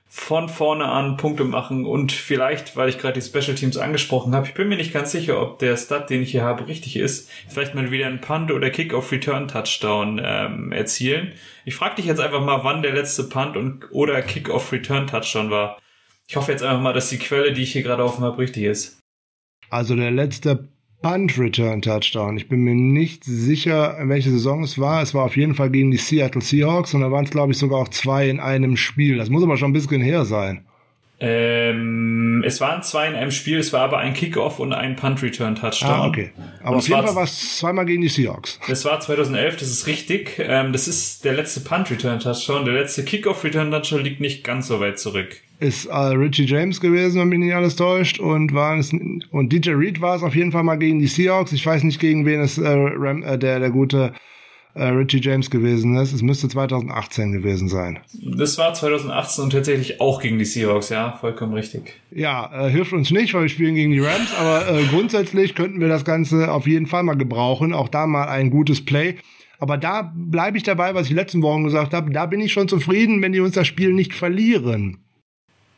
[0.09, 4.47] von vorne an Punkte machen und vielleicht, weil ich gerade die Special Teams angesprochen habe,
[4.47, 7.29] ich bin mir nicht ganz sicher, ob der Stat, den ich hier habe, richtig ist,
[7.49, 11.33] vielleicht mal wieder einen Punt oder Kick-Off-Return-Touchdown ähm, erzielen.
[11.65, 15.79] Ich frage dich jetzt einfach mal, wann der letzte Punt und oder Kick-Off-Return-Touchdown war.
[16.29, 18.63] Ich hoffe jetzt einfach mal, dass die Quelle, die ich hier gerade offen habe, richtig
[18.63, 19.01] ist.
[19.71, 20.69] Also der letzte
[21.07, 22.37] Punt Return Touchdown.
[22.37, 25.03] Ich bin mir nicht sicher, welche Saison es war.
[25.03, 27.59] Es war auf jeden Fall gegen die Seattle Seahawks und da waren es, glaube ich,
[27.59, 29.17] sogar auch zwei in einem Spiel.
[29.17, 30.65] Das muss aber schon ein bisschen her sein.
[31.21, 35.23] Ähm, es waren zwei in einem Spiel, es war aber ein Kickoff und ein Punt
[35.23, 35.91] Return Touchdown.
[35.91, 36.33] Ah, okay.
[36.61, 38.59] Aber und auf jeden Fall war es zweimal gegen die Seahawks.
[38.67, 40.41] Das war 2011, das ist richtig.
[40.41, 42.65] Ähm, das ist der letzte Punt Return Touchdown.
[42.65, 45.41] Der letzte Kickoff Return Touchdown liegt nicht ganz so weit zurück.
[45.59, 48.21] Ist äh, Richie James gewesen, wenn mich nicht alles täuscht.
[48.21, 51.53] Und war es, und DJ Reed war es auf jeden Fall mal gegen die Seahawks.
[51.53, 54.13] Ich weiß nicht, gegen wen es äh, Ram, äh, der, der gute
[54.77, 56.13] äh, Richie James gewesen ist.
[56.13, 57.99] Es müsste 2018 gewesen sein.
[58.13, 61.95] Das war 2018 und tatsächlich auch gegen die Seahawks, ja, vollkommen richtig.
[62.11, 65.81] Ja, äh, hilft uns nicht, weil wir spielen gegen die Rams, aber äh, grundsätzlich könnten
[65.81, 67.73] wir das Ganze auf jeden Fall mal gebrauchen.
[67.73, 69.17] Auch da mal ein gutes Play.
[69.59, 72.11] Aber da bleibe ich dabei, was ich letzten Wochen gesagt habe.
[72.11, 74.99] Da bin ich schon zufrieden, wenn die uns das Spiel nicht verlieren.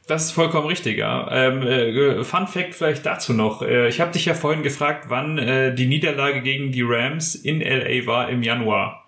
[0.09, 1.31] Das ist vollkommen richtig, ja.
[1.31, 3.61] Ähm, äh, Fun Fact vielleicht dazu noch.
[3.61, 7.61] Äh, ich habe dich ja vorhin gefragt, wann äh, die Niederlage gegen die Rams in
[7.61, 9.05] LA war im Januar.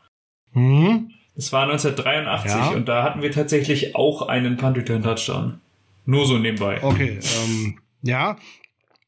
[0.53, 1.11] Mhm.
[1.34, 2.68] Das war 1983 ja.
[2.68, 5.61] und da hatten wir tatsächlich auch einen Punt Return Touchdown.
[6.05, 6.82] Nur so nebenbei.
[6.82, 8.36] Okay, ähm, ja.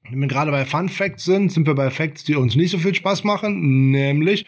[0.09, 2.79] Wenn wir gerade bei Fun Facts sind, sind wir bei Facts, die uns nicht so
[2.79, 4.47] viel Spaß machen, nämlich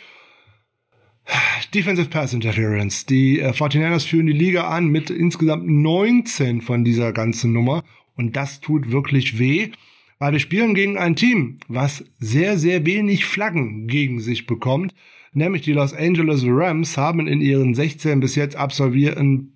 [1.74, 3.06] Defensive Pass Interference.
[3.06, 7.82] Die äh, 49ers führen die Liga an mit insgesamt 19 von dieser ganzen Nummer.
[8.16, 9.70] Und das tut wirklich weh,
[10.18, 14.94] weil wir spielen gegen ein Team, was sehr, sehr wenig Flaggen gegen sich bekommt.
[15.32, 19.54] Nämlich die Los Angeles Rams haben in ihren 16 bis jetzt absolvierten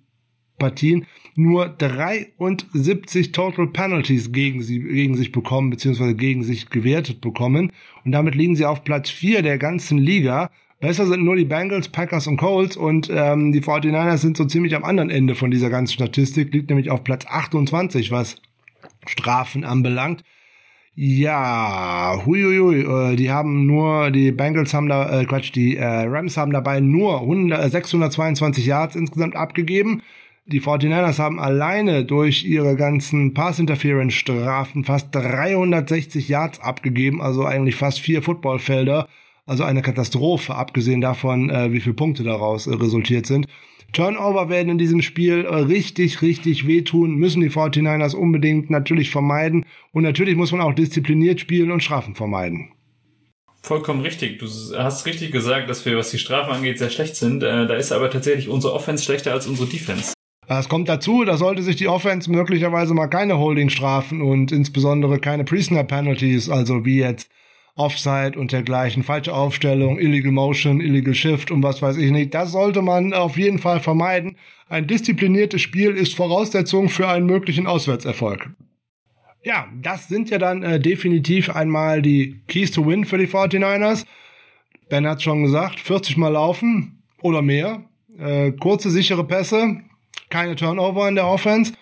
[0.57, 1.05] Partien
[1.35, 7.71] nur 73 Total Penalties gegen, sie, gegen sich bekommen, beziehungsweise gegen sich gewertet bekommen.
[8.03, 11.89] Und damit liegen sie auf Platz 4 der ganzen Liga Besser sind nur die Bengals,
[11.89, 15.69] Packers und Colts und ähm, die 49ers sind so ziemlich am anderen Ende von dieser
[15.69, 18.37] ganzen Statistik, liegt nämlich auf Platz 28, was
[19.05, 20.23] Strafen anbelangt.
[20.95, 26.37] Ja, huiuiui, äh, die haben nur, die Bengals haben da, äh, Quatsch, die äh, Rams
[26.37, 30.01] haben dabei nur 100, 622 äh, Yards insgesamt abgegeben.
[30.45, 37.99] Die 49ers haben alleine durch ihre ganzen Pass-Interference-Strafen fast 360 Yards abgegeben, also eigentlich fast
[37.99, 39.07] vier Footballfelder
[39.49, 43.47] also eine Katastrophe, abgesehen davon, äh, wie viele Punkte daraus äh, resultiert sind.
[43.93, 49.65] Turnover werden in diesem Spiel äh, richtig, richtig wehtun, müssen die 49ers unbedingt natürlich vermeiden.
[49.91, 52.71] Und natürlich muss man auch diszipliniert spielen und Strafen vermeiden.
[53.63, 54.37] Vollkommen richtig.
[54.37, 54.45] Du
[54.77, 57.41] hast richtig gesagt, dass wir, was die Strafen angeht, sehr schlecht sind.
[57.41, 60.13] Äh, da ist aber tatsächlich unsere Offense schlechter als unsere Defense.
[60.47, 65.43] Es kommt dazu, da sollte sich die Offense möglicherweise mal keine Holding-Strafen und insbesondere keine
[65.43, 67.29] Prisoner-Penalties, also wie jetzt
[67.79, 72.33] Offside und dergleichen, falsche Aufstellung, Illegal Motion, Illegal Shift und was weiß ich nicht.
[72.33, 74.35] Das sollte man auf jeden Fall vermeiden.
[74.67, 78.49] Ein diszipliniertes Spiel ist Voraussetzung für einen möglichen Auswärtserfolg.
[79.43, 84.05] Ja, das sind ja dann äh, definitiv einmal die Keys to Win für die 49ers.
[84.89, 87.85] Ben hat schon gesagt, 40 Mal laufen oder mehr,
[88.17, 89.77] äh, kurze, sichere Pässe,
[90.29, 91.73] keine Turnover in der Offense.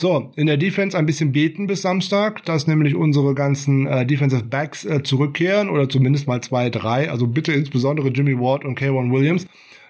[0.00, 4.44] So, in der Defense ein bisschen beten bis Samstag, dass nämlich unsere ganzen äh, Defensive
[4.44, 7.10] Backs äh, zurückkehren oder zumindest mal zwei, drei.
[7.10, 9.46] Also bitte insbesondere Jimmy Ward und K1 Williams.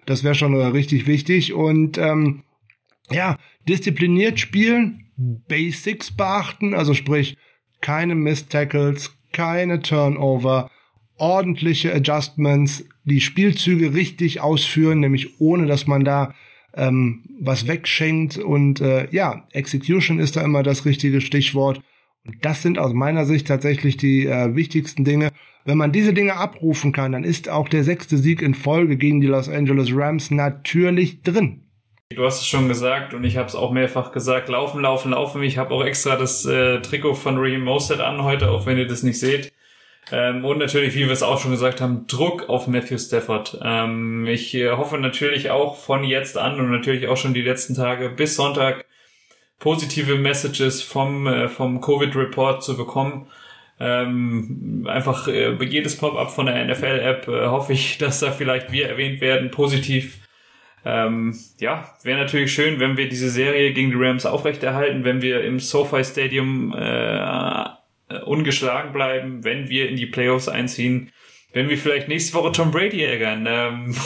[0.06, 1.52] Das wäre schon äh, richtig wichtig.
[1.52, 2.42] Und ähm,
[3.08, 3.36] ja,
[3.68, 7.36] diszipliniert spielen, Basics beachten, also sprich
[7.80, 10.72] keine Missed Tackles, keine Turnover,
[11.18, 16.34] ordentliche Adjustments, die Spielzüge richtig ausführen, nämlich ohne dass man da
[16.74, 18.38] ähm, was wegschenkt.
[18.38, 21.80] Und äh, ja, Execution ist da immer das richtige Stichwort.
[22.26, 25.30] Und das sind aus meiner Sicht tatsächlich die äh, wichtigsten Dinge.
[25.64, 29.20] Wenn man diese Dinge abrufen kann, dann ist auch der sechste Sieg in Folge gegen
[29.20, 31.66] die Los Angeles Rams natürlich drin.
[32.14, 34.48] Du hast es schon gesagt und ich habe es auch mehrfach gesagt.
[34.48, 35.42] Laufen, laufen, laufen.
[35.42, 38.86] Ich habe auch extra das äh, Trikot von Raheem Mostert an heute, auch wenn ihr
[38.88, 39.52] das nicht seht.
[40.12, 43.58] Ähm, und natürlich, wie wir es auch schon gesagt haben, Druck auf Matthew Stafford.
[43.62, 47.74] Ähm, ich äh, hoffe natürlich auch von jetzt an und natürlich auch schon die letzten
[47.74, 48.86] Tage bis Sonntag
[49.60, 53.28] positive Messages vom, äh, vom Covid-Report zu bekommen.
[53.78, 58.88] Ähm, einfach äh, jedes Pop-up von der NFL-App äh, hoffe ich, dass da vielleicht wir
[58.88, 60.18] erwähnt werden, positiv.
[60.84, 65.44] Ähm, ja, wäre natürlich schön, wenn wir diese Serie gegen die Rams aufrechterhalten, wenn wir
[65.44, 67.64] im SoFi Stadium äh,
[68.24, 71.12] ungeschlagen bleiben, wenn wir in die Playoffs einziehen,
[71.52, 73.46] wenn wir vielleicht nächste Woche Tom Brady ärgern.
[73.48, 73.96] Ähm,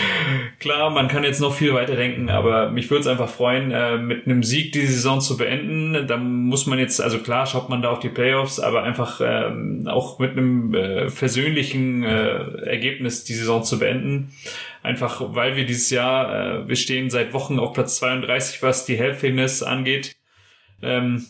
[0.60, 3.98] klar, man kann jetzt noch viel weiter denken, aber mich würde es einfach freuen, äh,
[3.98, 6.06] mit einem Sieg die Saison zu beenden.
[6.06, 9.86] Da muss man jetzt, also klar, schaut man da auf die Playoffs, aber einfach ähm,
[9.86, 14.32] auch mit einem äh, versöhnlichen äh, Ergebnis die Saison zu beenden.
[14.82, 18.96] Einfach, weil wir dieses Jahr, äh, wir stehen seit Wochen auf Platz 32, was die
[18.96, 20.16] Healthiness angeht.
[20.80, 21.26] Ähm,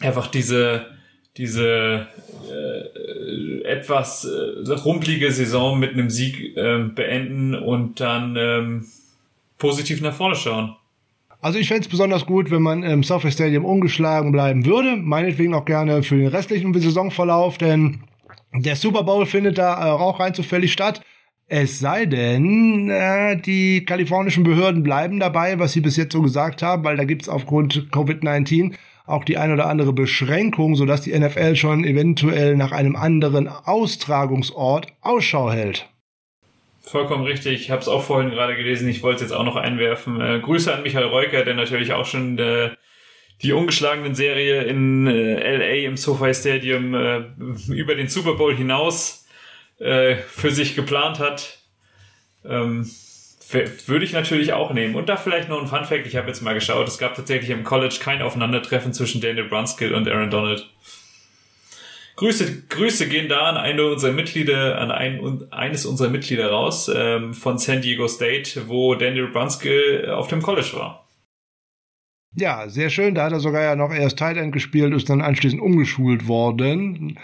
[0.00, 0.97] einfach diese
[1.38, 2.08] diese
[2.50, 8.86] äh, etwas äh, rumpelige Saison mit einem Sieg äh, beenden und dann ähm,
[9.58, 10.76] positiv nach vorne schauen.
[11.40, 14.96] Also ich fände es besonders gut, wenn man im Software Stadium ungeschlagen bleiben würde.
[14.96, 18.00] Meinetwegen auch gerne für den restlichen Saisonverlauf, denn
[18.52, 21.00] der Super Bowl findet da äh, auch rein zufällig statt.
[21.46, 26.62] Es sei denn, äh, die kalifornischen Behörden bleiben dabei, was sie bis jetzt so gesagt
[26.62, 28.74] haben, weil da gibt es aufgrund Covid-19
[29.08, 34.86] auch die ein oder andere Beschränkung, sodass die NFL schon eventuell nach einem anderen Austragungsort
[35.00, 35.88] Ausschau hält.
[36.80, 37.60] Vollkommen richtig.
[37.60, 38.88] Ich habe es auch vorhin gerade gelesen.
[38.88, 40.20] Ich wollte es jetzt auch noch einwerfen.
[40.20, 42.70] Äh, Grüße an Michael Reuker, der natürlich auch schon äh,
[43.42, 47.24] die ungeschlagenen Serie in äh, LA im SoFi Stadium äh,
[47.68, 49.26] über den Super Bowl hinaus
[49.78, 51.58] äh, für sich geplant hat.
[52.44, 52.90] Ähm,
[53.50, 54.94] würde ich natürlich auch nehmen.
[54.94, 57.50] Und da vielleicht noch ein Fun Fact, ich habe jetzt mal geschaut, es gab tatsächlich
[57.50, 60.68] im College kein Aufeinandertreffen zwischen Daniel Brunskill und Aaron Donald.
[62.16, 67.32] Grüße, Grüße gehen da an eine unserer Mitglieder, an ein, eines unserer Mitglieder raus, ähm,
[67.32, 71.06] von San Diego State, wo Daniel Brunskill auf dem College war.
[72.34, 73.14] Ja, sehr schön.
[73.14, 77.18] Da hat er sogar ja noch erst Tight End gespielt, ist dann anschließend umgeschult worden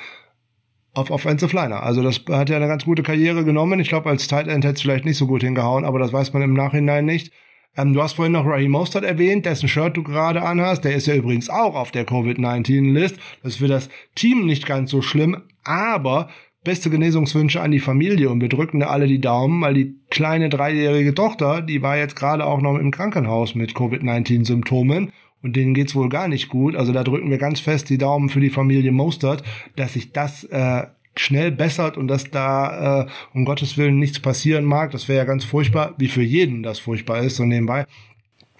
[0.94, 1.82] auf Offensive Liner.
[1.82, 3.80] Also das hat ja eine ganz gute Karriere genommen.
[3.80, 6.32] Ich glaube, als Tight End hätte es vielleicht nicht so gut hingehauen, aber das weiß
[6.32, 7.32] man im Nachhinein nicht.
[7.76, 10.84] Ähm, du hast vorhin noch Raheem Mostert erwähnt, dessen Shirt du gerade anhast.
[10.84, 13.16] Der ist ja übrigens auch auf der Covid-19-List.
[13.42, 16.28] Das ist für das Team nicht ganz so schlimm, aber
[16.62, 20.48] beste Genesungswünsche an die Familie und wir drücken da alle die Daumen, weil die kleine
[20.48, 25.12] dreijährige Tochter, die war jetzt gerade auch noch im Krankenhaus mit Covid-19-Symptomen
[25.44, 26.74] und denen geht's wohl gar nicht gut.
[26.74, 29.44] Also da drücken wir ganz fest die Daumen für die Familie Mostert,
[29.76, 30.84] dass sich das äh,
[31.16, 34.90] schnell bessert und dass da äh, um Gottes Willen nichts passieren mag.
[34.90, 37.86] Das wäre ja ganz furchtbar, wie für jeden das furchtbar ist, so nebenbei.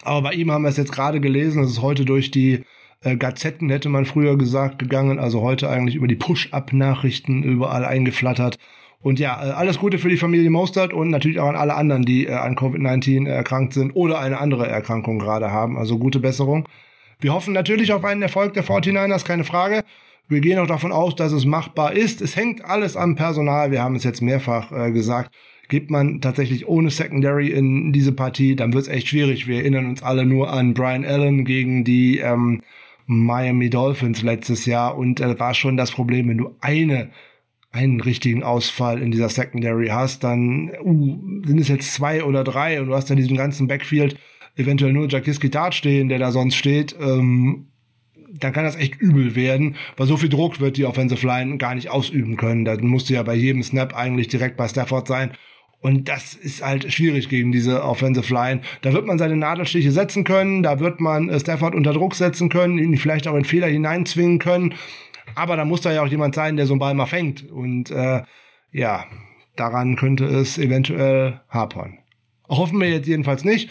[0.02, 2.60] Aber bei ihm haben wir es jetzt gerade gelesen, das ist heute durch die
[3.02, 8.58] äh, Gazetten, hätte man früher gesagt, gegangen, also heute eigentlich über die Push-Up-Nachrichten überall eingeflattert.
[9.04, 12.06] Und ja, äh, alles Gute für die Familie Mostert und natürlich auch an alle anderen,
[12.06, 15.76] die äh, an Covid-19 erkrankt sind oder eine andere Erkrankung gerade haben.
[15.76, 16.66] Also gute Besserung.
[17.20, 19.84] Wir hoffen natürlich auf einen Erfolg der 49ers, keine Frage.
[20.26, 22.22] Wir gehen auch davon aus, dass es machbar ist.
[22.22, 23.70] Es hängt alles am Personal.
[23.70, 25.34] Wir haben es jetzt mehrfach äh, gesagt.
[25.68, 29.46] Gibt man tatsächlich ohne Secondary in diese Partie, dann wird es echt schwierig.
[29.46, 32.62] Wir erinnern uns alle nur an Brian Allen gegen die ähm,
[33.04, 37.10] Miami Dolphins letztes Jahr und äh, war schon das Problem, wenn du eine
[37.74, 42.80] einen richtigen Ausfall in dieser Secondary hast, dann uh, sind es jetzt zwei oder drei
[42.80, 44.16] und du hast dann diesen ganzen Backfield
[44.54, 47.66] eventuell nur Jakiski Tat stehen, der da sonst steht, ähm,
[48.38, 51.74] dann kann das echt übel werden, weil so viel Druck wird die Offensive Line gar
[51.74, 52.64] nicht ausüben können.
[52.64, 55.32] Da musste ja bei jedem Snap eigentlich direkt bei Stafford sein.
[55.80, 58.62] Und das ist halt schwierig gegen diese Offensive Line.
[58.82, 62.48] Da wird man seine Nadelstiche setzen können, da wird man äh, Stafford unter Druck setzen
[62.48, 64.74] können, ihn vielleicht auch in Fehler hineinzwingen können.
[65.34, 67.50] Aber da muss da ja auch jemand sein, der so einen Ball mal fängt.
[67.50, 68.22] Und äh,
[68.72, 69.04] ja,
[69.56, 71.98] daran könnte es eventuell hapern.
[72.48, 73.70] Hoffen wir jetzt jedenfalls nicht.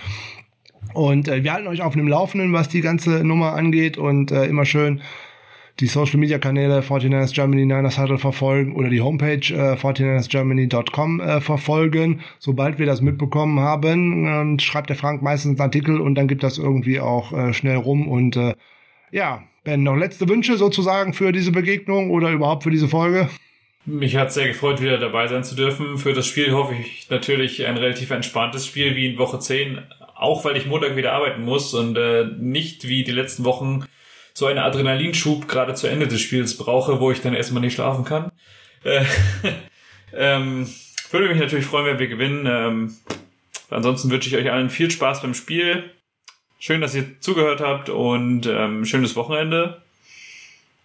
[0.94, 4.46] Und äh, wir halten euch auf dem Laufenden, was die ganze Nummer angeht und äh,
[4.46, 5.02] immer schön
[5.80, 11.42] die Social Media Kanäle 49ers Germany Niners Huddle verfolgen oder die Homepage äh, 49ersgermany.com äh,
[11.42, 12.22] verfolgen.
[12.38, 16.44] Sobald wir das mitbekommen haben, äh, schreibt der Frank meistens einen Artikel und dann gibt
[16.44, 18.54] das irgendwie auch äh, schnell rum und äh,
[19.12, 23.30] ja, Ben, noch letzte Wünsche sozusagen für diese Begegnung oder überhaupt für diese Folge?
[23.86, 25.98] Mich hat sehr gefreut, wieder dabei sein zu dürfen.
[25.98, 29.82] Für das Spiel hoffe ich natürlich ein relativ entspanntes Spiel wie in Woche 10,
[30.16, 33.86] auch weil ich Montag wieder arbeiten muss und äh, nicht wie die letzten Wochen
[34.34, 38.04] so einen Adrenalinschub gerade zu Ende des Spiels brauche, wo ich dann erstmal nicht schlafen
[38.04, 38.32] kann.
[38.84, 39.06] Äh,
[40.14, 40.68] ähm,
[41.12, 42.46] würde mich natürlich freuen, wenn wir gewinnen.
[42.48, 42.96] Ähm,
[43.70, 45.90] ansonsten wünsche ich euch allen viel Spaß beim Spiel.
[46.66, 49.82] Schön, dass ihr zugehört habt und ähm, schönes Wochenende.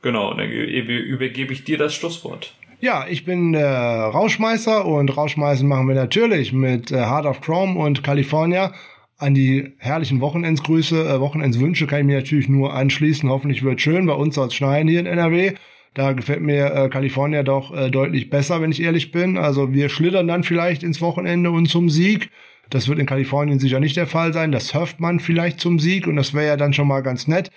[0.02, 2.52] Genau, dann übergebe ich dir das Schlusswort.
[2.80, 7.78] Ja, ich bin der Rauschmeißer und Rauschmeißen machen wir natürlich mit äh, Heart of Chrome
[7.78, 8.74] und California
[9.18, 13.30] an die herrlichen Wochenendsgrüße, äh, Wochenendswünsche kann ich mir natürlich nur anschließen.
[13.30, 14.04] Hoffentlich wird schön.
[14.06, 15.52] Bei uns soll es schneien hier in NRW.
[15.94, 19.38] Da gefällt mir äh, doch äh, deutlich besser, wenn ich ehrlich bin.
[19.38, 22.30] Also wir schlittern dann vielleicht ins Wochenende und zum Sieg.
[22.70, 24.52] Das wird in Kalifornien sicher nicht der Fall sein.
[24.52, 27.50] Das surft man vielleicht zum Sieg und das wäre ja dann schon mal ganz nett.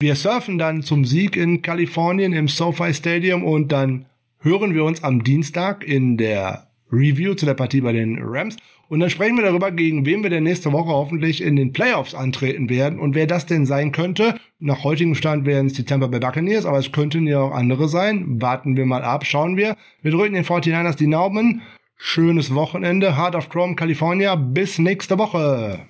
[0.00, 4.06] Wir surfen dann zum Sieg in Kalifornien im SoFi Stadium und dann
[4.40, 8.56] hören wir uns am Dienstag in der Review zu der Partie bei den Rams.
[8.88, 12.14] Und dann sprechen wir darüber, gegen wen wir denn nächste Woche hoffentlich in den Playoffs
[12.14, 14.38] antreten werden und wer das denn sein könnte.
[14.58, 17.88] Nach heutigem Stand wären es die Tampa Bay Buccaneers, aber es könnten ja auch andere
[17.88, 18.40] sein.
[18.42, 19.76] Warten wir mal ab, schauen wir.
[20.02, 21.62] Wir drücken den 49ers die Naumen.
[21.96, 24.34] Schönes Wochenende, Heart of Chrome, California.
[24.34, 25.80] Bis nächste Woche.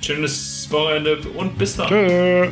[0.00, 1.88] Schönes Wochenende und bis dann.
[1.88, 2.50] Tschö.